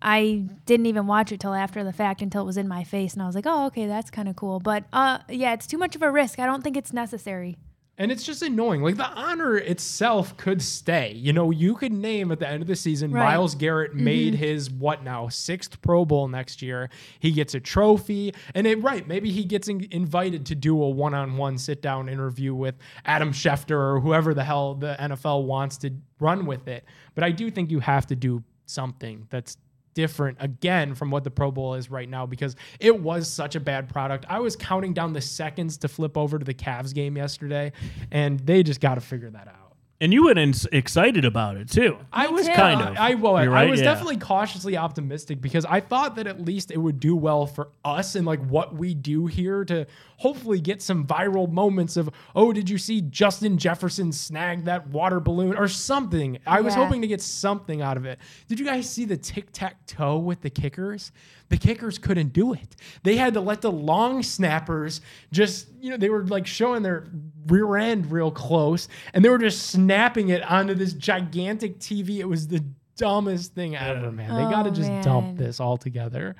I 0.01 0.45
didn't 0.67 0.87
even 0.87 1.07
watch 1.07 1.33
it 1.33 1.41
till 1.41 1.55
after 1.55 1.83
the 1.83 1.93
fact 1.93 2.23
until 2.23 2.43
it 2.43 2.47
was 2.47 2.57
in 2.57 2.69
my 2.69 2.85
face, 2.85 3.15
and 3.15 3.23
I 3.23 3.27
was 3.27 3.35
like, 3.35 3.47
"Oh, 3.47 3.67
okay, 3.67 3.87
that's 3.87 4.11
kind 4.11 4.29
of 4.29 4.37
cool." 4.37 4.61
But 4.61 4.85
uh, 4.93 5.19
yeah, 5.29 5.55
it's 5.55 5.67
too 5.67 5.79
much 5.79 5.97
of 5.97 6.03
a 6.03 6.11
risk. 6.11 6.39
I 6.39 6.47
don't 6.47 6.63
think 6.63 6.77
it's 6.77 6.93
necessary. 6.93 7.57
And 8.01 8.13
it's 8.13 8.23
just 8.23 8.43
annoying. 8.43 8.81
Like 8.81 8.97
the 8.97 9.09
honor 9.09 9.57
itself 9.57 10.37
could 10.37 10.63
stay. 10.63 11.15
You 11.17 11.33
know, 11.33 11.51
you 11.51 11.75
could 11.75 11.93
name 11.93 12.31
at 12.31 12.39
the 12.39 12.49
end 12.49 12.63
of 12.63 12.69
the 12.69 12.77
season, 12.77 13.11
Right. 13.11 13.25
Myles 13.25 13.57
Garrett 13.57 13.93
made 13.93 14.37
his 14.37 14.71
what 14.71 15.03
now 15.03 15.29
sixth 15.29 15.83
Pro 15.83 16.05
Bowl 16.05 16.29
next 16.29 16.63
year. 16.63 16.91
He 17.19 17.33
gets 17.33 17.57
a 17.57 17.61
trophy, 17.61 18.35
and 18.55 18.69
it 18.69 18.81
right 18.85 19.07
maybe 19.09 19.33
he 19.33 19.45
gets 19.45 19.67
in, 19.67 19.89
invited 19.91 20.47
to 20.47 20.55
do 20.55 20.81
a 20.81 20.89
one-on-one 20.89 21.59
sit-down 21.59 22.09
interview 22.09 22.55
with 22.55 22.77
Adam 23.05 23.33
Schefter 23.33 23.97
or 23.97 24.01
whoever 24.01 24.33
the 24.33 24.45
hell 24.45 24.75
the 24.75 24.95
NFL 25.01 25.47
wants 25.47 25.77
to 25.79 25.91
run 26.21 26.47
with 26.47 26.69
it. 26.69 26.85
But 27.17 27.25
I 27.25 27.33
do 27.33 27.51
think 27.51 27.73
you 27.73 27.81
have 27.81 28.07
to 28.07 28.15
do 28.17 28.45
something 28.67 29.27
that's 29.29 29.57
different 29.99 30.39
again 30.39 30.95
from 30.95 31.11
what 31.11 31.25
the 31.25 31.31
Pro 31.31 31.51
Bowl 31.51 31.75
is 31.75 31.91
right 31.91 32.09
now 32.09 32.25
because 32.25 32.55
it 32.79 33.01
was 33.01 33.29
such 33.29 33.57
a 33.57 33.61
bad 33.61 33.89
product. 33.89 34.27
I 34.29 34.39
was 34.39 34.55
counting 34.55 34.93
down 34.93 35.13
the 35.13 35.21
seconds 35.21 35.77
to 35.79 35.89
flip 35.89 36.17
over 36.17 36.39
to 36.39 36.45
the 36.45 36.55
Cavs 36.55 36.95
game 36.95 37.17
yesterday, 37.17 37.73
and 38.13 38.39
they 38.39 38.63
just 38.63 38.81
got 38.81 38.95
to 38.95 39.01
figure 39.01 39.29
that 39.31 39.49
out. 39.49 39.75
And 40.01 40.13
you 40.13 40.27
went 40.27 40.39
in 40.39 40.55
excited 40.71 41.25
about 41.25 41.57
it 41.57 41.69
too. 41.69 41.99
I 42.13 42.29
was 42.29 42.47
too. 42.47 42.53
Kind 42.53 42.81
of. 42.81 42.97
I, 42.97 43.15
well, 43.15 43.43
You're 43.43 43.57
I 43.57 43.67
was 43.67 43.81
yeah. 43.81 43.87
definitely 43.87 44.19
cautiously 44.19 44.77
optimistic 44.77 45.41
because 45.41 45.65
I 45.65 45.81
thought 45.81 46.15
that 46.15 46.29
at 46.29 46.41
least 46.41 46.71
it 46.71 46.79
would 46.79 47.01
do 47.01 47.17
well 47.17 47.47
for 47.47 47.71
us 47.85 48.15
and 48.15 48.25
like 48.25 48.41
what 48.47 48.77
we 48.77 48.95
do 48.95 49.27
here 49.27 49.65
to 49.65 49.89
hopefully 50.19 50.61
get 50.61 50.83
some 50.83 51.07
viral 51.07 51.51
moments 51.51 51.97
of 51.97 52.11
oh 52.35 52.53
did 52.53 52.69
you 52.69 52.77
see 52.77 53.01
Justin 53.01 53.57
Jefferson 53.57 54.13
snag 54.13 54.65
that 54.65 54.89
water 54.89 55.21
balloon 55.21 55.57
or 55.57 55.69
something. 55.69 56.39
I 56.47 56.61
was 56.61 56.75
hoping 56.75 57.01
to 57.03 57.07
get 57.09 57.21
something 57.23 57.81
out 57.83 57.97
of 57.97 58.05
it. 58.05 58.19
Did 58.49 58.59
you 58.61 58.67
guys 58.67 58.89
see 58.91 59.05
the 59.05 59.17
tic 59.17 59.51
tac 59.53 59.87
toe 59.87 60.19
with 60.19 60.41
the 60.41 60.51
kickers? 60.51 61.13
The 61.51 61.57
kickers 61.57 61.99
couldn't 61.99 62.33
do 62.33 62.53
it. 62.53 62.77
They 63.05 63.17
had 63.17 63.33
to 63.35 63.41
let 63.41 63.63
the 63.63 63.71
long 63.73 64.23
snappers 64.23 65.01
just, 65.33 65.69
you 65.81 65.91
know, 65.91 65.97
they 65.97 66.11
were 66.11 66.27
like 66.27 66.47
showing 66.47 66.83
their 66.83 67.07
rear 67.47 67.77
end 67.77 68.13
real 68.13 68.31
close 68.31 68.89
and 69.15 69.25
they 69.25 69.29
were 69.31 69.39
just 69.39 69.69
snapping 69.69 70.29
it 70.29 70.43
onto 70.43 70.75
this 70.75 70.93
gigantic 70.93 71.79
TV. 71.79 72.19
It 72.19 72.27
was 72.29 72.49
the 72.49 72.63
dumbest 72.97 73.55
thing 73.55 73.77
ever, 73.77 74.11
man. 74.13 74.29
They 74.35 74.43
got 74.51 74.65
to 74.65 74.71
Oh, 74.71 74.75
just 74.75 74.91
man. 74.91 75.03
dump 75.05 75.39
this 75.39 75.61
altogether. 75.61 76.35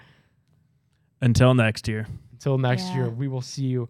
Until 1.21 1.55
next 1.55 1.89
year. 1.89 2.07
Until 2.39 2.57
next 2.57 2.87
Yeah. 2.91 2.95
year, 2.95 3.11
we 3.11 3.27
will 3.27 3.43
see 3.43 3.65
you 3.65 3.89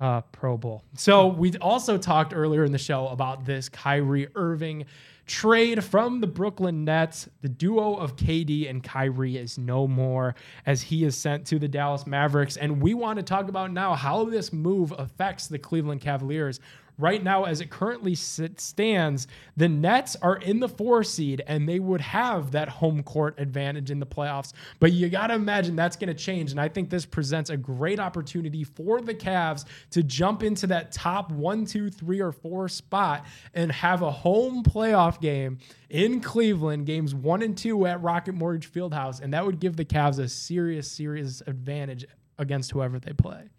uh, 0.00 0.20
Pro 0.30 0.58
Bowl. 0.58 0.82
So 0.94 1.28
we 1.28 1.54
also 1.56 1.96
talked 1.96 2.34
earlier 2.34 2.64
in 2.64 2.72
the 2.72 2.76
show 2.78 3.08
about 3.08 3.46
this 3.46 3.70
Kyrie 3.70 4.28
Irving 4.34 4.84
trade 5.24 5.82
from 5.82 6.20
the 6.20 6.26
Brooklyn 6.26 6.84
Nets. 6.84 7.30
The 7.40 7.48
duo 7.48 7.94
of 7.94 8.14
KD 8.14 8.68
and 8.68 8.84
Kyrie 8.84 9.38
is 9.38 9.56
no 9.56 9.88
more 9.88 10.34
as 10.66 10.82
he 10.82 11.04
is 11.04 11.16
sent 11.16 11.46
to 11.46 11.58
the 11.58 11.66
Dallas 11.68 12.06
Mavericks. 12.06 12.58
And 12.58 12.82
we 12.82 12.92
want 12.92 13.16
to 13.18 13.22
talk 13.22 13.48
about 13.48 13.72
now 13.72 13.94
how 13.94 14.26
this 14.26 14.52
move 14.52 14.92
affects 14.98 15.46
the 15.46 15.58
Cleveland 15.58 16.02
Cavaliers. 16.02 16.60
Right 16.98 17.22
now, 17.22 17.44
as 17.44 17.60
it 17.60 17.68
currently 17.68 18.14
stands, 18.14 19.26
the 19.54 19.68
Nets 19.68 20.16
are 20.22 20.36
in 20.36 20.60
the 20.60 20.68
four 20.68 21.04
seed 21.04 21.42
and 21.46 21.68
they 21.68 21.78
would 21.78 22.00
have 22.00 22.52
that 22.52 22.70
home 22.70 23.02
court 23.02 23.34
advantage 23.38 23.90
in 23.90 24.00
the 24.00 24.06
playoffs. 24.06 24.54
But 24.80 24.92
you 24.92 25.10
got 25.10 25.26
to 25.26 25.34
imagine 25.34 25.76
that's 25.76 25.96
going 25.96 26.08
to 26.08 26.14
change. 26.14 26.52
And 26.52 26.60
I 26.60 26.68
think 26.68 26.88
this 26.88 27.04
presents 27.04 27.50
a 27.50 27.56
great 27.56 28.00
opportunity 28.00 28.64
for 28.64 29.02
the 29.02 29.14
Cavs 29.14 29.66
to 29.90 30.02
jump 30.02 30.42
into 30.42 30.66
that 30.68 30.90
top 30.90 31.30
one, 31.30 31.66
two, 31.66 31.90
three, 31.90 32.20
or 32.20 32.32
four 32.32 32.66
spot 32.66 33.26
and 33.52 33.70
have 33.72 34.00
a 34.00 34.10
home 34.10 34.62
playoff 34.62 35.20
game 35.20 35.58
in 35.90 36.20
Cleveland, 36.20 36.86
games 36.86 37.14
one 37.14 37.42
and 37.42 37.58
two 37.58 37.86
at 37.86 38.02
Rocket 38.02 38.34
Mortgage 38.34 38.72
Fieldhouse. 38.72 39.20
And 39.20 39.34
that 39.34 39.44
would 39.44 39.60
give 39.60 39.76
the 39.76 39.84
Cavs 39.84 40.18
a 40.18 40.28
serious, 40.28 40.90
serious 40.90 41.42
advantage 41.46 42.06
against 42.38 42.70
whoever 42.72 42.98
they 42.98 43.12
play. 43.12 43.50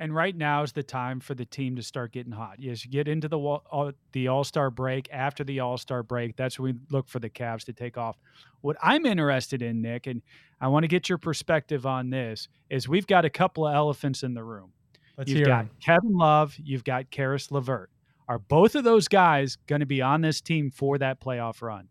And 0.00 0.14
right 0.14 0.36
now 0.36 0.62
is 0.62 0.72
the 0.72 0.82
time 0.82 1.18
for 1.18 1.34
the 1.34 1.44
team 1.44 1.74
to 1.76 1.82
start 1.82 2.12
getting 2.12 2.32
hot. 2.32 2.56
Yes, 2.58 2.84
you 2.84 2.90
get 2.90 3.08
into 3.08 3.26
the 3.26 3.38
all, 3.38 3.62
uh, 3.72 3.92
the 4.12 4.28
All 4.28 4.44
Star 4.44 4.70
break. 4.70 5.08
After 5.12 5.42
the 5.42 5.60
All 5.60 5.76
Star 5.76 6.02
break, 6.02 6.36
that's 6.36 6.58
when 6.58 6.74
we 6.74 6.80
look 6.90 7.08
for 7.08 7.18
the 7.18 7.28
Cavs 7.28 7.64
to 7.64 7.72
take 7.72 7.98
off. 7.98 8.16
What 8.60 8.76
I'm 8.82 9.06
interested 9.06 9.60
in, 9.60 9.82
Nick, 9.82 10.06
and 10.06 10.22
I 10.60 10.68
want 10.68 10.84
to 10.84 10.88
get 10.88 11.08
your 11.08 11.18
perspective 11.18 11.84
on 11.84 12.10
this, 12.10 12.48
is 12.70 12.88
we've 12.88 13.06
got 13.06 13.24
a 13.24 13.30
couple 13.30 13.66
of 13.66 13.74
elephants 13.74 14.22
in 14.22 14.34
the 14.34 14.44
room. 14.44 14.72
Let's 15.16 15.32
You've 15.32 15.46
got. 15.46 15.66
Kevin 15.80 16.16
Love, 16.16 16.54
you've 16.62 16.84
got 16.84 17.10
Caris 17.10 17.50
LeVert. 17.50 17.90
Are 18.28 18.38
both 18.38 18.76
of 18.76 18.84
those 18.84 19.08
guys 19.08 19.56
going 19.66 19.80
to 19.80 19.86
be 19.86 20.00
on 20.00 20.20
this 20.20 20.40
team 20.40 20.70
for 20.70 20.98
that 20.98 21.20
playoff 21.20 21.60
run? 21.60 21.88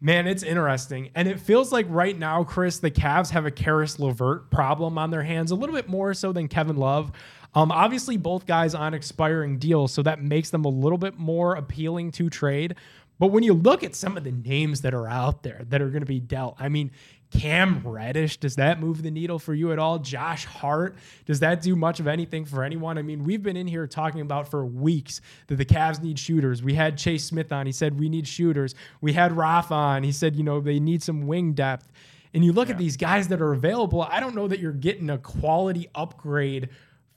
Man, 0.00 0.26
it's 0.26 0.42
interesting. 0.42 1.10
And 1.14 1.26
it 1.26 1.40
feels 1.40 1.72
like 1.72 1.86
right 1.88 2.18
now, 2.18 2.44
Chris, 2.44 2.78
the 2.78 2.90
Cavs 2.90 3.30
have 3.30 3.46
a 3.46 3.50
Caris 3.50 3.98
LeVert 3.98 4.50
problem 4.50 4.98
on 4.98 5.10
their 5.10 5.22
hands, 5.22 5.50
a 5.50 5.54
little 5.54 5.74
bit 5.74 5.88
more 5.88 6.12
so 6.12 6.32
than 6.32 6.48
Kevin 6.48 6.76
Love. 6.76 7.12
Um, 7.54 7.72
obviously, 7.72 8.18
both 8.18 8.46
guys 8.46 8.74
on 8.74 8.92
expiring 8.92 9.58
deals, 9.58 9.92
so 9.92 10.02
that 10.02 10.22
makes 10.22 10.50
them 10.50 10.66
a 10.66 10.68
little 10.68 10.98
bit 10.98 11.18
more 11.18 11.54
appealing 11.54 12.12
to 12.12 12.28
trade. 12.28 12.76
But 13.18 13.28
when 13.28 13.42
you 13.42 13.54
look 13.54 13.82
at 13.82 13.94
some 13.94 14.18
of 14.18 14.24
the 14.24 14.32
names 14.32 14.82
that 14.82 14.92
are 14.92 15.08
out 15.08 15.42
there 15.42 15.62
that 15.70 15.80
are 15.80 15.88
going 15.88 16.02
to 16.02 16.06
be 16.06 16.20
dealt, 16.20 16.56
I 16.58 16.68
mean, 16.68 16.90
Cam 17.38 17.82
Reddish, 17.84 18.38
does 18.38 18.56
that 18.56 18.80
move 18.80 19.02
the 19.02 19.10
needle 19.10 19.38
for 19.38 19.54
you 19.54 19.72
at 19.72 19.78
all? 19.78 19.98
Josh 19.98 20.44
Hart, 20.44 20.96
does 21.24 21.40
that 21.40 21.62
do 21.62 21.76
much 21.76 22.00
of 22.00 22.06
anything 22.06 22.44
for 22.44 22.64
anyone? 22.64 22.98
I 22.98 23.02
mean, 23.02 23.24
we've 23.24 23.42
been 23.42 23.56
in 23.56 23.66
here 23.66 23.86
talking 23.86 24.20
about 24.20 24.48
for 24.48 24.64
weeks 24.64 25.20
that 25.48 25.56
the 25.56 25.64
Cavs 25.64 26.02
need 26.02 26.18
shooters. 26.18 26.62
We 26.62 26.74
had 26.74 26.96
Chase 26.96 27.24
Smith 27.24 27.52
on. 27.52 27.66
He 27.66 27.72
said 27.72 27.98
we 27.98 28.08
need 28.08 28.26
shooters. 28.26 28.74
We 29.00 29.12
had 29.12 29.32
Rafa 29.32 29.74
on. 29.74 30.02
He 30.02 30.12
said, 30.12 30.36
you 30.36 30.42
know, 30.42 30.60
they 30.60 30.80
need 30.80 31.02
some 31.02 31.26
wing 31.26 31.52
depth. 31.52 31.92
And 32.32 32.44
you 32.44 32.52
look 32.52 32.70
at 32.70 32.78
these 32.78 32.96
guys 32.96 33.28
that 33.28 33.40
are 33.40 33.52
available, 33.52 34.02
I 34.02 34.20
don't 34.20 34.34
know 34.34 34.48
that 34.48 34.60
you're 34.60 34.72
getting 34.72 35.10
a 35.10 35.18
quality 35.18 35.88
upgrade 35.94 36.68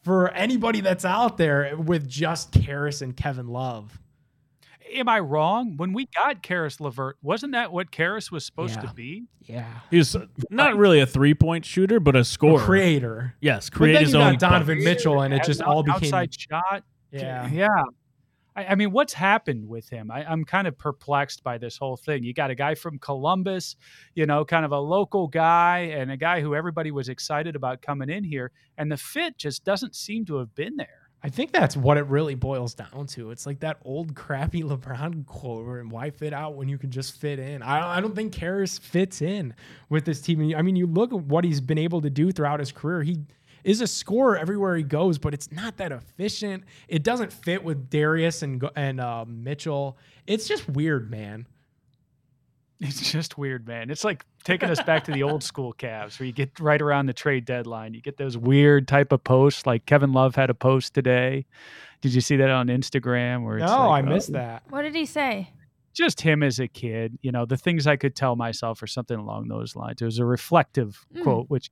for 0.01 0.29
anybody 0.31 0.81
that's 0.81 1.05
out 1.05 1.37
there 1.37 1.75
with 1.75 2.07
just 2.07 2.51
Caris 2.51 3.01
and 3.01 3.15
Kevin 3.15 3.47
Love. 3.47 3.99
Am 4.93 5.07
I 5.09 5.19
wrong? 5.19 5.77
When 5.77 5.93
we 5.93 6.07
got 6.15 6.41
Caris 6.41 6.79
LeVert, 6.79 7.17
wasn't 7.21 7.53
that 7.53 7.71
what 7.71 7.91
Caris 7.91 8.31
was 8.31 8.45
supposed 8.45 8.75
Yeah. 8.77 8.81
to 8.89 8.93
be? 8.93 9.25
Yeah. 9.41 9.67
He's 9.91 10.15
not 10.49 10.77
really 10.77 10.99
a 10.99 11.05
three 11.05 11.33
point 11.33 11.65
shooter, 11.65 11.99
but 11.99 12.15
a 12.15 12.23
scorer. 12.23 12.63
Creator. 12.63 13.35
yes, 13.41 13.69
But 13.69 13.77
create 13.77 13.93
then 13.93 14.03
his 14.03 14.13
you 14.13 14.19
own. 14.19 14.33
got 14.33 14.39
Donovan 14.39 14.77
buckets. 14.79 14.85
Mitchell, 14.85 15.21
and 15.21 15.33
it 15.33 15.43
just 15.43 15.61
all 15.61 15.83
became. 15.83 15.95
outside 16.13 16.33
shot. 16.33 16.83
Yeah. 17.11 17.47
yeah. 17.49 17.67
I, 18.55 18.65
I 18.65 18.75
mean, 18.75 18.91
what's 18.91 19.13
happened 19.13 19.67
with 19.67 19.87
him? 19.89 20.09
I, 20.11 20.23
I'm 20.25 20.43
kind 20.43 20.67
of 20.67 20.77
perplexed 20.77 21.43
by 21.43 21.57
this 21.59 21.77
whole 21.77 21.97
thing. 21.97 22.23
You 22.23 22.33
got 22.33 22.49
a 22.51 22.55
guy 22.55 22.73
from 22.75 22.97
Columbus, 22.99 23.75
you 24.15 24.25
know, 24.25 24.43
kind 24.43 24.65
of 24.65 24.71
a 24.71 24.79
local 24.79 25.27
guy, 25.27 25.91
and 25.93 26.11
a 26.11 26.17
guy 26.17 26.41
who 26.41 26.55
everybody 26.55 26.91
was 26.91 27.09
excited 27.09 27.55
about 27.55 27.81
coming 27.81 28.09
in 28.09 28.23
here, 28.23 28.51
and 28.77 28.91
the 28.91 28.97
fit 28.97 29.37
just 29.37 29.63
doesn't 29.63 29.95
seem 29.95 30.25
to 30.25 30.37
have 30.37 30.53
been 30.55 30.75
there. 30.77 30.98
I 31.21 31.29
think 31.29 31.51
that's 31.51 31.75
what 31.75 31.97
it 31.97 32.05
really 32.05 32.35
boils 32.35 32.73
down 32.73 33.07
to. 33.07 33.31
It's 33.31 33.45
like 33.45 33.59
that 33.59 33.79
old 33.83 34.15
crappy 34.15 34.63
LeBron 34.63 35.25
quote, 35.25 35.65
where 35.65 35.83
why 35.83 36.11
fit 36.11 36.33
out 36.33 36.55
when 36.55 36.69
you 36.69 36.77
can 36.77 36.91
just 36.91 37.19
fit 37.19 37.39
in? 37.39 37.61
I, 37.61 37.97
I 37.97 38.01
don't 38.01 38.15
think 38.15 38.31
Caris 38.31 38.77
fits 38.77 39.21
in 39.21 39.53
with 39.89 40.05
this 40.05 40.21
team. 40.21 40.53
I 40.55 40.61
mean, 40.61 40.75
you 40.75 40.87
look 40.87 41.11
at 41.11 41.19
what 41.19 41.43
he's 41.43 41.61
been 41.61 41.77
able 41.77 42.01
to 42.01 42.09
do 42.09 42.31
throughout 42.31 42.59
his 42.59 42.71
career. 42.71 43.03
He 43.03 43.19
is 43.63 43.81
a 43.81 43.87
scorer 43.87 44.37
everywhere 44.37 44.77
he 44.77 44.83
goes, 44.83 45.17
but 45.17 45.33
it's 45.33 45.51
not 45.51 45.77
that 45.77 45.91
efficient. 45.91 46.63
It 46.87 47.03
doesn't 47.03 47.33
fit 47.33 47.63
with 47.63 47.89
Darius 47.89 48.41
and 48.41 48.63
and 48.75 49.01
uh, 49.01 49.25
Mitchell. 49.27 49.97
It's 50.25 50.47
just 50.47 50.69
weird, 50.69 51.11
man. 51.11 51.47
It's 52.87 53.11
just 53.11 53.37
weird, 53.37 53.67
man. 53.67 53.89
It's 53.89 54.05
like 54.05 54.25
taking 54.45 54.69
us 54.69 54.81
back 54.81 55.03
to 55.05 55.11
the 55.11 55.23
old 55.23 55.43
school 55.43 55.73
Cavs 55.73 56.17
where 56.17 56.27
you 56.27 56.31
get 56.31 56.57
right 56.61 56.81
around 56.81 57.07
the 57.07 57.13
trade 57.13 57.43
deadline. 57.43 57.93
You 57.93 58.01
get 58.01 58.15
those 58.15 58.37
weird 58.37 58.87
type 58.87 59.11
of 59.11 59.21
posts 59.23 59.65
like 59.65 59.85
Kevin 59.85 60.13
Love 60.13 60.35
had 60.35 60.49
a 60.49 60.53
post 60.53 60.93
today. 60.93 61.45
Did 61.99 62.13
you 62.13 62.21
see 62.21 62.37
that 62.37 62.49
on 62.49 62.67
Instagram? 62.67 63.43
Where 63.43 63.57
No, 63.57 63.65
like, 63.65 64.05
I 64.05 64.07
uh, 64.07 64.13
missed 64.13 64.31
that. 64.31 64.63
What 64.69 64.83
did 64.83 64.95
he 64.95 65.05
say? 65.05 65.49
just 65.93 66.21
him 66.21 66.43
as 66.43 66.59
a 66.59 66.67
kid, 66.67 67.17
you 67.21 67.31
know, 67.31 67.45
the 67.45 67.57
things 67.57 67.85
I 67.85 67.97
could 67.97 68.15
tell 68.15 68.37
myself 68.37 68.81
or 68.81 68.87
something 68.87 69.17
along 69.17 69.49
those 69.49 69.75
lines. 69.75 70.01
It 70.01 70.05
was 70.05 70.19
a 70.19 70.23
reflective 70.23 71.05
Mm. 71.13 71.23
quote, 71.23 71.49
which 71.49 71.69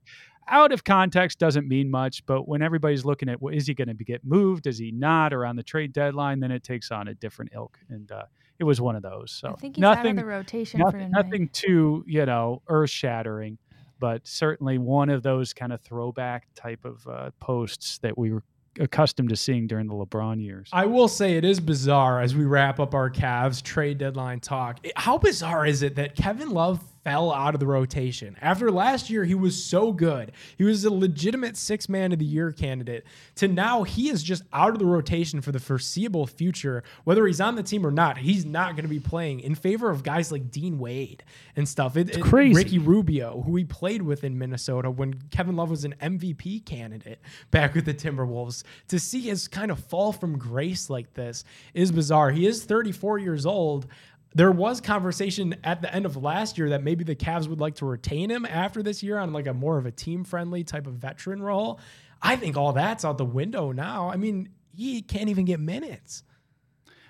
out 0.49 0.73
of 0.73 0.83
context 0.83 1.39
doesn't 1.39 1.67
mean 1.67 1.89
much, 1.89 2.25
but 2.25 2.47
when 2.47 2.61
everybody's 2.61 3.05
looking 3.05 3.29
at, 3.29 3.41
well, 3.41 3.53
is 3.53 3.67
he 3.67 3.73
going 3.73 3.95
to 3.95 4.03
get 4.03 4.25
moved? 4.25 4.67
Is 4.67 4.77
he 4.79 4.91
not 4.91 5.33
around 5.33 5.55
the 5.55 5.63
trade 5.63 5.93
deadline? 5.93 6.41
Then 6.41 6.51
it 6.51 6.63
takes 6.63 6.91
on 6.91 7.07
a 7.07 7.13
different 7.13 7.51
ilk. 7.53 7.79
And 7.89 8.11
uh, 8.11 8.23
it 8.59 8.63
was 8.63 8.81
one 8.81 8.95
of 8.95 9.03
those. 9.03 9.31
So 9.31 9.49
I 9.49 9.53
think 9.53 9.75
he's 9.75 9.83
out 9.83 9.97
nothing, 9.97 10.11
of 10.11 10.17
the 10.17 10.25
rotation 10.25 10.79
for 10.79 10.85
nothing, 10.85 10.99
tonight. 10.99 11.25
nothing 11.25 11.49
too, 11.49 12.03
you 12.07 12.25
know, 12.25 12.61
earth 12.67 12.89
shattering, 12.89 13.57
but 13.99 14.25
certainly 14.27 14.77
one 14.77 15.09
of 15.09 15.23
those 15.23 15.53
kind 15.53 15.71
of 15.71 15.81
throwback 15.81 16.47
type 16.55 16.85
of 16.85 17.07
uh, 17.07 17.31
posts 17.39 17.99
that 17.99 18.17
we 18.17 18.31
were 18.31 18.43
accustomed 18.79 19.29
to 19.29 19.35
seeing 19.35 19.67
during 19.67 19.87
the 19.87 19.93
LeBron 19.93 20.41
years. 20.43 20.69
I 20.71 20.85
will 20.85 21.07
say 21.07 21.33
it 21.33 21.43
is 21.43 21.59
bizarre 21.59 22.21
as 22.21 22.35
we 22.35 22.45
wrap 22.45 22.79
up 22.79 22.93
our 22.93 23.09
Cavs 23.09 23.61
trade 23.61 23.97
deadline 23.97 24.39
talk. 24.39 24.85
How 24.95 25.17
bizarre 25.17 25.65
is 25.65 25.81
it 25.81 25.95
that 25.95 26.15
Kevin 26.15 26.49
Love 26.49 26.79
fell 27.07 27.31
out 27.31 27.53
of 27.53 27.61
the 27.61 27.65
rotation? 27.65 28.35
After 28.41 28.69
last 28.69 29.09
year, 29.09 29.23
he 29.23 29.33
was 29.33 29.63
so 29.63 29.93
good. 29.93 30.33
He 30.57 30.65
was 30.65 30.83
a 30.83 30.93
legitimate 30.93 31.55
six 31.55 31.87
man 31.87 32.11
of 32.11 32.19
the 32.19 32.25
year 32.25 32.51
candidate. 32.51 33.05
To 33.35 33.47
now, 33.47 33.83
he 33.83 34.09
is 34.09 34.21
just 34.21 34.43
out 34.51 34.71
of 34.73 34.79
the 34.79 34.85
rotation 34.85 35.39
for 35.39 35.53
the 35.53 35.59
foreseeable 35.61 36.27
future. 36.27 36.83
Whether 37.05 37.25
he's 37.25 37.39
on 37.39 37.55
the 37.55 37.63
team 37.63 37.87
or 37.87 37.91
not, 37.91 38.17
he's 38.17 38.43
not 38.43 38.73
going 38.75 38.83
to 38.83 38.89
be 38.89 38.99
playing 38.99 39.39
in 39.39 39.55
favor 39.55 39.89
of 39.89 40.03
guys 40.03 40.33
like 40.33 40.51
Dean 40.51 40.79
Wade 40.79 41.23
and 41.55 41.65
stuff. 41.65 41.95
It, 41.95 42.09
it- 42.17 42.21
crazy. 42.21 42.53
Ricky 42.53 42.77
Rubio, 42.79 43.41
who 43.45 43.55
he 43.55 43.63
played 43.63 44.01
with 44.01 44.25
in 44.25 44.37
Minnesota 44.37 44.91
when 44.91 45.13
Kevin 45.31 45.55
Love 45.55 45.69
was 45.69 45.85
an 45.85 45.95
MVP 46.01 46.65
candidate 46.65 47.21
back 47.51 47.73
with 47.73 47.85
the 47.85 47.93
Timberwolves, 47.93 48.63
to 48.89 48.99
see 48.99 49.21
his 49.21 49.47
kind 49.47 49.71
of 49.71 49.79
fall 49.79 50.11
from 50.11 50.37
grace 50.37 50.89
like 50.89 51.13
this 51.13 51.45
is 51.73 51.89
bizarre. 51.89 52.31
He 52.31 52.45
is 52.45 52.65
34 52.65 53.19
years 53.19 53.45
old. 53.45 53.87
There 54.35 54.51
was 54.51 54.81
conversation 54.81 55.55
at 55.63 55.81
the 55.81 55.93
end 55.93 56.05
of 56.05 56.15
last 56.17 56.57
year 56.57 56.69
that 56.69 56.83
maybe 56.83 57.03
the 57.03 57.15
Cavs 57.15 57.47
would 57.47 57.59
like 57.59 57.75
to 57.75 57.85
retain 57.85 58.29
him 58.29 58.45
after 58.45 58.83
this 58.83 59.01
year 59.01 59.17
on 59.17 59.33
like 59.33 59.47
a 59.47 59.53
more 59.53 59.77
of 59.77 59.85
a 59.85 59.91
team 59.91 60.23
friendly 60.23 60.63
type 60.63 60.85
of 60.85 60.93
veteran 60.93 61.41
role. 61.41 61.79
I 62.21 62.35
think 62.35 62.57
all 62.57 62.73
that's 62.73 63.05
out 63.05 63.17
the 63.17 63.25
window 63.25 63.71
now. 63.71 64.09
I 64.09 64.17
mean, 64.17 64.49
he 64.75 65.01
can't 65.01 65.29
even 65.29 65.45
get 65.45 65.59
minutes. 65.59 66.23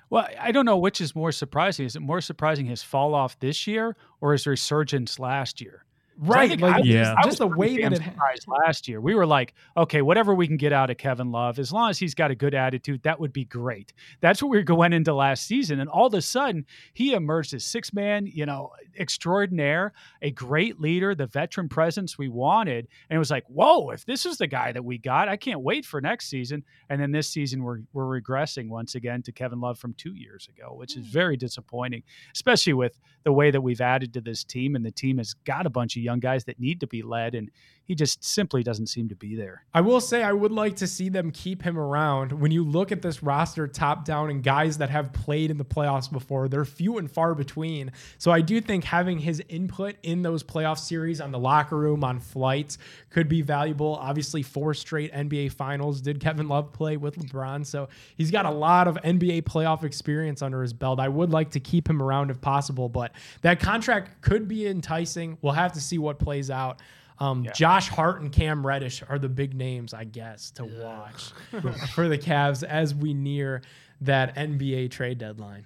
Well, 0.10 0.28
I 0.40 0.52
don't 0.52 0.66
know 0.66 0.78
which 0.78 1.02
is 1.02 1.16
more 1.16 1.34
surprising. 1.34 1.86
Is 1.86 1.96
it 1.96 2.02
more 2.02 2.22
surprising 2.22 2.66
his 2.66 2.82
fall 2.82 3.14
off 3.14 3.38
this 3.40 3.68
year 3.68 3.98
or 4.22 4.32
his 4.32 4.48
resurgence 4.48 5.20
last 5.20 5.60
year? 5.60 5.84
'Cause 6.20 6.30
I 6.30 6.34
Right. 6.34 6.50
think 6.50 6.62
Like, 6.62 6.76
I 6.76 6.80
was- 6.80 6.88
Yeah. 6.88 7.16
I 7.18 7.24
just 7.24 7.38
the 7.38 7.48
way 7.48 7.82
that 7.82 7.94
it 7.94 8.02
surprised 8.04 8.48
last 8.48 8.88
year. 8.88 9.00
We 9.00 9.14
were 9.14 9.26
like, 9.26 9.54
okay, 9.76 10.02
whatever 10.02 10.34
we 10.34 10.48
can 10.48 10.58
get 10.58 10.74
out 10.74 10.90
of 10.90 10.98
Kevin 10.98 11.32
Love, 11.32 11.60
as 11.60 11.72
long 11.72 11.90
as 11.90 12.00
he's 12.00 12.16
got 12.16 12.32
a 12.32 12.36
good 12.36 12.56
attitude, 12.56 13.04
that 13.04 13.20
would 13.20 13.32
be 13.32 13.46
great. 13.46 13.94
That's 14.20 14.42
what 14.42 14.50
we 14.50 14.58
were 14.58 14.64
going 14.64 14.94
into 14.94 15.14
last 15.14 15.46
season, 15.46 15.80
and 15.80 15.90
all 15.90 16.08
of 16.08 16.14
a 16.14 16.22
sudden 16.22 16.66
he 16.94 17.14
emerged 17.14 17.54
as 17.54 17.64
six 17.64 17.94
man, 17.94 18.26
you 18.26 18.46
know, 18.46 18.72
extraordinaire, 19.00 19.94
a 20.22 20.32
great 20.32 20.80
leader, 20.80 21.14
the 21.14 21.28
veteran 21.28 21.70
presence 21.70 22.18
we 22.18 22.30
wanted, 22.30 22.88
and 23.10 23.16
it 23.16 23.20
was 23.20 23.32
like, 23.32 23.46
whoa, 23.48 23.92
if 23.92 24.06
this 24.06 24.26
is 24.26 24.38
the 24.38 24.48
guy 24.48 24.72
that 24.72 24.84
we 24.84 24.98
got, 24.98 25.30
I 25.30 25.38
can't 25.38 25.62
wait 25.62 25.86
for 25.86 26.02
next 26.02 26.30
season. 26.30 26.64
And 26.90 27.00
then 27.00 27.12
this 27.12 27.30
season 27.30 27.64
we're 27.64 27.80
we're 27.94 28.22
regressing 28.22 28.70
once 28.70 28.96
again 28.96 29.22
to 29.24 29.32
Kevin 29.32 29.60
Love 29.60 29.78
from 29.78 29.94
two 29.94 30.14
years 30.14 30.48
ago, 30.48 30.74
which 30.74 30.98
is 30.98 31.06
hmm. 31.06 31.12
very 31.12 31.38
disappointing, 31.38 32.04
especially 32.34 32.74
with 32.74 33.00
the 33.24 33.32
way 33.32 33.52
that 33.52 33.62
we've 33.62 33.82
added 33.82 34.14
to 34.14 34.22
this 34.22 34.44
team, 34.44 34.76
and 34.76 34.86
the 34.86 34.92
team 34.92 35.18
has 35.18 35.34
got 35.34 35.66
a 35.66 35.70
bunch 35.70 35.96
of 35.96 36.04
young 36.10 36.22
guys 36.30 36.44
that 36.46 36.60
need 36.60 36.80
to 36.80 36.88
be 36.88 37.02
led, 37.16 37.36
and 37.36 37.52
he 37.88 37.96
just 37.96 38.22
simply 38.22 38.64
doesn't 38.64 38.88
seem 38.88 39.08
to 39.08 39.16
be 39.16 39.36
there. 39.36 39.64
I 39.74 39.80
will 39.80 40.02
say 40.02 40.22
I 40.22 40.34
would 40.34 40.52
like 40.52 40.76
to 40.78 40.88
see 40.88 41.08
them 41.08 41.32
keep 41.32 41.62
him 41.62 41.80
around. 41.80 42.34
When 42.34 42.52
you 42.52 42.66
look 42.66 42.92
at 42.92 43.02
this 43.02 43.24
roster 43.24 43.66
top 43.66 44.04
down 44.04 44.30
and 44.30 44.44
guys 44.44 44.78
that 44.80 44.90
have 44.90 45.14
played 45.14 45.50
in 45.50 45.58
the 45.58 45.66
playoffs 45.66 46.12
before, 46.12 46.50
they're 46.50 46.66
few 46.66 46.98
and 46.98 47.10
far 47.10 47.34
between. 47.34 47.94
So 48.18 48.30
I 48.30 48.42
do 48.42 48.60
think 48.60 48.84
having 48.84 49.20
his 49.20 49.42
input 49.48 49.96
in 50.04 50.22
those 50.22 50.44
playoff 50.44 50.80
series 50.80 51.22
on 51.22 51.32
the 51.32 51.40
locker 51.40 51.78
room, 51.78 52.04
on 52.04 52.20
flights, 52.20 52.78
could 53.10 53.30
be 53.30 53.42
valuable. 53.42 53.96
Obviously, 53.96 54.44
four 54.44 54.74
straight 54.74 55.14
NBA 55.14 55.54
finals 55.54 56.02
did 56.02 56.20
Kevin 56.20 56.50
Love 56.50 56.74
play 56.74 56.98
with 56.98 57.16
LeBron. 57.16 57.66
So 57.66 57.88
he's 58.18 58.32
got 58.32 58.46
a 58.46 58.52
lot 58.52 58.90
of 58.90 58.96
NBA 58.98 59.44
playoff 59.44 59.86
experience 59.86 60.42
under 60.42 60.62
his 60.62 60.74
belt. 60.74 61.00
I 61.00 61.08
would 61.08 61.32
like 61.32 61.52
to 61.52 61.62
keep 61.62 61.90
him 61.90 62.02
around 62.02 62.32
if 62.32 62.42
possible, 62.42 62.90
but 62.90 63.14
that 63.44 63.62
contract 63.62 64.22
could 64.22 64.50
be 64.50 64.68
enticing. 64.68 65.38
We'll 65.42 65.54
have 65.54 65.72
to 65.74 65.82
see 65.82 65.98
what 65.98 66.20
plays 66.20 66.52
out. 66.52 66.82
Um, 67.20 67.48
Josh 67.54 67.90
Hart 67.90 68.22
and 68.22 68.32
Cam 68.32 68.66
Reddish 68.66 69.04
are 69.08 69.18
the 69.18 69.30
big 69.30 69.56
names, 69.56 69.94
I 69.94 70.04
guess, 70.04 70.52
to 70.52 70.66
watch 70.66 71.32
for 71.96 72.08
the 72.08 72.18
Cavs 72.18 72.64
as 72.64 72.94
we 72.94 73.14
near 73.14 73.62
that 74.02 74.36
NBA 74.36 74.92
trade 74.92 75.18
deadline. 75.18 75.66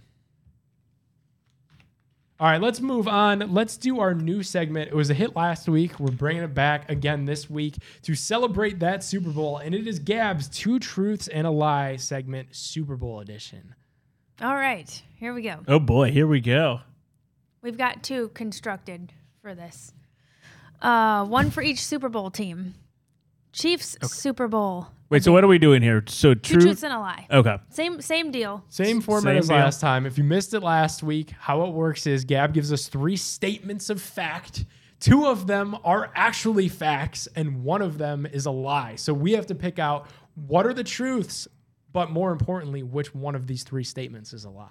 All 2.40 2.48
right, 2.48 2.60
let's 2.60 2.82
move 2.82 3.08
on. 3.08 3.54
Let's 3.54 3.78
do 3.78 4.00
our 4.00 4.16
new 4.16 4.42
segment. 4.42 4.88
It 4.90 4.96
was 4.96 5.12
a 5.12 5.14
hit 5.14 5.36
last 5.36 5.70
week. 5.70 6.00
We're 6.00 6.12
bringing 6.12 6.42
it 6.42 6.56
back 6.56 6.90
again 6.90 7.26
this 7.26 7.48
week 7.48 7.76
to 8.02 8.16
celebrate 8.16 8.80
that 8.80 9.04
Super 9.04 9.30
Bowl, 9.30 9.58
and 9.58 9.76
it 9.76 9.88
is 9.88 10.00
Gab's 10.00 10.48
Two 10.48 10.80
Truths 10.80 11.28
and 11.28 11.46
a 11.46 11.52
Lie 11.52 11.98
segment, 11.98 12.48
Super 12.56 12.96
Bowl 12.96 13.20
edition. 13.20 13.76
All 14.42 14.56
right, 14.56 15.04
here 15.18 15.36
we 15.36 15.44
go. 15.44 15.60
Oh 15.68 15.78
boy, 15.78 16.10
here 16.10 16.26
we 16.26 16.42
go. 16.42 16.80
We've 17.62 17.78
got 17.78 18.02
two 18.02 18.30
constructed 18.30 19.14
for 19.44 19.54
this. 19.54 19.94
Uh, 20.82 21.26
one 21.26 21.52
for 21.52 21.62
each 21.62 21.84
Super 21.84 22.10
Bowl 22.10 22.32
team. 22.32 22.74
Chiefs 23.54 23.98
Super 24.04 24.48
Bowl 24.48 24.88
Wait, 25.12 25.26
so 25.26 25.34
what 25.34 25.44
are 25.44 25.48
we 25.48 25.60
doing 25.60 25.82
here? 25.82 26.02
So 26.08 26.34
Two 26.34 26.54
true. 26.54 26.62
truths 26.62 26.84
and 26.84 26.94
a 26.94 26.98
lie. 27.00 27.28
Okay. 27.30 27.58
Same 27.70 28.00
same 28.00 28.32
deal. 28.32 28.64
Same 28.70 29.02
format 29.02 29.32
Same 29.34 29.38
as 29.40 29.48
deal. 29.50 29.58
last 29.58 29.82
time. 29.82 30.06
If 30.06 30.18
you 30.18 30.24
missed 30.24 30.54
it 30.54 30.62
last 30.62 31.04
week, 31.04 31.32
how 31.32 31.64
it 31.66 31.74
works 31.74 32.08
is 32.08 32.24
Gab 32.24 32.54
gives 32.54 32.72
us 32.72 32.88
three 32.88 33.18
statements 33.18 33.90
of 33.90 34.02
fact. 34.02 34.64
Two 35.02 35.26
of 35.26 35.48
them 35.48 35.76
are 35.84 36.12
actually 36.16 36.70
facts, 36.70 37.28
and 37.36 37.62
one 37.62 37.82
of 37.82 37.98
them 37.98 38.26
is 38.26 38.46
a 38.46 38.52
lie. 38.52 38.96
So 38.96 39.14
we 39.14 39.34
have 39.34 39.48
to 39.48 39.56
pick 39.56 39.80
out 39.80 40.08
what 40.36 40.66
are 40.66 40.74
the 40.74 40.84
truths, 40.84 41.46
but 41.92 42.10
more 42.10 42.32
importantly, 42.32 42.82
which 42.82 43.14
one 43.14 43.36
of 43.36 43.48
these 43.48 43.64
three 43.64 43.84
statements 43.84 44.32
is 44.32 44.46
a 44.46 44.50
lie. 44.50 44.70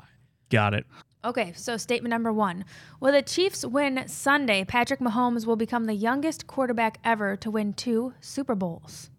Got 0.49 0.73
it. 0.73 0.87
Okay, 1.25 1.53
so 1.55 1.77
statement 1.77 2.11
number 2.11 2.33
one. 2.33 2.65
Will 2.99 3.13
the 3.13 3.23
Chiefs 3.23 3.65
win 3.65 4.05
Sunday? 4.07 4.65
Patrick 4.65 5.01
Mahomes 5.01 5.47
will 5.47 5.57
become 5.57 5.85
the 5.85 5.95
youngest 5.95 6.47
quarterback 6.47 6.99
ever 7.05 7.37
to 7.37 7.51
win 7.51 7.75
two 7.75 8.15
Super 8.21 8.55
Bowls. 8.55 9.11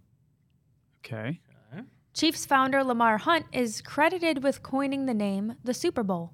Okay. 1.05 1.39
Chiefs 2.13 2.45
founder 2.45 2.83
Lamar 2.83 3.19
Hunt 3.19 3.45
is 3.53 3.81
credited 3.81 4.43
with 4.43 4.61
coining 4.61 5.05
the 5.05 5.13
name 5.13 5.55
the 5.63 5.73
Super 5.73 6.03
Bowl. 6.03 6.33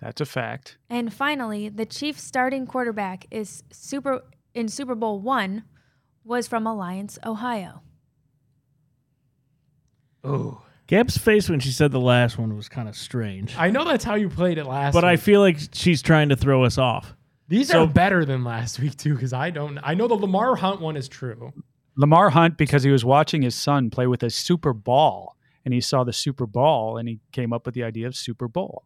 That's 0.00 0.20
a 0.20 0.26
fact. 0.26 0.76
And 0.90 1.12
finally, 1.12 1.68
the 1.68 1.86
Chiefs 1.86 2.22
starting 2.22 2.66
quarterback 2.66 3.26
is 3.30 3.62
super 3.70 4.24
in 4.54 4.68
Super 4.68 4.94
Bowl 4.94 5.20
1 5.20 5.62
was 6.24 6.48
from 6.48 6.66
Alliance, 6.66 7.18
Ohio. 7.24 7.82
Oh, 10.24 10.62
Gab's 10.86 11.18
face 11.18 11.48
when 11.50 11.58
she 11.60 11.70
said 11.70 11.90
the 11.90 12.00
last 12.00 12.38
one 12.38 12.54
was 12.56 12.68
kind 12.68 12.88
of 12.88 12.96
strange. 12.96 13.56
I 13.56 13.70
know 13.70 13.84
that's 13.84 14.04
how 14.04 14.14
you 14.14 14.28
played 14.28 14.56
it 14.58 14.66
last. 14.66 14.94
but 14.94 15.04
I 15.04 15.16
feel 15.16 15.40
like 15.40 15.58
she's 15.72 16.00
trying 16.02 16.28
to 16.28 16.36
throw 16.36 16.64
us 16.64 16.78
off. 16.78 17.14
these 17.48 17.68
so- 17.70 17.84
are 17.84 17.86
better 17.86 18.24
than 18.24 18.44
last 18.44 18.78
week 18.78 18.96
too, 18.96 19.14
because 19.14 19.32
I 19.32 19.50
don't. 19.50 19.78
I 19.82 19.94
know 19.94 20.06
the 20.08 20.14
Lamar 20.14 20.56
Hunt 20.56 20.80
one 20.80 20.96
is 20.96 21.08
true. 21.08 21.52
Lamar 21.96 22.30
Hunt, 22.30 22.56
because 22.58 22.82
he 22.82 22.90
was 22.90 23.04
watching 23.04 23.42
his 23.42 23.54
son 23.54 23.88
play 23.90 24.06
with 24.06 24.22
a 24.22 24.28
Super 24.30 24.72
Ball, 24.74 25.34
and 25.64 25.72
he 25.72 25.80
saw 25.80 26.04
the 26.04 26.12
Super 26.12 26.46
Ball, 26.46 26.98
and 26.98 27.08
he 27.08 27.20
came 27.32 27.52
up 27.52 27.64
with 27.66 27.74
the 27.74 27.82
idea 27.84 28.06
of 28.06 28.14
Super 28.14 28.48
Bowl. 28.48 28.84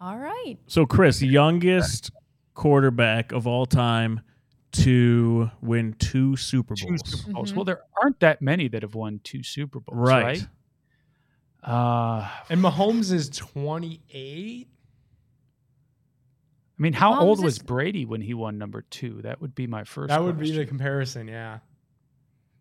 All 0.00 0.18
right. 0.18 0.58
So 0.66 0.84
Chris, 0.84 1.22
youngest 1.22 2.10
quarterback 2.54 3.32
of 3.32 3.46
all 3.46 3.66
time 3.66 4.20
to 4.72 5.50
win 5.60 5.94
two 5.98 6.36
Super 6.36 6.74
Two 6.74 6.86
Bowls. 6.88 7.00
Super 7.04 7.32
Bowls. 7.32 7.52
Mhm. 7.52 7.56
Well, 7.56 7.64
there 7.64 7.80
aren't 8.02 8.20
that 8.20 8.40
many 8.42 8.68
that 8.68 8.82
have 8.82 8.94
won 8.94 9.20
two 9.24 9.42
Super 9.42 9.80
Bowls, 9.80 9.96
Right. 9.98 10.24
right? 10.24 10.48
Uh, 11.62 12.28
And 12.50 12.60
Mahomes 12.60 13.12
is 13.12 13.28
twenty 13.28 14.00
eight. 14.12 14.68
I 16.78 16.82
mean, 16.82 16.92
how 16.94 17.12
Mahomes 17.12 17.22
old 17.22 17.44
was 17.44 17.54
is- 17.58 17.62
Brady 17.62 18.04
when 18.04 18.20
he 18.20 18.34
won 18.34 18.58
number 18.58 18.82
two? 18.82 19.22
That 19.22 19.40
would 19.40 19.54
be 19.54 19.66
my 19.66 19.84
first. 19.84 20.08
That 20.08 20.22
would 20.22 20.38
be 20.38 20.50
the 20.50 20.66
comparison, 20.66 21.28
yeah. 21.28 21.58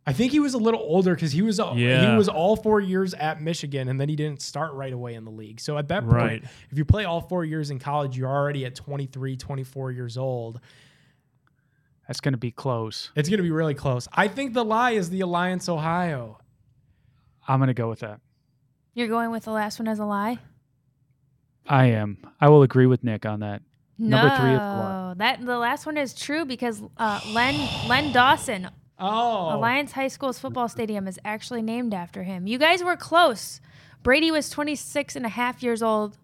I 0.05 0.13
think 0.13 0.31
he 0.31 0.39
was 0.39 0.53
a 0.55 0.57
little 0.57 0.79
older 0.79 1.13
because 1.15 1.31
he 1.31 1.41
was 1.43 1.59
Yeah. 1.75 2.11
he 2.11 2.17
was 2.17 2.27
all 2.27 2.55
four 2.55 2.79
years 2.79 3.13
at 3.13 3.39
Michigan 3.41 3.87
and 3.87 3.99
then 4.01 4.09
he 4.09 4.15
didn't 4.15 4.41
start 4.41 4.73
right 4.73 4.91
away 4.93 5.13
in 5.13 5.25
the 5.25 5.31
league. 5.31 5.59
So 5.59 5.77
at 5.77 5.87
that 5.89 6.01
point, 6.03 6.13
Right. 6.13 6.43
if 6.71 6.77
you 6.77 6.85
play 6.85 7.05
all 7.05 7.21
four 7.21 7.45
years 7.45 7.69
in 7.69 7.77
college, 7.79 8.17
you're 8.17 8.29
already 8.29 8.65
at 8.65 8.73
23, 8.75 9.37
24 9.37 9.91
years 9.91 10.17
old. 10.17 10.59
That's 12.07 12.19
going 12.19 12.33
to 12.33 12.39
be 12.39 12.51
close. 12.51 13.11
It's 13.15 13.29
going 13.29 13.37
to 13.37 13.43
be 13.43 13.51
really 13.51 13.75
close. 13.75 14.07
I 14.11 14.27
think 14.27 14.53
the 14.53 14.65
lie 14.65 14.91
is 14.91 15.09
the 15.11 15.21
Alliance 15.21 15.69
Ohio. 15.69 16.39
I'm 17.47 17.59
going 17.59 17.67
to 17.67 17.73
go 17.75 17.87
with 17.89 17.99
that. 17.99 18.21
You're 18.93 19.07
going 19.07 19.31
with 19.31 19.45
the 19.45 19.51
last 19.51 19.79
one 19.79 19.87
as 19.87 19.99
a 19.99 20.05
lie? 20.05 20.39
I 21.67 21.85
am. 21.87 22.17
I 22.39 22.49
will 22.49 22.63
agree 22.63 22.85
with 22.87 23.03
Nick 23.03 23.25
on 23.25 23.39
that. 23.41 23.61
Number 23.97 24.35
three 24.37 24.51
is 24.51 24.57
a 24.59 24.59
lie. 24.59 25.13
that 25.17 25.45
the 25.45 25.57
last 25.57 25.85
one 25.85 25.95
is 25.97 26.13
true 26.13 26.43
because 26.43 26.81
uh, 26.97 27.19
Len 27.33 27.55
Len 27.87 28.11
Dawson, 28.11 28.69
Oh, 28.99 29.55
Alliance 29.55 29.91
High 29.91 30.07
School's 30.09 30.37
football 30.39 30.67
stadium 30.67 31.07
is 31.07 31.19
actually 31.25 31.61
named 31.61 31.93
after 31.93 32.23
him. 32.23 32.45
You 32.47 32.57
guys 32.57 32.83
were 32.83 32.95
close. 32.95 33.61
Brady 34.03 34.31
was 34.31 34.49
26 34.49 35.15
and 35.15 35.25
a 35.25 35.29
half 35.29 35.63
years 35.63 35.81
old. 35.81 36.17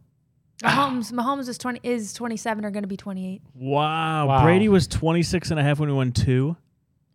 Ah. 0.64 0.90
Mahomes, 0.90 1.12
Mahomes 1.12 1.48
is 1.48 1.58
20 1.60 1.80
is 1.84 2.14
27 2.14 2.66
or 2.66 2.72
going 2.72 2.84
to 2.84 2.88
be 2.88 2.98
28. 2.98 3.42
Wow. 3.54 4.28
Wow. 4.28 4.44
Brady 4.44 4.70
was 4.70 4.88
26 4.88 5.52
and 5.52 5.60
a 5.60 5.64
half 5.64 5.80
when 5.80 5.90
he 5.90 5.96
won 5.96 6.12
two. 6.12 6.58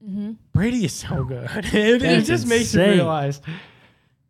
Mm-hmm. 0.04 0.32
Brady 0.52 0.84
is 0.84 0.92
so 0.94 1.24
good. 1.24 1.48
it 1.56 1.74
it 1.74 2.00
That's 2.00 2.26
just 2.26 2.46
makes 2.46 2.74
insane. 2.74 2.88
you 2.88 2.94
realize. 2.94 3.40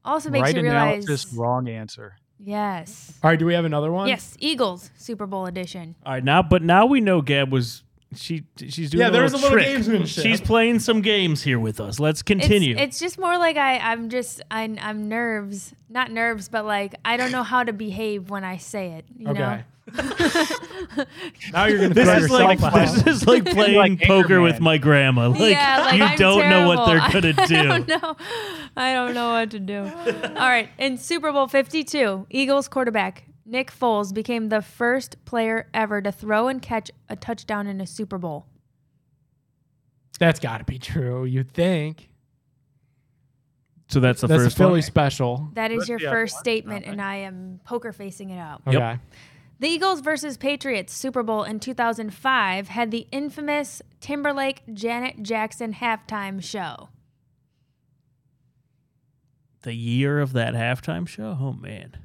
Also 0.04 0.30
makes 0.30 0.42
right 0.42 0.56
you 0.56 0.62
realize 0.62 1.04
analysis, 1.04 1.32
wrong 1.34 1.68
answer. 1.68 2.16
Yes. 2.44 3.12
All 3.22 3.30
right, 3.30 3.38
do 3.38 3.46
we 3.46 3.54
have 3.54 3.64
another 3.64 3.92
one? 3.92 4.08
Yes, 4.08 4.36
Eagles 4.40 4.90
Super 4.96 5.26
Bowl 5.26 5.46
edition. 5.46 5.94
All 6.04 6.12
right, 6.14 6.24
now 6.24 6.42
but 6.42 6.62
now 6.62 6.86
we 6.86 7.00
know 7.00 7.20
Gab 7.22 7.52
was 7.52 7.84
she 8.14 8.42
she's 8.58 8.90
doing 8.90 9.00
Yeah, 9.00 9.08
a 9.08 9.10
there's 9.10 9.32
a 9.32 9.36
little 9.36 9.52
trick. 9.52 9.66
gamesmanship. 9.68 10.22
She's 10.22 10.40
playing 10.40 10.80
some 10.80 11.00
games 11.02 11.42
here 11.42 11.58
with 11.58 11.80
us. 11.80 11.98
Let's 12.00 12.20
continue. 12.22 12.76
it's 12.76 12.98
just 12.98 13.18
more 13.18 13.38
like 13.38 13.56
I, 13.56 13.78
I'm 13.78 14.10
just 14.10 14.42
I'm, 14.50 14.76
I'm 14.82 15.08
nerves, 15.08 15.72
not 15.88 16.10
nerves, 16.10 16.48
but 16.48 16.64
like 16.66 16.94
I 17.04 17.16
don't 17.16 17.32
know 17.32 17.42
how 17.44 17.62
to 17.62 17.72
behave 17.72 18.28
when 18.28 18.44
I 18.44 18.56
say 18.58 18.92
it. 18.92 19.04
You 19.16 19.26
know, 19.26 19.30
Okay. 19.30 19.64
now 21.52 21.64
you're 21.66 21.78
gonna 21.80 21.94
this 21.94 22.08
is 22.08 22.22
yourself 22.30 22.30
like 22.30 22.62
out. 22.62 22.72
this 22.72 23.06
is 23.06 23.26
like 23.26 23.44
playing 23.50 23.76
like 23.76 24.00
poker 24.02 24.40
with 24.40 24.60
my 24.60 24.78
grandma. 24.78 25.28
Like 25.28 25.52
yeah, 25.52 25.80
like 25.80 25.98
you 25.98 26.04
I'm 26.04 26.18
don't 26.18 26.48
know 26.48 26.68
what 26.68 26.86
they're 26.86 27.00
terrible. 27.20 27.42
gonna 27.44 27.46
do. 27.48 27.56
I 27.56 27.62
don't 27.78 27.88
know. 27.88 28.16
I 28.76 28.92
don't 28.94 29.14
know 29.14 29.30
what 29.32 29.50
to 29.50 29.58
do. 29.58 29.80
All 29.82 30.48
right, 30.48 30.68
in 30.78 30.96
Super 30.98 31.32
Bowl 31.32 31.48
52, 31.48 32.26
Eagles 32.30 32.68
quarterback 32.68 33.24
Nick 33.44 33.72
Foles 33.72 34.14
became 34.14 34.48
the 34.50 34.62
first 34.62 35.22
player 35.24 35.68
ever 35.74 36.00
to 36.00 36.12
throw 36.12 36.46
and 36.48 36.62
catch 36.62 36.90
a 37.08 37.16
touchdown 37.16 37.66
in 37.66 37.80
a 37.80 37.86
Super 37.86 38.18
Bowl. 38.18 38.46
That's 40.18 40.38
got 40.38 40.58
to 40.58 40.64
be 40.64 40.78
true. 40.78 41.24
You 41.24 41.42
think 41.42 42.08
So 43.88 43.98
that's 43.98 44.20
the 44.20 44.28
that's 44.28 44.40
a 44.42 44.44
first 44.44 44.56
Philly 44.58 44.72
one. 44.74 44.82
special? 44.82 45.48
That 45.54 45.72
is 45.72 45.88
your 45.88 45.98
the 45.98 46.06
first 46.06 46.34
one. 46.36 46.40
statement, 46.44 46.86
and 46.86 47.02
I 47.02 47.16
am 47.16 47.58
poker 47.64 47.92
facing 47.92 48.30
it 48.30 48.38
out. 48.38 48.62
Yep. 48.70 49.00
Okay. 49.62 49.68
The 49.68 49.74
Eagles 49.74 50.00
versus 50.00 50.36
Patriots 50.36 50.92
Super 50.92 51.22
Bowl 51.22 51.44
in 51.44 51.60
2005 51.60 52.68
had 52.68 52.90
the 52.90 53.06
infamous 53.12 53.80
Timberlake 54.00 54.62
Janet 54.72 55.22
Jackson 55.22 55.74
halftime 55.74 56.42
show. 56.42 56.88
The 59.62 59.74
year 59.74 60.20
of 60.20 60.32
that 60.32 60.54
halftime 60.54 61.06
show. 61.06 61.36
Oh 61.40 61.52
man. 61.52 61.96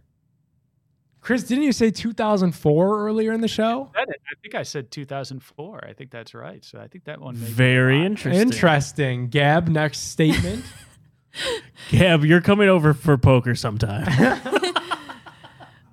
Chris, 1.19 1.43
didn't 1.43 1.63
you 1.63 1.71
say 1.73 1.89
2004 1.89 3.05
earlier 3.05 3.33
in 3.33 3.41
the 3.41 3.47
show? 3.47 3.89
Said 3.95 4.09
it. 4.09 4.21
I 4.29 4.35
think 4.41 4.55
I 4.55 4.63
said 4.63 4.91
2004. 4.91 5.85
I 5.85 5.93
think 5.93 6.11
that's 6.11 6.33
right. 6.33 6.63
So 6.63 6.79
I 6.79 6.87
think 6.87 7.05
that 7.05 7.19
one. 7.19 7.39
May 7.39 7.47
be 7.47 7.51
Very 7.51 8.05
interesting. 8.05 8.41
Interesting. 8.41 9.27
Gab, 9.29 9.67
next 9.67 10.11
statement. 10.11 10.63
Gab, 11.89 12.23
you're 12.23 12.41
coming 12.41 12.69
over 12.69 12.93
for 12.93 13.17
poker 13.17 13.55
sometime. 13.55 14.07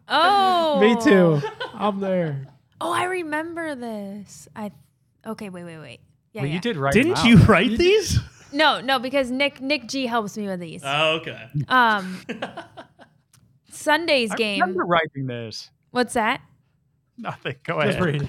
Oh, 0.06 0.43
Me 0.80 0.96
too. 1.00 1.40
I'm 1.74 2.00
there. 2.00 2.46
Oh, 2.80 2.92
I 2.92 3.04
remember 3.04 3.74
this. 3.74 4.48
I 4.54 4.72
okay. 5.26 5.48
Wait, 5.48 5.64
wait, 5.64 5.78
wait. 5.78 6.00
Yeah, 6.32 6.42
Well, 6.42 6.48
yeah. 6.48 6.54
you 6.54 6.60
did 6.60 6.76
write. 6.76 6.92
Didn't 6.94 7.24
you 7.24 7.36
write 7.38 7.78
these? 7.78 8.18
No, 8.52 8.80
no, 8.80 9.00
because 9.00 9.32
Nick 9.32 9.60
Nick 9.60 9.88
G 9.88 10.06
helps 10.06 10.38
me 10.38 10.46
with 10.46 10.60
these. 10.60 10.80
Oh, 10.84 11.14
okay. 11.16 11.48
Um, 11.66 12.20
Sunday's 13.68 14.30
I 14.30 14.36
game. 14.36 14.62
I 14.62 14.66
remember 14.66 14.84
writing 14.84 15.26
this. 15.26 15.72
What's 15.90 16.14
that? 16.14 16.40
Nothing. 17.18 17.56
Go 17.64 17.82
Just 17.82 17.98
ahead. 17.98 18.20
read. 18.22 18.28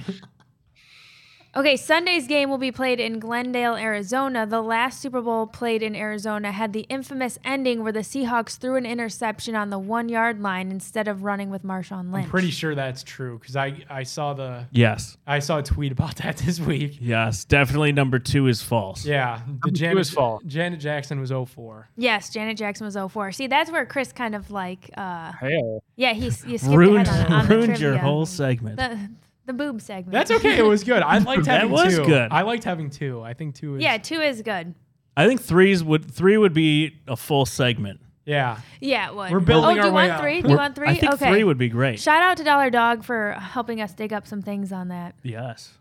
Okay, 1.58 1.78
Sunday's 1.78 2.28
game 2.28 2.50
will 2.50 2.58
be 2.58 2.72
played 2.74 3.00
in 3.00 3.18
Glendale, 3.18 3.76
Arizona. 3.76 4.46
The 4.46 4.62
last 4.62 5.00
Super 5.00 5.22
Bowl 5.22 5.48
played 5.48 5.82
in 5.82 5.96
Arizona 5.96 6.52
had 6.52 6.74
the 6.74 6.82
infamous 6.90 7.40
ending 7.46 7.82
where 7.82 7.94
the 7.94 8.02
Seahawks 8.02 8.58
threw 8.58 8.76
an 8.76 8.86
interception 8.86 9.56
on 9.56 9.70
the 9.70 9.80
one 9.80 10.10
yard 10.10 10.42
line 10.42 10.70
instead 10.70 11.08
of 11.08 11.24
running 11.24 11.50
with 11.50 11.64
Marshawn 11.64 12.12
Lynch. 12.12 12.26
I'm 12.26 12.30
pretty 12.30 12.52
sure 12.52 12.76
that's 12.76 13.04
true 13.04 13.40
because 13.40 13.56
I, 13.56 13.86
I 13.90 14.04
saw 14.04 14.34
the 14.34 14.66
Yes. 14.72 15.16
I 15.26 15.40
saw 15.40 15.60
a 15.60 15.64
tweet 15.64 15.94
about 15.94 16.16
that 16.24 16.36
this 16.36 16.60
week. 16.60 16.98
Yes. 17.00 17.46
Definitely 17.46 17.94
number 17.94 18.20
two 18.20 18.48
is 18.48 18.62
false. 18.62 19.06
Yeah, 19.06 19.40
the 19.64 19.70
two 19.70 19.76
Janet, 19.76 20.00
is 20.00 20.10
false. 20.10 20.44
Janet 20.46 20.82
Jackson 20.82 21.22
was 21.22 21.32
04. 21.32 21.88
Yes, 21.96 22.32
Janet 22.32 22.58
Jackson 22.58 22.86
was 22.86 22.98
04. 22.98 23.32
See, 23.32 23.48
that's 23.48 23.72
where 23.72 23.86
Chris 23.86 24.12
kind 24.12 24.36
of 24.36 24.52
like, 24.52 24.90
uh, 24.98 25.32
Hey, 25.40 25.80
yeah, 25.96 26.12
he 26.12 26.26
you 26.26 26.32
skipped 26.58 26.66
Ruined, 26.66 27.08
ahead 27.08 27.28
on, 27.28 27.32
on 27.34 27.48
the 27.48 27.56
ruined 27.56 27.80
your 27.80 27.98
whole 27.98 28.26
segment. 28.26 28.76
the 28.76 29.10
the 29.46 29.54
boob 29.54 29.82
segment. 29.82 30.12
That's 30.12 30.32
okay. 30.32 30.58
It 30.58 30.64
was 30.66 30.84
good. 30.84 31.02
I 31.04 31.18
liked 31.20 31.28
having 31.28 31.44
That 31.46 31.60
having 31.62 31.72
was 31.72 31.96
two. 31.98 32.06
good. 32.06 32.32
I 32.32 32.42
liked 32.42 32.64
having 32.64 32.90
two. 32.90 33.22
I 33.22 33.34
think 33.34 33.56
two 33.56 33.76
is 33.76 33.84
yeah, 33.84 33.98
two 33.98 34.22
is 34.22 34.42
good. 34.42 34.74
I 35.18 35.28
think 35.28 35.42
threes 35.42 35.84
would 35.84 36.10
three 36.12 36.38
would 36.38 36.54
be 36.54 36.98
a 37.08 37.16
full 37.16 37.46
segment. 37.46 38.02
yeah. 38.26 38.60
Yeah, 38.82 39.10
it 39.10 39.16
would. 39.16 39.32
We're 39.32 39.40
building 39.40 39.72
oh, 39.72 39.74
do 39.76 39.80
our 39.82 39.88
you 39.88 39.94
way 39.94 40.08
want 40.10 40.12
up. 40.14 40.22
three? 40.22 40.42
Do 40.42 40.48
We're- 40.48 40.52
you 40.54 40.58
want 40.58 40.76
three? 40.76 40.88
I 40.90 40.96
think 40.96 41.14
okay. 41.14 41.30
three 41.32 41.44
would 41.44 41.58
be 41.58 41.70
great. 41.70 42.00
Shout 42.00 42.22
out 42.22 42.38
to 42.38 42.44
Dollar 42.44 42.70
Dog 42.70 43.04
for 43.04 43.32
helping 43.34 43.82
us 43.82 43.94
dig 43.94 44.12
up 44.14 44.28
some 44.28 44.42
things 44.42 44.72
on 44.72 44.90
that. 44.90 45.16
yes. 45.24 45.78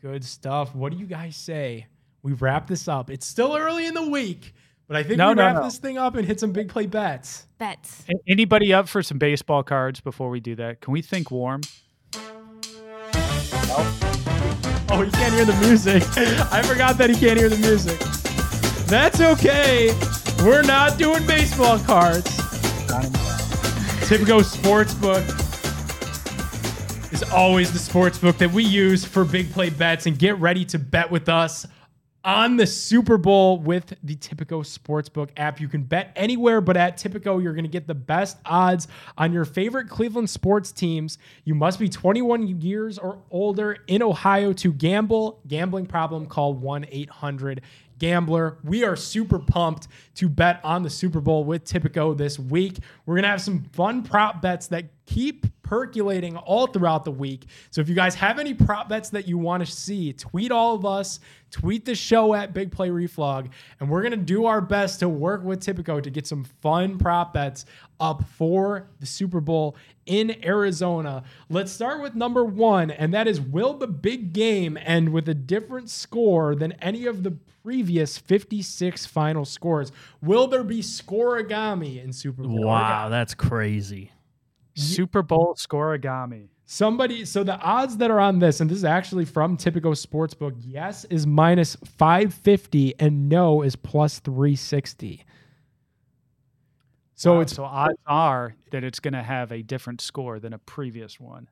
Good 0.00 0.24
stuff. 0.24 0.74
What 0.76 0.92
do 0.92 0.98
you 0.98 1.06
guys 1.06 1.34
say? 1.34 1.86
We 2.22 2.32
wrap 2.32 2.68
this 2.68 2.86
up. 2.86 3.10
It's 3.10 3.26
still 3.26 3.56
early 3.56 3.84
in 3.86 3.94
the 3.94 4.08
week, 4.08 4.54
but 4.86 4.96
I 4.96 5.02
think 5.02 5.18
No, 5.18 5.30
we 5.30 5.34
no, 5.34 5.42
wrap 5.42 5.56
no. 5.56 5.64
this 5.64 5.78
thing 5.78 5.98
up 5.98 6.14
and 6.14 6.24
hit 6.24 6.38
some 6.38 6.52
big 6.52 6.68
play 6.68 6.86
bets. 6.86 7.46
Bets. 7.58 8.04
a- 8.08 8.30
anybody 8.30 8.72
up 8.72 8.88
for 8.88 9.02
some 9.02 9.18
baseball 9.18 9.64
cards 9.64 10.00
before 10.00 10.30
we 10.30 10.38
do 10.38 10.54
that? 10.54 10.80
Can 10.80 10.92
we 10.92 11.02
think 11.02 11.32
warm? 11.32 11.62
Oh, 13.70 15.02
he 15.04 15.10
can't 15.10 15.34
hear 15.34 15.44
the 15.44 15.56
music. 15.60 16.02
I 16.52 16.62
forgot 16.62 16.98
that 16.98 17.10
he 17.10 17.16
can't 17.16 17.38
hear 17.38 17.48
the 17.48 17.58
music. 17.58 17.98
That's 18.86 19.20
okay. 19.20 19.92
We're 20.44 20.62
not 20.62 20.98
doing 20.98 21.26
baseball 21.26 21.78
cards. 21.78 22.36
Tipico 24.08 24.40
Sportsbook 24.42 25.22
is 27.12 27.22
always 27.30 27.72
the 27.72 27.78
sportsbook 27.78 28.38
that 28.38 28.50
we 28.50 28.64
use 28.64 29.04
for 29.04 29.24
big 29.24 29.52
play 29.52 29.70
bets 29.70 30.06
and 30.06 30.18
get 30.18 30.38
ready 30.38 30.64
to 30.64 30.78
bet 30.78 31.10
with 31.10 31.28
us 31.28 31.66
on 32.28 32.58
the 32.58 32.66
Super 32.66 33.16
Bowl 33.16 33.58
with 33.58 33.94
the 34.02 34.14
Tipico 34.14 34.60
Sportsbook 34.60 35.30
app. 35.38 35.62
You 35.62 35.66
can 35.66 35.82
bet 35.82 36.12
anywhere, 36.14 36.60
but 36.60 36.76
at 36.76 36.98
Tipico, 36.98 37.42
you're 37.42 37.54
going 37.54 37.64
to 37.64 37.70
get 37.70 37.86
the 37.86 37.94
best 37.94 38.36
odds 38.44 38.86
on 39.16 39.32
your 39.32 39.46
favorite 39.46 39.88
Cleveland 39.88 40.28
sports 40.28 40.70
teams. 40.70 41.16
You 41.44 41.54
must 41.54 41.78
be 41.78 41.88
21 41.88 42.60
years 42.60 42.98
or 42.98 43.22
older 43.30 43.78
in 43.86 44.02
Ohio 44.02 44.52
to 44.52 44.74
gamble. 44.74 45.40
Gambling 45.48 45.86
problem, 45.86 46.26
call 46.26 46.52
1 46.52 46.84
800 46.90 47.62
Gambler. 47.98 48.58
We 48.62 48.84
are 48.84 48.94
super 48.94 49.38
pumped 49.38 49.88
to 50.16 50.28
bet 50.28 50.60
on 50.62 50.82
the 50.82 50.90
Super 50.90 51.22
Bowl 51.22 51.44
with 51.44 51.64
Tipico 51.64 52.14
this 52.14 52.38
week. 52.38 52.76
We're 53.06 53.14
going 53.14 53.22
to 53.22 53.30
have 53.30 53.40
some 53.40 53.64
fun 53.72 54.02
prop 54.02 54.42
bets 54.42 54.66
that 54.66 54.84
keep 55.06 55.46
percolating 55.68 56.34
all 56.34 56.66
throughout 56.66 57.04
the 57.04 57.10
week. 57.10 57.44
So 57.70 57.82
if 57.82 57.90
you 57.90 57.94
guys 57.94 58.14
have 58.14 58.38
any 58.38 58.54
prop 58.54 58.88
bets 58.88 59.10
that 59.10 59.28
you 59.28 59.36
want 59.36 59.64
to 59.64 59.70
see, 59.70 60.14
tweet 60.14 60.50
all 60.50 60.74
of 60.74 60.86
us, 60.86 61.20
tweet 61.50 61.84
the 61.84 61.94
show 61.94 62.34
at 62.34 62.54
Big 62.54 62.72
Play 62.72 62.88
Reflog, 62.88 63.50
and 63.78 63.90
we're 63.90 64.00
going 64.00 64.12
to 64.12 64.16
do 64.16 64.46
our 64.46 64.62
best 64.62 65.00
to 65.00 65.10
work 65.10 65.44
with 65.44 65.60
Tipico 65.60 66.02
to 66.02 66.08
get 66.08 66.26
some 66.26 66.44
fun 66.62 66.96
prop 66.96 67.34
bets 67.34 67.66
up 68.00 68.24
for 68.38 68.88
the 69.00 69.04
Super 69.04 69.42
Bowl 69.42 69.76
in 70.06 70.42
Arizona. 70.42 71.22
Let's 71.50 71.70
start 71.70 72.00
with 72.00 72.14
number 72.14 72.46
one, 72.46 72.90
and 72.90 73.12
that 73.12 73.28
is 73.28 73.38
will 73.38 73.74
the 73.74 73.88
big 73.88 74.32
game 74.32 74.78
end 74.80 75.10
with 75.10 75.28
a 75.28 75.34
different 75.34 75.90
score 75.90 76.54
than 76.54 76.72
any 76.80 77.04
of 77.04 77.24
the 77.24 77.36
previous 77.62 78.16
56 78.16 79.04
final 79.04 79.44
scores? 79.44 79.92
Will 80.22 80.46
there 80.46 80.64
be 80.64 80.80
scorigami 80.80 82.02
in 82.02 82.14
Super 82.14 82.44
Bowl? 82.44 82.64
Wow, 82.64 83.10
that's 83.10 83.34
crazy. 83.34 84.12
Super 84.80 85.22
Bowl 85.22 85.54
scorigami. 85.56 86.48
Somebody, 86.66 87.24
so 87.24 87.42
the 87.44 87.58
odds 87.58 87.96
that 87.96 88.10
are 88.10 88.20
on 88.20 88.40
this, 88.40 88.60
and 88.60 88.70
this 88.70 88.78
is 88.78 88.84
actually 88.84 89.24
from 89.24 89.56
Tipico 89.56 89.94
Sportsbook, 89.94 90.54
yes 90.58 91.04
is 91.06 91.26
minus 91.26 91.76
550 91.96 92.94
and 92.98 93.28
no 93.28 93.62
is 93.62 93.74
plus 93.74 94.18
360. 94.18 95.24
So 97.14 97.34
Wow, 97.34 97.40
it's 97.40 97.54
so 97.54 97.64
odds 97.64 97.98
are 98.06 98.54
that 98.70 98.84
it's 98.84 99.00
going 99.00 99.14
to 99.14 99.22
have 99.22 99.50
a 99.50 99.62
different 99.62 100.00
score 100.00 100.38
than 100.38 100.52
a 100.52 100.58
previous 100.58 101.18
one. 101.18 101.48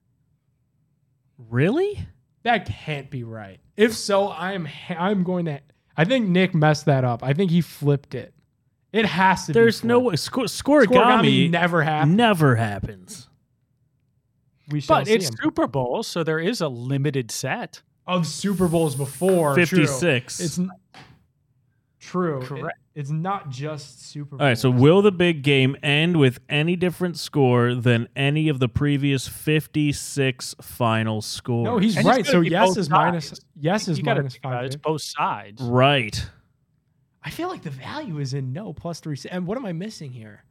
Really? 1.38 2.06
that 2.46 2.64
can't 2.66 3.10
be 3.10 3.24
right. 3.24 3.58
If 3.76 3.94
so, 3.94 4.30
I'm 4.30 4.68
I'm 4.88 5.24
going 5.24 5.46
to. 5.46 5.60
I 5.96 6.04
think 6.04 6.28
Nick 6.28 6.54
messed 6.54 6.84
that 6.86 7.04
up. 7.04 7.24
I 7.24 7.32
think 7.32 7.50
he 7.50 7.60
flipped 7.60 8.14
it. 8.14 8.32
It 8.96 9.06
has 9.06 9.46
to. 9.46 9.52
Be 9.52 9.60
there's 9.60 9.80
be 9.82 9.88
no 9.88 10.00
flipped. 10.00 10.10
way. 10.12 10.16
Sco- 10.16 10.42
Scorigami 10.44 10.88
scorigami 10.88 11.50
never 11.50 11.82
happens. 11.82 12.14
never 12.16 12.56
happens. 12.56 13.28
We 14.68 14.80
shall 14.80 14.98
But 14.98 15.06
see 15.06 15.14
it's 15.14 15.28
him. 15.28 15.36
Super 15.42 15.66
Bowl, 15.66 16.02
so 16.02 16.24
there 16.24 16.40
is 16.40 16.60
a 16.60 16.68
limited 16.68 17.30
set. 17.30 17.82
of 18.06 18.26
Super 18.26 18.68
Bowls 18.68 18.94
before. 18.96 19.54
56. 19.54 20.40
It's 20.40 20.58
n- 20.58 20.70
true. 22.00 22.40
It- 22.40 22.46
Correct. 22.46 22.78
it's 22.94 23.10
not 23.10 23.50
just 23.50 24.06
Super. 24.08 24.36
Bowl. 24.36 24.40
All 24.42 24.46
right, 24.48 24.58
so 24.58 24.70
will 24.70 25.02
the 25.02 25.12
big 25.12 25.42
game 25.42 25.76
end 25.82 26.16
with 26.18 26.38
any 26.48 26.76
different 26.76 27.18
score 27.18 27.74
than 27.74 28.08
any 28.16 28.48
of 28.48 28.58
the 28.60 28.68
previous 28.68 29.26
56 29.28 30.54
final 30.60 31.20
scores? 31.20 31.64
No, 31.64 31.78
he's 31.78 31.96
And 31.96 32.06
right. 32.06 32.24
gonna 32.24 32.30
So 32.30 32.40
yes 32.42 32.68
both 32.68 32.78
is 32.78 32.90
minus. 32.90 33.40
Yes 33.58 33.88
is 33.88 33.98
you 33.98 34.04
gotta 34.04 34.20
minus 34.20 34.34
think 34.34 34.42
five. 34.44 34.64
It's 34.66 34.76
eh? 34.76 34.80
both 34.82 35.02
sides. 35.02 35.62
right. 35.62 36.30
I 37.26 37.30
feel 37.30 37.48
like 37.48 37.62
the 37.62 37.70
value 37.70 38.20
is 38.20 38.34
in 38.34 38.52
no 38.52 38.72
plus 38.72 39.00
three. 39.00 39.18
And 39.32 39.48
what 39.48 39.58
am 39.58 39.66
I 39.66 39.72
missing 39.72 40.12
here? 40.12 40.44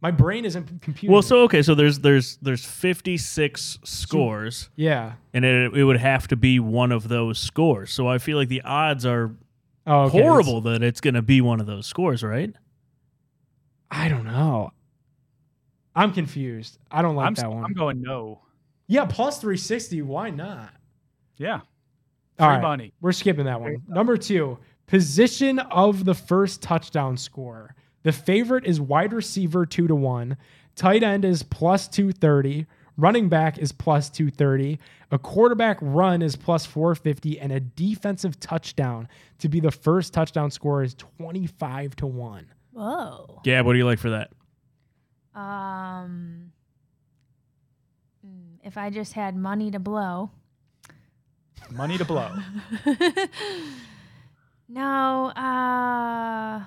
My 0.00 0.12
brain 0.12 0.44
isn't 0.44 0.80
computing. 0.80 1.12
Well, 1.12 1.20
so 1.20 1.40
okay, 1.42 1.62
so 1.62 1.74
there's 1.74 1.98
there's 1.98 2.36
there's 2.36 2.64
56 2.64 3.80
scores, 3.82 4.70
yeah. 4.76 5.14
and 5.34 5.44
it, 5.44 5.74
it 5.74 5.84
would 5.84 5.98
have 5.98 6.28
to 6.28 6.36
be 6.36 6.60
one 6.60 6.92
of 6.92 7.08
those 7.08 7.40
scores. 7.40 7.90
So 7.90 8.08
I 8.08 8.18
feel 8.18 8.38
like 8.38 8.48
the 8.48 8.62
odds 8.62 9.04
are 9.04 9.34
Oh, 9.86 10.02
okay. 10.02 10.22
horrible 10.22 10.60
that 10.62 10.82
it's 10.82 11.00
going 11.00 11.14
to 11.14 11.22
be 11.22 11.40
one 11.40 11.58
of 11.58 11.66
those 11.66 11.86
scores, 11.86 12.22
right? 12.22 12.54
I 13.90 14.08
don't 14.08 14.24
know. 14.24 14.70
I'm 15.96 16.12
confused. 16.12 16.78
I 16.90 17.02
don't 17.02 17.16
like 17.16 17.26
I'm, 17.26 17.34
that 17.34 17.50
one. 17.50 17.64
I'm 17.64 17.72
going 17.72 18.00
no. 18.00 18.42
yeah, 18.86 19.06
plus 19.06 19.40
360. 19.40 20.02
Why 20.02 20.30
not? 20.30 20.72
Yeah. 21.38 21.54
All 22.38 22.46
Free 22.46 22.46
right, 22.46 22.62
money. 22.62 22.92
We're 23.00 23.12
skipping 23.12 23.46
that 23.46 23.60
one. 23.60 23.82
Number 23.88 24.16
two, 24.16 24.58
position 24.90 25.60
of 25.60 26.04
the 26.04 26.14
first 26.14 26.60
touchdown 26.60 27.16
scorer. 27.16 27.76
The 28.02 28.10
favorite 28.10 28.66
is 28.66 28.80
wide 28.80 29.12
receiver 29.12 29.64
two 29.64 29.86
to 29.86 29.94
one. 29.94 30.36
Tight 30.74 31.04
end 31.04 31.24
is 31.24 31.44
plus 31.44 31.86
230. 31.86 32.66
Running 32.96 33.28
back 33.28 33.56
is 33.58 33.70
plus 33.70 34.10
230. 34.10 34.80
A 35.12 35.18
quarterback 35.18 35.78
run 35.80 36.22
is 36.22 36.34
plus 36.34 36.66
450. 36.66 37.38
And 37.38 37.52
a 37.52 37.60
defensive 37.60 38.40
touchdown 38.40 39.06
to 39.38 39.48
be 39.48 39.60
the 39.60 39.70
first 39.70 40.12
touchdown 40.12 40.50
scorer 40.50 40.82
is 40.82 40.94
25 40.94 41.94
to 41.96 42.06
1. 42.08 42.46
Whoa. 42.72 43.40
Gab, 43.44 43.66
what 43.66 43.74
do 43.74 43.78
you 43.78 43.86
like 43.86 44.00
for 44.00 44.10
that? 44.10 44.32
Um, 45.36 46.50
mm, 48.26 48.58
if 48.64 48.76
I 48.76 48.90
just 48.90 49.12
had 49.12 49.36
money 49.36 49.70
to 49.70 49.78
blow. 49.78 50.30
Money 51.70 51.96
to 51.96 52.04
blow. 52.04 52.32
no, 54.70 55.32
uh, 55.36 56.64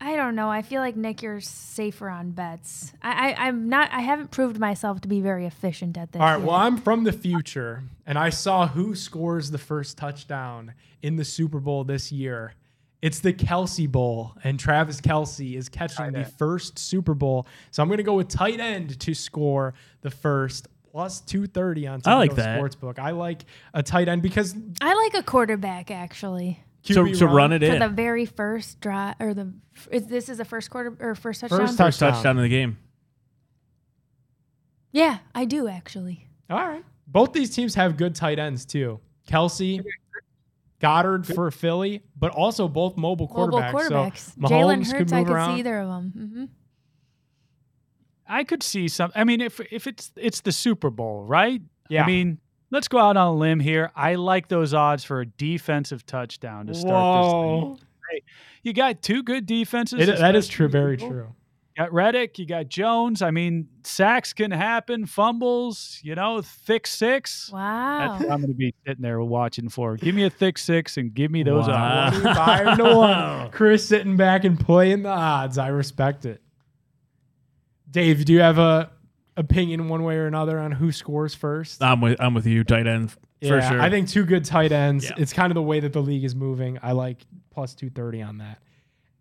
I 0.00 0.16
don't 0.16 0.34
know. 0.34 0.48
I 0.48 0.62
feel 0.62 0.80
like 0.80 0.96
Nick, 0.96 1.22
you're 1.22 1.40
safer 1.40 2.08
on 2.08 2.30
bets. 2.30 2.92
I, 3.02 3.32
I, 3.32 3.46
I'm 3.46 3.68
not. 3.68 3.90
I 3.92 4.00
haven't 4.00 4.30
proved 4.30 4.58
myself 4.58 5.00
to 5.02 5.08
be 5.08 5.20
very 5.20 5.44
efficient 5.44 5.98
at 5.98 6.12
this. 6.12 6.20
All 6.20 6.26
right. 6.26 6.38
yet. 6.38 6.46
Well, 6.46 6.56
I'm 6.56 6.78
from 6.78 7.04
the 7.04 7.12
future, 7.12 7.82
and 8.06 8.18
I 8.18 8.30
saw 8.30 8.68
who 8.68 8.94
scores 8.94 9.50
the 9.50 9.58
first 9.58 9.98
touchdown 9.98 10.74
in 11.02 11.16
the 11.16 11.24
Super 11.24 11.60
Bowl 11.60 11.84
this 11.84 12.10
year. 12.10 12.54
It's 13.02 13.20
the 13.20 13.32
Kelce 13.32 13.90
Bowl, 13.90 14.34
and 14.42 14.58
Travis 14.58 15.00
Kelce 15.00 15.54
is 15.54 15.68
catching 15.68 16.12
the 16.12 16.24
first 16.24 16.78
Super 16.78 17.14
Bowl. 17.14 17.46
So 17.70 17.82
I'm 17.82 17.88
going 17.88 17.98
to 17.98 18.02
go 18.04 18.14
with 18.14 18.28
tight 18.28 18.58
end 18.58 18.98
to 19.00 19.14
score 19.14 19.74
the 20.00 20.10
first 20.10 20.66
plus 20.90 21.20
230 21.20 21.86
on 21.86 22.00
I 22.06 22.14
like 22.14 22.32
Tipico 22.32 22.36
that. 22.36 22.60
Sportsbook. 22.60 22.98
I 22.98 23.10
like 23.10 23.44
a 23.74 23.82
tight 23.82 24.08
end 24.08 24.22
because 24.22 24.54
I 24.80 24.94
like 24.94 25.14
a 25.14 25.22
quarterback 25.22 25.90
actually 25.92 26.60
So, 26.82 27.04
QB 27.04 27.16
so 27.16 27.26
run 27.26 27.52
it 27.52 27.62
in. 27.62 27.70
for 27.70 27.74
in. 27.76 27.80
the 27.80 27.88
very 27.88 28.24
first 28.24 28.80
drive 28.80 29.16
or 29.20 29.34
the. 29.34 29.52
Is 29.90 30.06
this 30.06 30.28
is 30.28 30.38
the 30.38 30.44
first 30.44 30.70
quarter 30.70 30.96
or 31.00 31.14
first 31.14 31.40
touchdown? 31.40 31.60
First 31.60 31.76
First 31.76 31.98
touchdown. 31.98 32.12
touchdown 32.12 32.36
in 32.38 32.42
the 32.42 32.48
game. 32.48 32.78
Yeah, 34.92 35.18
I 35.34 35.44
do 35.44 35.68
actually. 35.68 36.26
All 36.50 36.56
right. 36.66 36.84
Both 37.06 37.32
these 37.32 37.50
teams 37.54 37.74
have 37.74 37.96
good 37.96 38.14
tight 38.14 38.38
ends 38.38 38.64
too. 38.64 39.00
Kelce, 39.28 39.82
Goedert 40.80 41.26
for 41.34 41.50
Philly, 41.50 42.02
but 42.16 42.32
also 42.32 42.68
both 42.68 42.96
mobile 42.96 43.28
quarterbacks. 43.28 43.72
Mobile 43.72 43.78
quarterbacks. 43.80 44.18
So 44.18 44.40
Jalen 44.48 44.78
Hurts, 44.78 44.92
could 44.92 45.12
I 45.12 45.18
move 45.18 45.26
could 45.26 45.34
around. 45.34 45.54
see 45.54 45.60
either 45.60 45.78
of 45.80 45.88
them. 45.88 46.12
hmm 46.14 46.44
I 48.30 48.44
could 48.44 48.62
see 48.62 48.88
some. 48.88 49.10
I 49.14 49.24
mean, 49.24 49.40
if 49.40 49.58
if 49.72 49.86
it's 49.86 50.12
it's 50.16 50.42
the 50.42 50.52
Super 50.52 50.90
Bowl, 50.90 51.24
right? 51.24 51.62
Yeah. 51.88 52.02
I 52.04 52.06
mean, 52.06 52.38
let's 52.70 52.88
go 52.88 52.98
out 52.98 53.16
on 53.16 53.28
a 53.28 53.34
limb 53.34 53.60
here. 53.60 53.90
I 53.96 54.14
like 54.16 54.48
those 54.48 54.74
odds 54.74 55.04
for 55.04 55.20
a 55.20 55.26
defensive 55.26 56.04
touchdown 56.06 56.66
to 56.66 56.74
start 56.74 57.22
this 57.24 57.32
Whoa. 57.32 57.76
thing. 57.76 58.20
You 58.62 58.72
got 58.72 59.02
two 59.02 59.22
good 59.22 59.46
defenses. 59.46 60.08
It, 60.08 60.18
that 60.18 60.34
is 60.34 60.48
true. 60.48 60.68
Very 60.68 60.96
people. 60.96 61.10
true. 61.10 61.34
You 61.76 61.84
got 61.84 61.92
Reddick. 61.92 62.38
You 62.40 62.46
got 62.46 62.68
Jones. 62.68 63.22
I 63.22 63.30
mean, 63.30 63.68
sacks 63.84 64.32
can 64.32 64.50
happen. 64.50 65.06
Fumbles. 65.06 66.00
You 66.02 66.14
know, 66.16 66.42
thick 66.42 66.86
six. 66.88 67.50
Wow. 67.52 67.98
That's 68.08 68.24
what 68.24 68.32
I'm 68.32 68.40
going 68.40 68.48
to 68.50 68.54
be 68.56 68.74
sitting 68.86 69.02
there 69.02 69.20
watching 69.20 69.68
for. 69.68 69.96
Give 69.96 70.14
me 70.14 70.24
a 70.24 70.30
thick 70.30 70.58
six 70.58 70.96
and 70.96 71.14
give 71.14 71.30
me 71.30 71.44
those 71.44 71.68
Wow. 71.68 72.08
odds. 72.08 72.20
Five 72.20 72.78
to 72.78 72.96
one. 72.96 73.50
Chris 73.52 73.86
sitting 73.86 74.16
back 74.16 74.42
and 74.44 74.58
playing 74.58 75.02
the 75.02 75.10
odds. 75.10 75.56
I 75.56 75.68
respect 75.68 76.24
it. 76.26 76.42
Dave, 77.90 78.24
do 78.24 78.32
you 78.32 78.40
have 78.40 78.58
a 78.58 78.90
opinion 79.38 79.88
one 79.88 80.02
way 80.04 80.16
or 80.16 80.26
another 80.26 80.58
on 80.58 80.72
who 80.72 80.92
scores 80.92 81.34
first? 81.34 81.82
I'm 81.82 82.00
with 82.02 82.20
I'm 82.20 82.34
with 82.34 82.46
you, 82.46 82.64
tight 82.64 82.86
end 82.86 83.10
for 83.12 83.16
yeah, 83.40 83.70
sure. 83.70 83.80
I 83.80 83.88
think 83.88 84.08
two 84.08 84.24
good 84.26 84.44
tight 84.44 84.72
ends. 84.72 85.04
Yeah. 85.04 85.12
It's 85.16 85.32
kind 85.32 85.50
of 85.50 85.54
the 85.54 85.62
way 85.62 85.80
that 85.80 85.92
the 85.94 86.02
league 86.02 86.24
is 86.24 86.34
moving. 86.34 86.78
I 86.82 86.92
like 86.92 87.24
plus 87.50 87.74
230 87.74 88.22
on 88.22 88.38
that. 88.38 88.58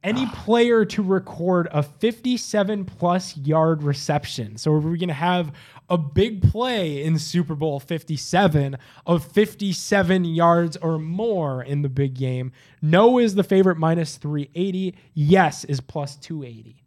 Any 0.04 0.26
Ah. 0.26 0.42
player 0.46 0.86
to 0.86 1.02
record 1.04 1.68
a 1.72 1.82
57 1.84 2.86
plus 2.86 3.36
yard 3.38 3.82
reception. 3.84 4.58
So 4.58 4.72
are 4.72 4.80
we 4.80 4.98
going 4.98 5.08
to 5.10 5.14
have 5.14 5.52
a 5.90 5.98
big 5.98 6.50
play 6.52 7.04
in 7.04 7.18
Super 7.18 7.56
Bowl 7.56 7.80
57 7.80 8.78
of 9.08 9.26
57 9.26 10.24
yards 10.26 10.78
or 10.78 11.00
more 11.00 11.64
in 11.64 11.82
the 11.82 11.90
big 11.90 12.14
game? 12.14 12.52
No 12.82 13.18
is 13.18 13.36
the 13.36 13.44
favorite 13.44 13.78
minus 13.78 14.18
380. 14.18 14.96
Yes 15.14 15.64
is 15.66 15.82
plus 15.82 16.16
280. 16.16 16.84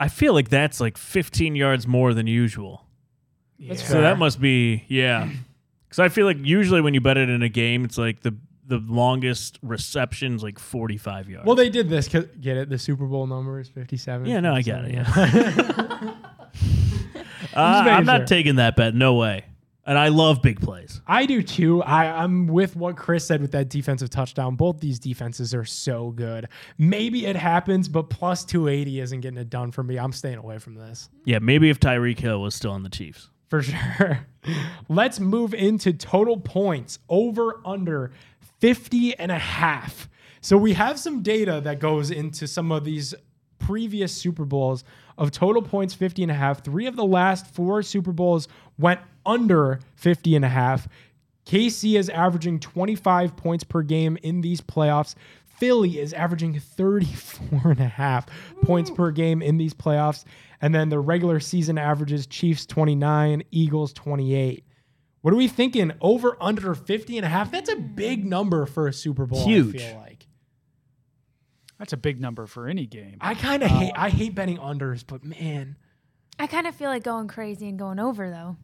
I 0.00 0.08
feel 0.08 0.32
like 0.34 0.48
that's 0.48 0.80
like 0.80 0.96
15 0.96 1.56
yards 1.56 1.86
more 1.86 2.14
than 2.14 2.26
usual. 2.26 2.84
That's 3.58 3.82
So 3.86 4.00
that 4.00 4.18
must 4.18 4.40
be 4.40 4.84
yeah. 4.88 5.28
Because 5.88 6.00
I 6.00 6.10
feel 6.10 6.26
like 6.26 6.36
usually 6.40 6.82
when 6.82 6.92
you 6.92 7.00
bet 7.00 7.16
it 7.16 7.30
in 7.30 7.42
a 7.42 7.48
game, 7.48 7.82
it's 7.84 7.96
like 7.96 8.20
the 8.20 8.36
the 8.66 8.76
longest 8.86 9.58
receptions 9.62 10.42
like 10.42 10.58
45 10.58 11.30
yards. 11.30 11.46
Well, 11.46 11.56
they 11.56 11.70
did 11.70 11.88
this. 11.88 12.06
'cause- 12.08 12.26
Get 12.38 12.58
it? 12.58 12.68
The 12.68 12.76
Super 12.78 13.06
Bowl 13.06 13.26
number 13.26 13.58
is 13.58 13.70
57. 13.70 14.26
Yeah, 14.26 14.40
no, 14.40 14.52
I 14.54 14.60
get 14.60 14.84
it, 14.84 14.94
57, 15.06 16.08
Uh, 17.54 17.60
I'm 17.60 18.04
not 18.04 18.18
sure. 18.18 18.26
taking 18.26 18.56
that 18.56 18.76
bet. 18.76 18.94
No 18.94 19.14
way. 19.14 19.46
And 19.88 19.98
I 19.98 20.08
love 20.08 20.42
big 20.42 20.60
plays. 20.60 21.00
I 21.06 21.24
do 21.24 21.42
too. 21.42 21.82
I, 21.82 22.22
I'm 22.22 22.46
with 22.46 22.76
what 22.76 22.96
Chris 22.96 23.24
said 23.26 23.40
with 23.40 23.52
that 23.52 23.70
defensive 23.70 24.10
touchdown. 24.10 24.54
Both 24.54 24.80
these 24.80 24.98
defenses 24.98 25.54
are 25.54 25.64
so 25.64 26.10
good. 26.10 26.48
Maybe 26.76 27.24
it 27.24 27.36
happens, 27.36 27.88
but 27.88 28.10
plus 28.10 28.44
280 28.44 29.00
isn't 29.00 29.20
getting 29.22 29.38
it 29.38 29.48
done 29.48 29.72
for 29.72 29.82
me. 29.82 29.98
I'm 29.98 30.12
staying 30.12 30.36
away 30.36 30.58
from 30.58 30.74
this. 30.74 31.08
Yeah, 31.24 31.38
maybe 31.38 31.70
if 31.70 31.80
Tyreek 31.80 32.18
Hill 32.18 32.42
was 32.42 32.54
still 32.54 32.70
on 32.72 32.82
the 32.82 32.90
Chiefs. 32.90 33.30
for 33.48 33.62
sure. 33.64 34.26
Let's 34.90 35.20
move 35.20 35.54
into 35.54 35.94
total 35.94 36.36
points 36.36 36.98
over 37.08 37.58
under 37.64 38.12
50 38.60 39.18
and 39.18 39.32
a 39.32 39.38
half. 39.38 40.10
So 40.42 40.58
we 40.58 40.74
have 40.74 40.98
some 40.98 41.22
data 41.22 41.62
that 41.64 41.80
goes 41.80 42.10
into 42.10 42.46
some 42.46 42.70
of 42.72 42.84
these 42.84 43.14
previous 43.58 44.12
Super 44.12 44.44
Bowls 44.44 44.84
of 45.18 45.30
total 45.32 45.60
points 45.60 45.92
50 45.92 46.22
and 46.22 46.30
a 46.30 46.34
half. 46.34 46.64
Three 46.64 46.86
of 46.86 46.96
the 46.96 47.04
last 47.04 47.52
four 47.54 47.82
Super 47.82 48.12
Bowls 48.12 48.48
went 48.78 49.00
under 49.26 49.80
50 49.96 50.36
and 50.36 50.44
a 50.44 50.48
half. 50.48 50.88
KC 51.44 51.98
is 51.98 52.08
averaging 52.08 52.60
25 52.60 53.36
points 53.36 53.64
per 53.64 53.82
game 53.82 54.16
in 54.22 54.40
these 54.40 54.60
playoffs. 54.60 55.14
Philly 55.46 55.98
is 55.98 56.12
averaging 56.12 56.60
34 56.60 57.72
and 57.72 57.80
a 57.80 57.88
half 57.88 58.26
points 58.62 58.90
per 58.90 59.10
game 59.10 59.42
in 59.42 59.58
these 59.58 59.74
playoffs. 59.74 60.24
And 60.60 60.74
then 60.74 60.88
the 60.88 61.00
regular 61.00 61.40
season 61.40 61.78
averages 61.78 62.26
Chiefs 62.26 62.64
29, 62.66 63.42
Eagles 63.50 63.92
28. 63.92 64.64
What 65.22 65.34
are 65.34 65.36
we 65.36 65.48
thinking? 65.48 65.92
Over 66.00 66.36
under 66.40 66.74
50 66.74 67.16
and 67.16 67.26
a 67.26 67.28
half? 67.28 67.50
That's 67.50 67.70
a 67.70 67.76
big 67.76 68.24
number 68.24 68.66
for 68.66 68.86
a 68.86 68.92
Super 68.92 69.26
Bowl, 69.26 69.44
Huge. 69.44 69.76
I 69.76 69.78
feel 69.78 69.96
like. 69.98 70.26
That's 71.78 71.92
a 71.92 71.96
big 71.96 72.20
number 72.20 72.46
for 72.46 72.66
any 72.66 72.86
game. 72.86 73.18
I 73.20 73.34
kind 73.34 73.62
of 73.62 73.70
hate 73.70 73.92
I 73.96 74.10
hate 74.10 74.34
betting 74.34 74.58
unders, 74.58 75.04
but 75.06 75.24
man, 75.24 75.76
I 76.38 76.46
kind 76.46 76.66
of 76.66 76.74
feel 76.74 76.90
like 76.90 77.02
going 77.04 77.28
crazy 77.28 77.68
and 77.68 77.78
going 77.78 77.98
over 78.00 78.30
though. 78.30 78.56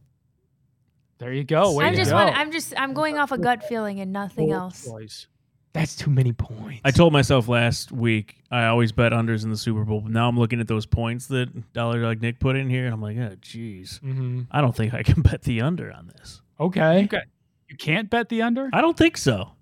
There 1.18 1.32
you 1.32 1.44
go. 1.44 1.72
Way 1.74 1.84
I'm 1.86 1.92
to 1.92 1.96
just 1.98 2.10
go. 2.10 2.16
want, 2.16 2.36
I'm 2.36 2.50
just 2.50 2.74
I'm 2.76 2.92
going 2.92 3.18
off 3.18 3.30
a 3.32 3.38
gut 3.38 3.64
feeling 3.64 4.00
and 4.00 4.12
nothing 4.12 4.48
Bold 4.48 4.60
else. 4.60 4.84
choice. 4.84 5.26
that's 5.72 5.94
too 5.94 6.10
many 6.10 6.32
points. 6.32 6.80
I 6.84 6.90
told 6.90 7.12
myself 7.12 7.46
last 7.46 7.92
week 7.92 8.36
I 8.50 8.66
always 8.66 8.90
bet 8.90 9.12
unders 9.12 9.44
in 9.44 9.50
the 9.50 9.56
Super 9.56 9.84
Bowl, 9.84 10.00
but 10.00 10.10
now 10.10 10.28
I'm 10.28 10.36
looking 10.38 10.60
at 10.60 10.66
those 10.66 10.86
points 10.86 11.28
that 11.28 11.72
Dollar 11.72 12.02
Dog 12.02 12.20
Nick 12.20 12.40
put 12.40 12.56
in 12.56 12.68
here, 12.68 12.84
and 12.84 12.92
I'm 12.92 13.00
like, 13.00 13.16
oh, 13.16 13.36
jeez. 13.40 14.00
hmm 14.00 14.42
I 14.50 14.60
don't 14.60 14.74
think 14.74 14.92
I 14.92 15.04
can 15.04 15.22
bet 15.22 15.42
the 15.42 15.60
under 15.60 15.92
on 15.92 16.08
this. 16.08 16.42
Okay. 16.58 17.04
Okay. 17.04 17.22
You 17.68 17.76
can't 17.76 18.10
bet 18.10 18.28
the 18.28 18.42
under? 18.42 18.68
I 18.72 18.80
don't 18.80 18.96
think 18.96 19.16
so. 19.16 19.52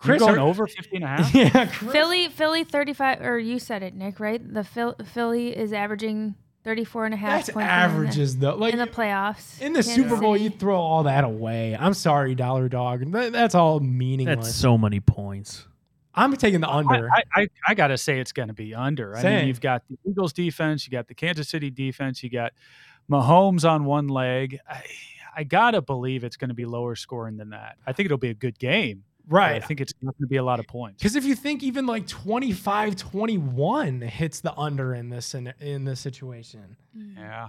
Chris, 0.00 0.18
You're 0.20 0.28
going 0.30 0.38
are- 0.40 0.48
over 0.48 0.66
50 0.66 0.96
and 0.96 1.04
a 1.04 1.08
half? 1.08 1.34
yeah, 1.34 1.66
Chris. 1.66 1.92
Philly 1.92 2.28
Philly 2.28 2.64
35 2.64 3.20
or 3.20 3.38
you 3.38 3.58
said 3.58 3.82
it 3.82 3.94
Nick, 3.94 4.18
right? 4.18 4.40
The 4.54 4.64
Phil, 4.64 4.94
Philly 5.12 5.56
is 5.56 5.72
averaging 5.72 6.34
34 6.64 7.04
and 7.06 7.14
a 7.14 7.16
half 7.16 7.30
That's 7.46 7.50
points 7.50 7.64
in 7.64 7.66
the- 7.66 7.72
averages 7.72 8.36
though. 8.38 8.54
Like 8.56 8.72
in 8.72 8.78
the 8.78 8.86
playoffs. 8.86 9.60
in 9.60 9.72
the 9.74 9.82
Kansas 9.82 9.94
Super 9.94 10.16
Bowl, 10.16 10.34
City. 10.34 10.44
you 10.44 10.50
throw 10.50 10.80
all 10.80 11.02
that 11.04 11.24
away. 11.24 11.76
I'm 11.78 11.94
sorry, 11.94 12.34
Dollar 12.34 12.68
Dog. 12.68 13.10
That- 13.12 13.32
That's 13.32 13.54
all 13.54 13.80
meaningless. 13.80 14.46
That's 14.46 14.54
so 14.56 14.76
many 14.78 15.00
points. 15.00 15.66
I'm 16.14 16.36
taking 16.36 16.60
the 16.60 16.68
under. 16.68 17.08
I, 17.10 17.22
I, 17.34 17.48
I 17.68 17.74
got 17.74 17.88
to 17.88 17.96
say 17.98 18.18
it's 18.18 18.32
going 18.32 18.48
to 18.48 18.54
be 18.54 18.74
under. 18.74 19.16
I 19.16 19.22
mean, 19.22 19.46
you've 19.48 19.60
got 19.60 19.82
the 19.88 19.96
Eagles 20.10 20.32
defense, 20.32 20.84
you 20.86 20.90
got 20.90 21.06
the 21.06 21.14
Kansas 21.14 21.48
City 21.48 21.70
defense, 21.70 22.22
you 22.22 22.30
got 22.30 22.52
Mahomes 23.08 23.68
on 23.68 23.84
one 23.84 24.08
leg. 24.08 24.58
I, 24.68 24.82
I 25.36 25.44
got 25.44 25.70
to 25.72 25.82
believe 25.82 26.24
it's 26.24 26.36
going 26.36 26.48
to 26.48 26.54
be 26.54 26.64
lower 26.64 26.96
scoring 26.96 27.36
than 27.36 27.50
that. 27.50 27.76
I 27.86 27.92
think 27.92 28.06
it'll 28.06 28.18
be 28.18 28.30
a 28.30 28.34
good 28.34 28.58
game. 28.58 29.04
But 29.28 29.42
I 29.42 29.60
think 29.60 29.80
it's 29.80 29.94
not 30.02 30.16
going 30.18 30.26
to 30.26 30.30
be 30.30 30.36
a 30.36 30.42
lot 30.42 30.60
of 30.60 30.66
points. 30.66 31.02
Because 31.02 31.16
if 31.16 31.24
you 31.24 31.34
think 31.34 31.62
even 31.62 31.86
like 31.86 32.06
25 32.06 32.96
21 32.96 34.00
hits 34.02 34.40
the 34.40 34.56
under 34.56 34.94
in 34.94 35.08
this 35.10 35.34
in, 35.34 35.52
in 35.60 35.84
this 35.84 36.00
situation. 36.00 36.76
Mm. 36.96 37.16
Yeah. 37.16 37.48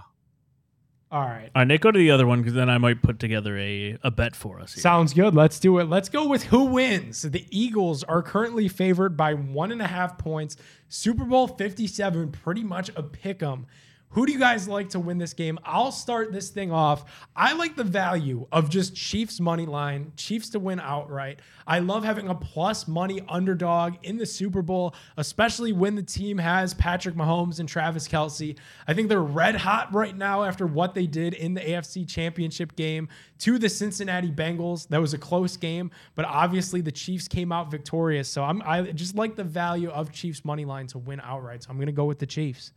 All 1.12 1.20
right. 1.20 1.50
All 1.54 1.60
right, 1.60 1.68
Nick, 1.68 1.82
go 1.82 1.90
to 1.90 1.98
the 1.98 2.10
other 2.10 2.26
one 2.26 2.40
because 2.40 2.54
then 2.54 2.70
I 2.70 2.78
might 2.78 3.02
put 3.02 3.18
together 3.18 3.58
a, 3.58 3.98
a 4.02 4.10
bet 4.10 4.34
for 4.34 4.58
us. 4.58 4.72
Here. 4.72 4.80
Sounds 4.80 5.12
good. 5.12 5.34
Let's 5.34 5.60
do 5.60 5.78
it. 5.78 5.84
Let's 5.90 6.08
go 6.08 6.26
with 6.26 6.44
who 6.44 6.64
wins. 6.64 7.20
The 7.20 7.46
Eagles 7.50 8.02
are 8.04 8.22
currently 8.22 8.66
favored 8.66 9.14
by 9.14 9.34
one 9.34 9.72
and 9.72 9.82
a 9.82 9.86
half 9.86 10.16
points. 10.16 10.56
Super 10.88 11.24
Bowl 11.26 11.48
57, 11.48 12.32
pretty 12.32 12.62
much 12.62 12.90
a 12.96 13.02
pick 13.02 13.42
'em. 13.42 13.66
Who 14.12 14.26
do 14.26 14.32
you 14.32 14.38
guys 14.38 14.68
like 14.68 14.90
to 14.90 15.00
win 15.00 15.16
this 15.16 15.32
game? 15.32 15.58
I'll 15.64 15.90
start 15.90 16.32
this 16.32 16.50
thing 16.50 16.70
off. 16.70 17.26
I 17.34 17.54
like 17.54 17.76
the 17.76 17.84
value 17.84 18.46
of 18.52 18.68
just 18.68 18.94
Chiefs 18.94 19.40
money 19.40 19.64
line, 19.64 20.12
Chiefs 20.16 20.50
to 20.50 20.58
win 20.58 20.80
outright. 20.80 21.40
I 21.66 21.78
love 21.78 22.04
having 22.04 22.28
a 22.28 22.34
plus 22.34 22.86
money 22.86 23.22
underdog 23.26 23.94
in 24.02 24.18
the 24.18 24.26
Super 24.26 24.60
Bowl, 24.60 24.94
especially 25.16 25.72
when 25.72 25.94
the 25.94 26.02
team 26.02 26.36
has 26.36 26.74
Patrick 26.74 27.14
Mahomes 27.14 27.58
and 27.58 27.66
Travis 27.66 28.06
Kelce. 28.06 28.58
I 28.86 28.92
think 28.92 29.08
they're 29.08 29.22
red 29.22 29.54
hot 29.54 29.94
right 29.94 30.14
now 30.14 30.44
after 30.44 30.66
what 30.66 30.94
they 30.94 31.06
did 31.06 31.32
in 31.32 31.54
the 31.54 31.62
AFC 31.62 32.06
Championship 32.06 32.76
game 32.76 33.08
to 33.38 33.58
the 33.58 33.70
Cincinnati 33.70 34.30
Bengals. 34.30 34.86
That 34.88 35.00
was 35.00 35.14
a 35.14 35.18
close 35.18 35.56
game, 35.56 35.90
but 36.16 36.26
obviously 36.26 36.82
the 36.82 36.92
Chiefs 36.92 37.28
came 37.28 37.50
out 37.50 37.70
victorious. 37.70 38.28
So 38.28 38.44
I'm 38.44 38.60
I 38.66 38.82
just 38.92 39.14
like 39.14 39.36
the 39.36 39.44
value 39.44 39.88
of 39.88 40.12
Chiefs 40.12 40.44
money 40.44 40.66
line 40.66 40.86
to 40.88 40.98
win 40.98 41.18
outright. 41.20 41.62
So 41.62 41.70
I'm 41.70 41.78
gonna 41.78 41.92
go 41.92 42.04
with 42.04 42.18
the 42.18 42.26
Chiefs. 42.26 42.72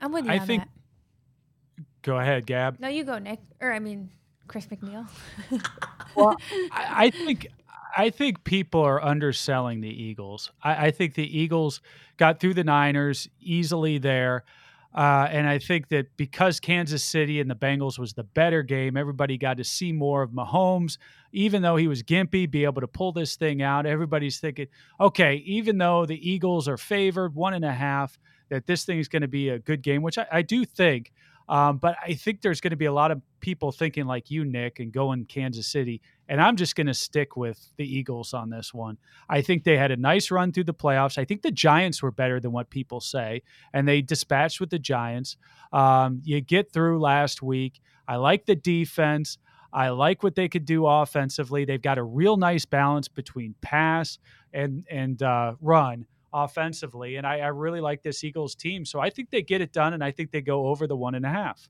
I'm 0.00 0.12
with 0.12 0.24
you 0.26 0.32
I 0.32 0.38
on 0.38 0.46
think- 0.46 0.62
that. 0.62 0.70
Go 2.02 2.18
ahead, 2.18 2.46
Gab. 2.46 2.78
No, 2.80 2.88
you 2.88 3.04
go, 3.04 3.18
Nick. 3.18 3.40
Or 3.60 3.72
I 3.72 3.80
mean, 3.80 4.10
Chris 4.46 4.66
McNeil. 4.66 5.06
Well, 6.14 6.36
I, 6.72 7.04
I 7.06 7.10
think 7.10 7.46
I 7.96 8.10
think 8.10 8.42
people 8.42 8.80
are 8.80 9.00
underselling 9.00 9.82
the 9.82 9.88
Eagles. 9.90 10.50
I, 10.62 10.86
I 10.86 10.90
think 10.90 11.14
the 11.14 11.38
Eagles 11.38 11.80
got 12.16 12.40
through 12.40 12.54
the 12.54 12.64
Niners 12.64 13.28
easily 13.40 13.98
there. 13.98 14.42
Uh, 14.92 15.28
and 15.30 15.46
I 15.46 15.58
think 15.58 15.88
that 15.88 16.16
because 16.16 16.58
Kansas 16.58 17.04
City 17.04 17.40
and 17.40 17.48
the 17.48 17.54
Bengals 17.54 17.98
was 18.00 18.14
the 18.14 18.24
better 18.24 18.62
game, 18.64 18.96
everybody 18.96 19.36
got 19.38 19.58
to 19.58 19.64
see 19.64 19.92
more 19.92 20.22
of 20.22 20.30
Mahomes. 20.30 20.98
Even 21.30 21.62
though 21.62 21.76
he 21.76 21.86
was 21.86 22.02
gimpy, 22.02 22.50
be 22.50 22.64
able 22.64 22.80
to 22.80 22.88
pull 22.88 23.12
this 23.12 23.36
thing 23.36 23.62
out. 23.62 23.86
Everybody's 23.86 24.40
thinking, 24.40 24.66
okay, 24.98 25.36
even 25.46 25.78
though 25.78 26.04
the 26.06 26.28
Eagles 26.28 26.66
are 26.66 26.78
favored 26.78 27.34
one 27.34 27.54
and 27.54 27.64
a 27.66 27.72
half, 27.72 28.18
that 28.48 28.66
this 28.66 28.84
thing 28.84 28.98
is 28.98 29.08
going 29.08 29.22
to 29.22 29.28
be 29.28 29.48
a 29.50 29.58
good 29.58 29.82
game, 29.82 30.02
which 30.02 30.18
I, 30.18 30.26
I 30.30 30.42
do 30.42 30.64
think. 30.64 31.12
Um, 31.48 31.78
but 31.78 31.96
I 32.04 32.12
think 32.12 32.42
there's 32.42 32.60
going 32.60 32.72
to 32.72 32.76
be 32.76 32.84
a 32.84 32.92
lot 32.92 33.10
of 33.10 33.22
people 33.40 33.72
thinking 33.72 34.04
like 34.04 34.30
you, 34.30 34.44
Nick, 34.44 34.80
and 34.80 34.92
going 34.92 35.24
Kansas 35.24 35.66
City. 35.66 36.02
And 36.28 36.42
I'm 36.42 36.56
just 36.56 36.76
going 36.76 36.88
to 36.88 36.94
stick 36.94 37.36
with 37.36 37.72
the 37.78 37.84
Eagles 37.84 38.34
on 38.34 38.50
this 38.50 38.74
one. 38.74 38.98
I 39.30 39.40
think 39.40 39.64
they 39.64 39.78
had 39.78 39.90
a 39.90 39.96
nice 39.96 40.30
run 40.30 40.52
through 40.52 40.64
the 40.64 40.74
playoffs. 40.74 41.16
I 41.16 41.24
think 41.24 41.40
the 41.40 41.50
Giants 41.50 42.02
were 42.02 42.10
better 42.10 42.38
than 42.38 42.52
what 42.52 42.68
people 42.68 43.00
say, 43.00 43.42
and 43.72 43.88
they 43.88 44.02
dispatched 44.02 44.60
with 44.60 44.68
the 44.68 44.78
Giants. 44.78 45.38
Um, 45.72 46.20
you 46.22 46.42
get 46.42 46.70
through 46.70 47.00
last 47.00 47.42
week. 47.42 47.80
I 48.06 48.16
like 48.16 48.44
the 48.44 48.56
defense. 48.56 49.38
I 49.72 49.88
like 49.90 50.22
what 50.22 50.34
they 50.34 50.48
could 50.48 50.64
do 50.64 50.86
offensively. 50.86 51.64
They've 51.64 51.80
got 51.80 51.98
a 51.98 52.02
real 52.02 52.36
nice 52.36 52.64
balance 52.66 53.08
between 53.08 53.54
pass 53.62 54.18
and 54.52 54.84
and 54.90 55.22
uh, 55.22 55.54
run 55.60 56.06
offensively, 56.32 57.16
and 57.16 57.26
I, 57.26 57.38
I 57.40 57.48
really 57.48 57.80
like 57.80 58.02
this 58.02 58.22
Eagles 58.24 58.54
team. 58.54 58.84
So 58.84 59.00
I 59.00 59.10
think 59.10 59.30
they 59.30 59.42
get 59.42 59.60
it 59.60 59.72
done, 59.72 59.92
and 59.94 60.02
I 60.02 60.10
think 60.10 60.30
they 60.30 60.40
go 60.40 60.66
over 60.68 60.86
the 60.86 60.96
one 60.96 61.14
and 61.14 61.24
a 61.24 61.30
half. 61.30 61.68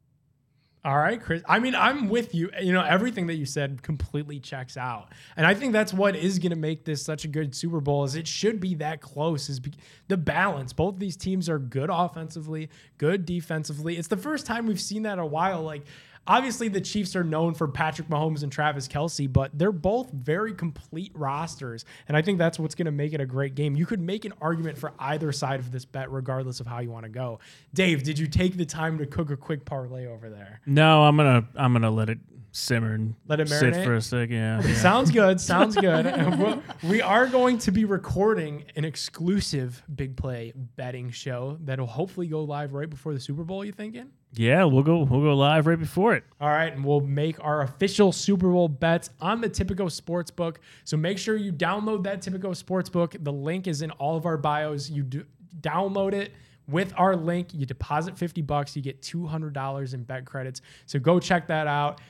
All 0.84 0.96
right, 0.96 1.20
Chris. 1.20 1.42
I 1.48 1.58
mean, 1.58 1.74
I'm 1.74 2.08
with 2.08 2.34
you. 2.34 2.50
You 2.62 2.72
know, 2.72 2.82
everything 2.82 3.26
that 3.26 3.34
you 3.34 3.46
said 3.46 3.82
completely 3.82 4.38
checks 4.38 4.76
out. 4.76 5.08
And 5.36 5.44
I 5.44 5.52
think 5.52 5.72
that's 5.72 5.92
what 5.92 6.14
is 6.14 6.38
going 6.38 6.50
to 6.50 6.56
make 6.56 6.84
this 6.84 7.04
such 7.04 7.24
a 7.24 7.28
good 7.28 7.54
Super 7.54 7.80
Bowl 7.80 8.04
is 8.04 8.14
it 8.14 8.28
should 8.28 8.60
be 8.60 8.76
that 8.76 9.00
close 9.00 9.48
is 9.48 9.58
be- 9.58 9.74
the 10.06 10.16
balance. 10.16 10.72
Both 10.72 10.98
these 10.98 11.16
teams 11.16 11.48
are 11.48 11.58
good 11.58 11.90
offensively, 11.92 12.70
good 12.96 13.26
defensively. 13.26 13.98
It's 13.98 14.08
the 14.08 14.16
first 14.16 14.46
time 14.46 14.66
we've 14.66 14.80
seen 14.80 15.02
that 15.02 15.14
in 15.14 15.18
a 15.18 15.26
while 15.26 15.62
like 15.62 15.82
Obviously, 16.28 16.68
the 16.68 16.80
Chiefs 16.80 17.16
are 17.16 17.24
known 17.24 17.54
for 17.54 17.66
Patrick 17.66 18.08
Mahomes 18.08 18.42
and 18.42 18.52
Travis 18.52 18.86
Kelce, 18.86 19.32
but 19.32 19.50
they're 19.58 19.72
both 19.72 20.10
very 20.10 20.52
complete 20.52 21.10
rosters. 21.14 21.86
And 22.06 22.16
I 22.16 22.22
think 22.22 22.38
that's 22.38 22.58
what's 22.58 22.74
going 22.74 22.86
to 22.86 22.92
make 22.92 23.14
it 23.14 23.20
a 23.20 23.26
great 23.26 23.54
game. 23.54 23.74
You 23.74 23.86
could 23.86 24.00
make 24.00 24.26
an 24.26 24.34
argument 24.40 24.76
for 24.76 24.92
either 24.98 25.32
side 25.32 25.58
of 25.58 25.72
this 25.72 25.86
bet, 25.86 26.12
regardless 26.12 26.60
of 26.60 26.66
how 26.66 26.80
you 26.80 26.90
want 26.90 27.04
to 27.04 27.08
go. 27.08 27.40
Dave, 27.72 28.02
did 28.02 28.18
you 28.18 28.26
take 28.26 28.58
the 28.58 28.66
time 28.66 28.98
to 28.98 29.06
cook 29.06 29.30
a 29.30 29.36
quick 29.36 29.64
parlay 29.64 30.06
over 30.06 30.28
there? 30.28 30.60
No, 30.66 31.04
I'm 31.04 31.16
gonna 31.16 31.48
I'm 31.56 31.72
gonna 31.72 31.90
let 31.90 32.10
it 32.10 32.18
simmer 32.58 32.92
and 32.94 33.14
Let 33.26 33.40
it 33.40 33.48
sit 33.48 33.74
marinate? 33.74 33.84
for 33.84 33.94
a 33.94 34.00
second. 34.02 34.34
Yeah, 34.36 34.62
yeah. 34.66 34.74
Sounds 34.74 35.10
good. 35.10 35.40
Sounds 35.40 35.74
good. 35.80 36.04
We'll- 36.38 36.62
we 36.82 37.00
are 37.00 37.26
going 37.26 37.58
to 37.58 37.70
be 37.70 37.84
recording 37.84 38.64
an 38.76 38.84
exclusive 38.84 39.82
big 39.94 40.16
play 40.16 40.52
betting 40.76 41.10
show 41.10 41.58
that'll 41.62 41.86
hopefully 41.86 42.26
go 42.28 42.42
live 42.44 42.72
right 42.72 42.88
before 42.90 43.14
the 43.14 43.20
Super 43.20 43.44
Bowl. 43.44 43.64
You 43.64 43.72
thinking? 43.72 44.08
yeah. 44.34 44.64
We'll 44.64 44.82
go 44.82 44.98
we'll 45.04 45.22
go 45.22 45.34
live 45.34 45.66
right 45.66 45.78
before 45.78 46.14
it. 46.14 46.24
All 46.40 46.48
right, 46.48 46.72
and 46.72 46.84
we'll 46.84 47.00
make 47.00 47.42
our 47.44 47.62
official 47.62 48.12
Super 48.12 48.50
Bowl 48.50 48.68
bets 48.68 49.10
on 49.20 49.40
the 49.40 49.48
Tipico 49.48 49.86
Sportsbook. 49.86 50.56
So 50.84 50.96
make 50.96 51.18
sure 51.18 51.36
you 51.36 51.52
download 51.52 52.04
that 52.04 52.20
Tipico 52.22 52.50
Sportsbook. 52.50 53.22
The 53.24 53.32
link 53.32 53.66
is 53.66 53.82
in 53.82 53.90
all 53.92 54.16
of 54.16 54.26
our 54.26 54.36
bios. 54.36 54.90
You 54.90 55.02
do, 55.02 55.24
download 55.60 56.12
it 56.12 56.32
with 56.68 56.92
our 56.98 57.16
link. 57.16 57.54
You 57.54 57.64
deposit 57.64 58.18
50 58.18 58.42
bucks, 58.42 58.76
you 58.76 58.82
get 58.82 59.00
$200 59.00 59.94
in 59.94 60.02
bet 60.02 60.26
credits. 60.26 60.60
So 60.86 60.98
go 60.98 61.18
check 61.18 61.46
that 61.48 61.66
out. 61.66 62.00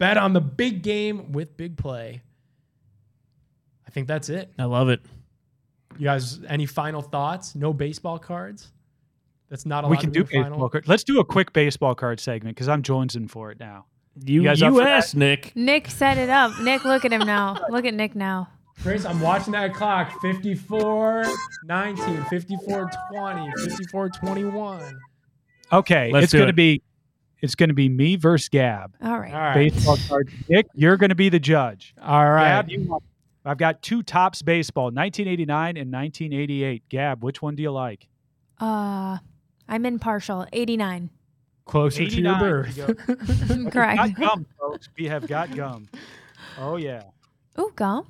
Bet 0.00 0.16
on 0.16 0.32
the 0.32 0.40
big 0.40 0.82
game 0.82 1.30
with 1.30 1.56
big 1.58 1.76
play. 1.76 2.22
I 3.86 3.90
think 3.90 4.08
that's 4.08 4.30
it. 4.30 4.50
I 4.58 4.64
love 4.64 4.88
it. 4.88 5.00
You 5.98 6.04
guys, 6.06 6.40
any 6.48 6.64
final 6.64 7.02
thoughts? 7.02 7.54
No 7.54 7.74
baseball 7.74 8.18
cards. 8.18 8.72
That's 9.50 9.66
not 9.66 9.84
allowed 9.84 9.90
We 9.90 9.96
can 9.98 10.10
to 10.12 10.20
do 10.20 10.24
be 10.24 10.28
the 10.38 10.42
final. 10.42 10.50
baseball 10.56 10.68
card. 10.70 10.88
Let's 10.88 11.04
do 11.04 11.20
a 11.20 11.24
quick 11.24 11.52
baseball 11.52 11.94
card 11.94 12.18
segment 12.18 12.56
because 12.56 12.68
I'm 12.68 12.82
jonesing 12.82 13.28
for 13.28 13.50
it 13.50 13.60
now. 13.60 13.84
You, 14.24 14.36
You 14.36 14.42
guys 14.48 14.60
you, 14.60 14.68
up 14.68 14.72
for 14.74 14.78
that? 14.80 14.88
asked, 14.88 15.16
Nick. 15.16 15.52
Nick 15.54 15.88
set 15.88 16.16
it 16.16 16.30
up. 16.30 16.58
Nick, 16.62 16.84
look 16.84 17.04
at 17.04 17.12
him 17.12 17.26
now. 17.26 17.58
Look 17.68 17.84
at 17.84 17.92
Nick 17.92 18.16
now. 18.16 18.48
Grace, 18.82 19.04
I'm 19.04 19.20
watching 19.20 19.52
that 19.52 19.74
clock. 19.74 20.18
54 20.22 21.24
19, 21.66 22.24
54 22.24 22.90
20, 23.12 23.52
54 23.68 24.08
21. 24.08 24.98
Okay, 25.72 26.10
Let's 26.10 26.24
it's 26.24 26.30
do 26.32 26.38
gonna 26.38 26.52
be 26.54 26.82
it's 27.42 27.54
gonna 27.54 27.74
be 27.74 27.88
me 27.88 28.16
versus 28.16 28.48
Gab. 28.48 28.94
All 29.02 29.18
right. 29.18 29.32
All 29.32 29.40
right. 29.40 29.54
Baseball 29.54 29.96
card. 30.08 30.30
Nick, 30.48 30.66
you're 30.74 30.96
gonna 30.96 31.14
be 31.14 31.28
the 31.28 31.40
judge. 31.40 31.94
All 32.02 32.30
right. 32.30 32.44
Gab, 32.48 32.68
you 32.70 32.82
want- 32.88 33.02
I've 33.44 33.56
got 33.58 33.80
two 33.80 34.02
tops 34.02 34.42
baseball, 34.42 34.90
1989 34.90 35.76
and 35.78 35.90
1988. 35.90 36.82
Gab, 36.90 37.22
which 37.24 37.40
one 37.40 37.54
do 37.54 37.62
you 37.62 37.70
like? 37.70 38.06
Uh, 38.60 39.16
I'm 39.66 39.86
impartial. 39.86 40.46
89. 40.52 41.08
Closer 41.64 42.06
to 42.06 42.20
your 42.20 42.38
birth. 42.38 42.74
there 42.76 42.88
you 42.88 43.64
go. 43.64 43.70
Correct. 43.70 43.96
Got 43.96 44.14
gum, 44.16 44.46
folks. 44.58 44.88
We 44.98 45.06
have 45.06 45.26
got 45.26 45.54
gum. 45.54 45.88
Oh 46.58 46.76
yeah. 46.76 47.04
Ooh, 47.58 47.72
gum. 47.74 48.06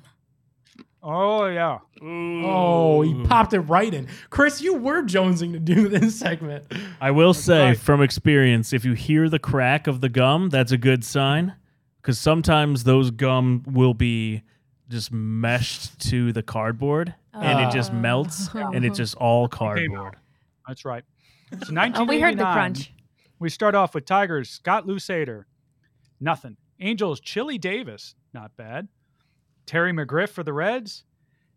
Oh 1.03 1.47
yeah. 1.47 1.79
Oh, 2.01 3.01
he 3.01 3.13
popped 3.25 3.53
it 3.53 3.61
right 3.61 3.91
in. 3.93 4.07
Chris, 4.29 4.61
you 4.61 4.75
were 4.75 5.01
jonesing 5.03 5.51
to 5.53 5.59
do 5.59 5.87
this 5.89 6.19
segment. 6.19 6.65
I 6.99 7.11
will 7.11 7.33
say 7.33 7.69
right. 7.69 7.77
from 7.77 8.01
experience, 8.01 8.71
if 8.73 8.85
you 8.85 8.93
hear 8.93 9.27
the 9.29 9.39
crack 9.39 9.87
of 9.87 10.01
the 10.01 10.09
gum, 10.09 10.49
that's 10.49 10.71
a 10.71 10.77
good 10.77 11.03
sign. 11.03 11.55
Because 12.01 12.19
sometimes 12.19 12.83
those 12.83 13.11
gum 13.11 13.63
will 13.67 13.93
be 13.93 14.43
just 14.89 15.11
meshed 15.11 15.99
to 16.09 16.33
the 16.33 16.43
cardboard 16.43 17.13
and 17.33 17.59
it 17.61 17.71
just 17.71 17.91
Oh. 17.91 17.95
melts 17.95 18.49
and 18.53 18.83
it's 18.83 18.97
just 18.97 19.15
all 19.15 19.47
cardboard. 19.47 19.99
out. 20.07 20.15
That's 20.67 20.83
right. 20.85 21.03
So 21.65 21.73
Oh, 21.95 22.03
we 22.03 22.19
heard 22.19 22.37
the 22.37 22.43
crunch. 22.43 22.91
We 23.39 23.49
start 23.49 23.73
off 23.75 23.95
with 23.95 24.05
Tigers, 24.05 24.49
Scott 24.49 24.85
Lusader. 24.85 25.45
Nothing. 26.19 26.57
Angels, 26.79 27.19
Chili 27.19 27.57
Davis. 27.57 28.15
Not 28.33 28.55
bad. 28.57 28.87
Terry 29.71 29.93
McGriff 29.93 30.27
for 30.27 30.43
the 30.43 30.51
Reds. 30.51 31.05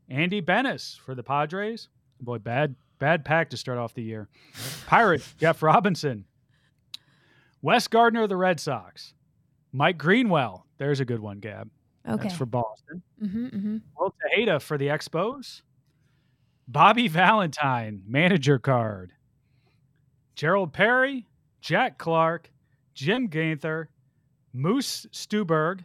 Andy 0.08 0.40
Benes 0.40 1.00
for 1.04 1.16
the 1.16 1.24
Padres. 1.24 1.88
Boy, 2.20 2.38
bad, 2.38 2.76
bad 3.00 3.24
pack 3.24 3.50
to 3.50 3.56
start 3.56 3.76
off 3.76 3.92
the 3.92 4.04
year. 4.04 4.28
Pirate, 4.86 5.26
Jeff 5.38 5.64
Robinson. 5.64 6.24
Wes 7.60 7.88
Gardner 7.88 8.22
of 8.22 8.28
the 8.28 8.36
Red 8.36 8.60
Sox. 8.60 9.14
Mike 9.72 9.98
Greenwell. 9.98 10.64
There's 10.78 11.00
a 11.00 11.04
good 11.04 11.18
one, 11.18 11.40
Gab. 11.40 11.68
Okay. 12.08 12.22
That's 12.22 12.36
for 12.36 12.46
Boston. 12.46 13.02
mm-hmm, 13.20 13.46
mm-hmm. 13.46 13.76
Wil 13.98 14.14
Tejada 14.30 14.60
for 14.60 14.78
the 14.78 14.86
Expos. 14.86 15.62
Bobby 16.68 17.08
Valentine, 17.08 18.00
manager 18.06 18.60
card. 18.60 19.10
Gerald 20.36 20.72
Perry, 20.72 21.26
Jack 21.60 21.98
Clark, 21.98 22.48
Jim 22.94 23.26
Gaither, 23.26 23.90
Moose 24.52 25.04
Stuberg, 25.10 25.80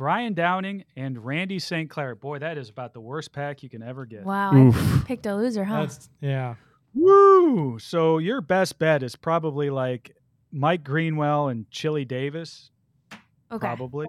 Brian 0.00 0.32
Downing, 0.32 0.86
and 0.96 1.22
Randy 1.22 1.58
St. 1.58 1.90
Clair. 1.90 2.14
Boy, 2.14 2.38
that 2.38 2.56
is 2.56 2.70
about 2.70 2.94
the 2.94 3.02
worst 3.02 3.34
pack 3.34 3.62
you 3.62 3.68
can 3.68 3.82
ever 3.82 4.06
get. 4.06 4.24
Wow. 4.24 4.56
Oof. 4.56 4.74
I 4.74 5.04
picked 5.04 5.26
a 5.26 5.36
loser, 5.36 5.62
huh? 5.62 5.80
That's 5.82 6.08
yeah. 6.22 6.54
Woo! 6.94 7.78
So 7.78 8.16
your 8.16 8.40
best 8.40 8.78
bet 8.78 9.02
is 9.02 9.14
probably 9.14 9.68
like 9.68 10.16
Mike 10.52 10.84
Greenwell 10.84 11.48
and 11.48 11.70
Chili 11.70 12.06
Davis, 12.06 12.70
okay. 13.12 13.58
probably. 13.58 14.06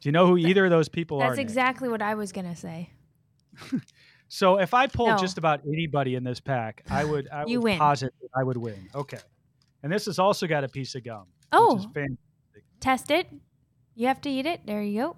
Do 0.00 0.08
you 0.08 0.12
know 0.12 0.26
who 0.26 0.38
either 0.38 0.64
of 0.64 0.70
those 0.70 0.88
people 0.88 1.20
are? 1.20 1.28
That's 1.28 1.36
Nick? 1.36 1.44
exactly 1.44 1.90
what 1.90 2.00
I 2.00 2.14
was 2.14 2.32
going 2.32 2.48
to 2.48 2.56
say. 2.56 2.88
So 4.28 4.58
if 4.58 4.74
I 4.74 4.88
pulled 4.88 5.10
No. 5.10 5.16
just 5.18 5.38
about 5.38 5.60
anybody 5.64 6.16
in 6.16 6.24
this 6.24 6.40
pack, 6.40 6.82
I 6.90 7.04
would 7.04 7.28
I 7.30 7.44
You 7.46 7.60
would 7.60 7.64
win. 7.64 7.78
posit 7.78 8.12
that 8.20 8.30
I 8.34 8.42
would 8.42 8.56
win. 8.56 8.88
Okay. 8.92 9.18
And 9.82 9.92
this 9.92 10.06
has 10.06 10.18
also 10.18 10.48
got 10.48 10.64
a 10.64 10.68
piece 10.68 10.94
of 10.96 11.04
gum. 11.04 11.26
Oh. 11.52 11.74
Which 11.74 11.80
is 11.80 11.86
oh. 11.86 11.92
fan- 11.92 12.18
Test 12.80 13.12
it. 13.12 13.28
You 13.94 14.08
have 14.08 14.20
to 14.22 14.30
eat 14.30 14.46
it. 14.46 14.62
There 14.66 14.82
you 14.82 15.00
go. 15.00 15.16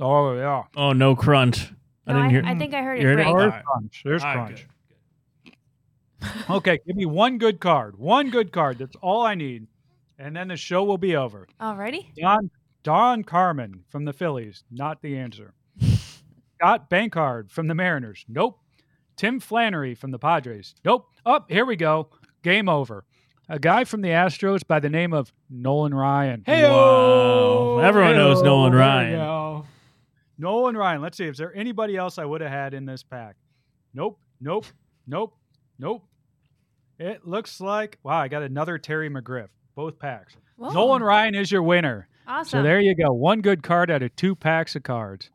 Oh 0.00 0.34
yeah. 0.36 0.64
Oh, 0.76 0.92
no 0.92 1.14
crunch. 1.16 1.72
I 2.06 2.12
No, 2.12 2.18
didn't 2.18 2.26
I, 2.26 2.30
hear. 2.30 2.42
I 2.44 2.58
think 2.58 2.74
I 2.74 2.82
heard 2.82 3.00
You 3.00 3.08
it 3.08 3.12
heard 3.12 3.20
it? 3.20 3.24
break. 3.24 3.26
All 3.28 3.38
There's 3.38 3.52
right. 3.52 3.64
crunch. 3.64 4.02
There's 4.04 4.22
All 4.24 4.34
right, 4.36 4.46
crunch. 4.46 4.66
Okay, 6.50 6.78
give 6.86 6.96
me 6.96 7.04
one 7.04 7.36
good 7.38 7.60
card. 7.60 7.98
One 7.98 8.30
good 8.30 8.50
card. 8.50 8.78
That's 8.78 8.96
all 9.02 9.22
I 9.26 9.34
need. 9.34 9.66
And 10.18 10.34
then 10.34 10.48
the 10.48 10.56
show 10.56 10.82
will 10.84 10.96
be 10.98 11.16
over. 11.16 11.46
Already? 11.60 12.10
Don 12.16 12.50
Don 12.82 13.24
Carman 13.24 13.84
from 13.88 14.04
the 14.04 14.12
Phillies, 14.12 14.64
not 14.70 15.02
the 15.02 15.16
answer. 15.18 15.52
Scott 16.58 16.88
Bankhead 16.88 17.50
from 17.50 17.66
the 17.68 17.74
Mariners. 17.74 18.24
Nope. 18.28 18.58
Tim 19.16 19.38
Flannery 19.38 19.94
from 19.94 20.10
the 20.12 20.18
Padres. 20.18 20.74
Nope. 20.84 21.08
Up, 21.26 21.50
here 21.50 21.64
we 21.66 21.76
go. 21.76 22.08
Game 22.42 22.68
over. 22.68 23.04
A 23.48 23.58
guy 23.58 23.84
from 23.84 24.00
the 24.00 24.08
Astros 24.08 24.66
by 24.66 24.80
the 24.80 24.88
name 24.88 25.12
of 25.12 25.30
Nolan 25.50 25.92
Ryan. 25.94 26.42
Hey, 26.46 26.62
Wow. 26.62 27.78
Everyone 27.78 28.16
knows 28.16 28.42
Nolan 28.42 28.72
Ryan. 28.72 29.64
Nolan 30.38 30.76
Ryan. 30.76 31.02
Let's 31.02 31.16
see. 31.16 31.26
Is 31.26 31.38
there 31.38 31.54
anybody 31.54 31.96
else 31.96 32.18
I 32.18 32.24
would 32.24 32.40
have 32.40 32.50
had 32.50 32.74
in 32.74 32.84
this 32.84 33.02
pack? 33.02 33.36
Nope. 33.92 34.18
Nope. 34.40 34.66
Nope. 35.06 35.36
Nope. 35.78 36.04
It 36.98 37.26
looks 37.26 37.60
like 37.60 37.98
wow. 38.02 38.18
I 38.18 38.28
got 38.28 38.42
another 38.42 38.78
Terry 38.78 39.10
McGriff. 39.10 39.48
Both 39.74 39.98
packs. 39.98 40.36
Whoa. 40.56 40.70
Nolan 40.70 41.02
Ryan 41.02 41.34
is 41.34 41.50
your 41.50 41.62
winner. 41.62 42.08
Awesome. 42.26 42.60
So 42.60 42.62
there 42.62 42.80
you 42.80 42.94
go. 42.94 43.12
One 43.12 43.40
good 43.40 43.62
card 43.62 43.90
out 43.90 44.02
of 44.02 44.14
two 44.16 44.34
packs 44.34 44.76
of 44.76 44.82
cards. 44.82 45.30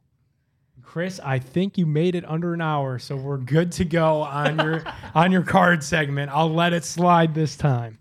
Chris, 0.82 1.20
I 1.24 1.38
think 1.38 1.78
you 1.78 1.86
made 1.86 2.16
it 2.16 2.26
under 2.28 2.54
an 2.56 2.62
hour, 2.62 2.98
so 2.98 3.16
we're 3.16 3.38
good 3.38 3.72
to 3.74 3.86
go 3.86 4.22
on 4.24 4.58
your 4.58 4.84
on 5.14 5.32
your 5.32 5.44
card 5.44 5.84
segment. 5.84 6.32
I'll 6.34 6.52
let 6.52 6.74
it 6.74 6.84
slide 6.84 7.36
this 7.36 7.56
time. 7.56 7.99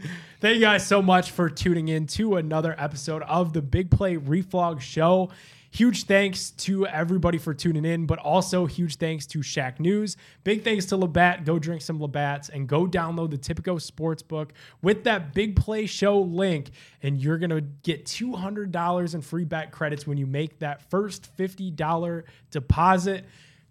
Thank 0.40 0.56
you 0.56 0.60
guys 0.60 0.86
so 0.86 1.00
much 1.00 1.30
for 1.30 1.48
tuning 1.48 1.88
in 1.88 2.06
to 2.08 2.36
another 2.36 2.74
episode 2.78 3.22
of 3.22 3.52
the 3.52 3.62
Big 3.62 3.90
Play 3.90 4.16
Reflog 4.16 4.80
Show. 4.80 5.30
Huge 5.70 6.04
thanks 6.04 6.50
to 6.52 6.86
everybody 6.86 7.36
for 7.36 7.52
tuning 7.52 7.84
in, 7.84 8.06
but 8.06 8.18
also 8.18 8.64
huge 8.64 8.96
thanks 8.96 9.26
to 9.26 9.42
Shack 9.42 9.78
News. 9.78 10.16
Big 10.42 10.64
thanks 10.64 10.86
to 10.86 10.96
Labatt. 10.96 11.44
Go 11.44 11.58
drink 11.58 11.82
some 11.82 12.00
Labatt's 12.00 12.48
and 12.48 12.66
go 12.66 12.86
download 12.86 13.30
the 13.30 13.36
Tipico 13.36 13.76
Sportsbook 13.76 14.50
with 14.80 15.04
that 15.04 15.34
Big 15.34 15.54
Play 15.54 15.84
Show 15.86 16.20
link, 16.20 16.70
and 17.02 17.20
you're 17.20 17.38
gonna 17.38 17.60
get 17.60 18.06
two 18.06 18.32
hundred 18.32 18.72
dollars 18.72 19.14
in 19.14 19.20
free 19.20 19.44
bet 19.44 19.70
credits 19.70 20.06
when 20.06 20.16
you 20.16 20.26
make 20.26 20.58
that 20.60 20.88
first 20.90 21.26
fifty 21.36 21.70
dollar 21.70 22.24
deposit. 22.50 23.26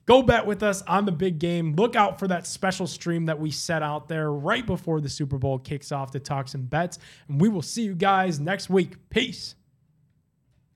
Go 0.05 0.21
bet 0.21 0.45
with 0.45 0.61
us 0.61 0.83
on 0.83 1.05
the 1.05 1.11
big 1.11 1.39
game. 1.39 1.75
Look 1.75 1.95
out 1.95 2.19
for 2.19 2.27
that 2.27 2.45
special 2.45 2.85
stream 2.85 3.25
that 3.25 3.39
we 3.39 3.49
set 3.49 3.81
out 3.81 4.07
there 4.07 4.31
right 4.31 4.65
before 4.65 5.01
the 5.01 5.09
Super 5.09 5.37
Bowl 5.39 5.57
kicks 5.57 5.91
off 5.91 6.11
to 6.11 6.19
talk 6.19 6.47
some 6.47 6.63
bets. 6.63 6.99
And 7.27 7.41
we 7.41 7.49
will 7.49 7.63
see 7.63 7.83
you 7.83 7.95
guys 7.95 8.39
next 8.39 8.69
week. 8.69 9.09
Peace. 9.09 9.55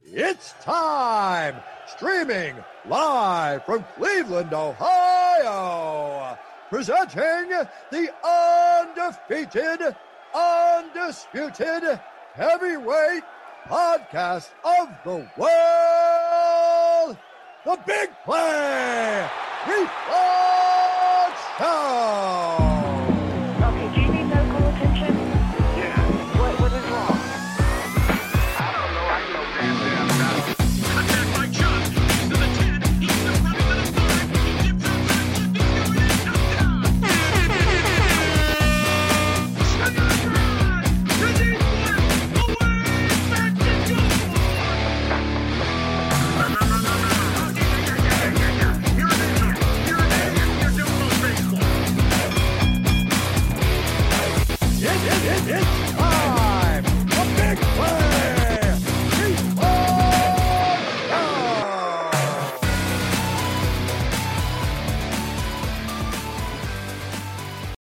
It's 0.01 0.53
time! 0.63 1.55
Streaming 1.85 2.55
live 2.87 3.63
from 3.65 3.85
Cleveland, 3.95 4.51
Ohio! 4.53 6.35
Presenting 6.69 7.49
the 7.91 8.09
undefeated, 8.25 9.95
undisputed 10.33 11.99
heavyweight 12.33 13.23
podcast 13.67 14.49
of 14.63 14.89
the 15.03 15.29
world! 15.37 16.18
The 17.65 17.77
Big 17.85 18.09
Play! 18.23 19.27
Reflux 19.67 19.89
Show! 21.57 22.48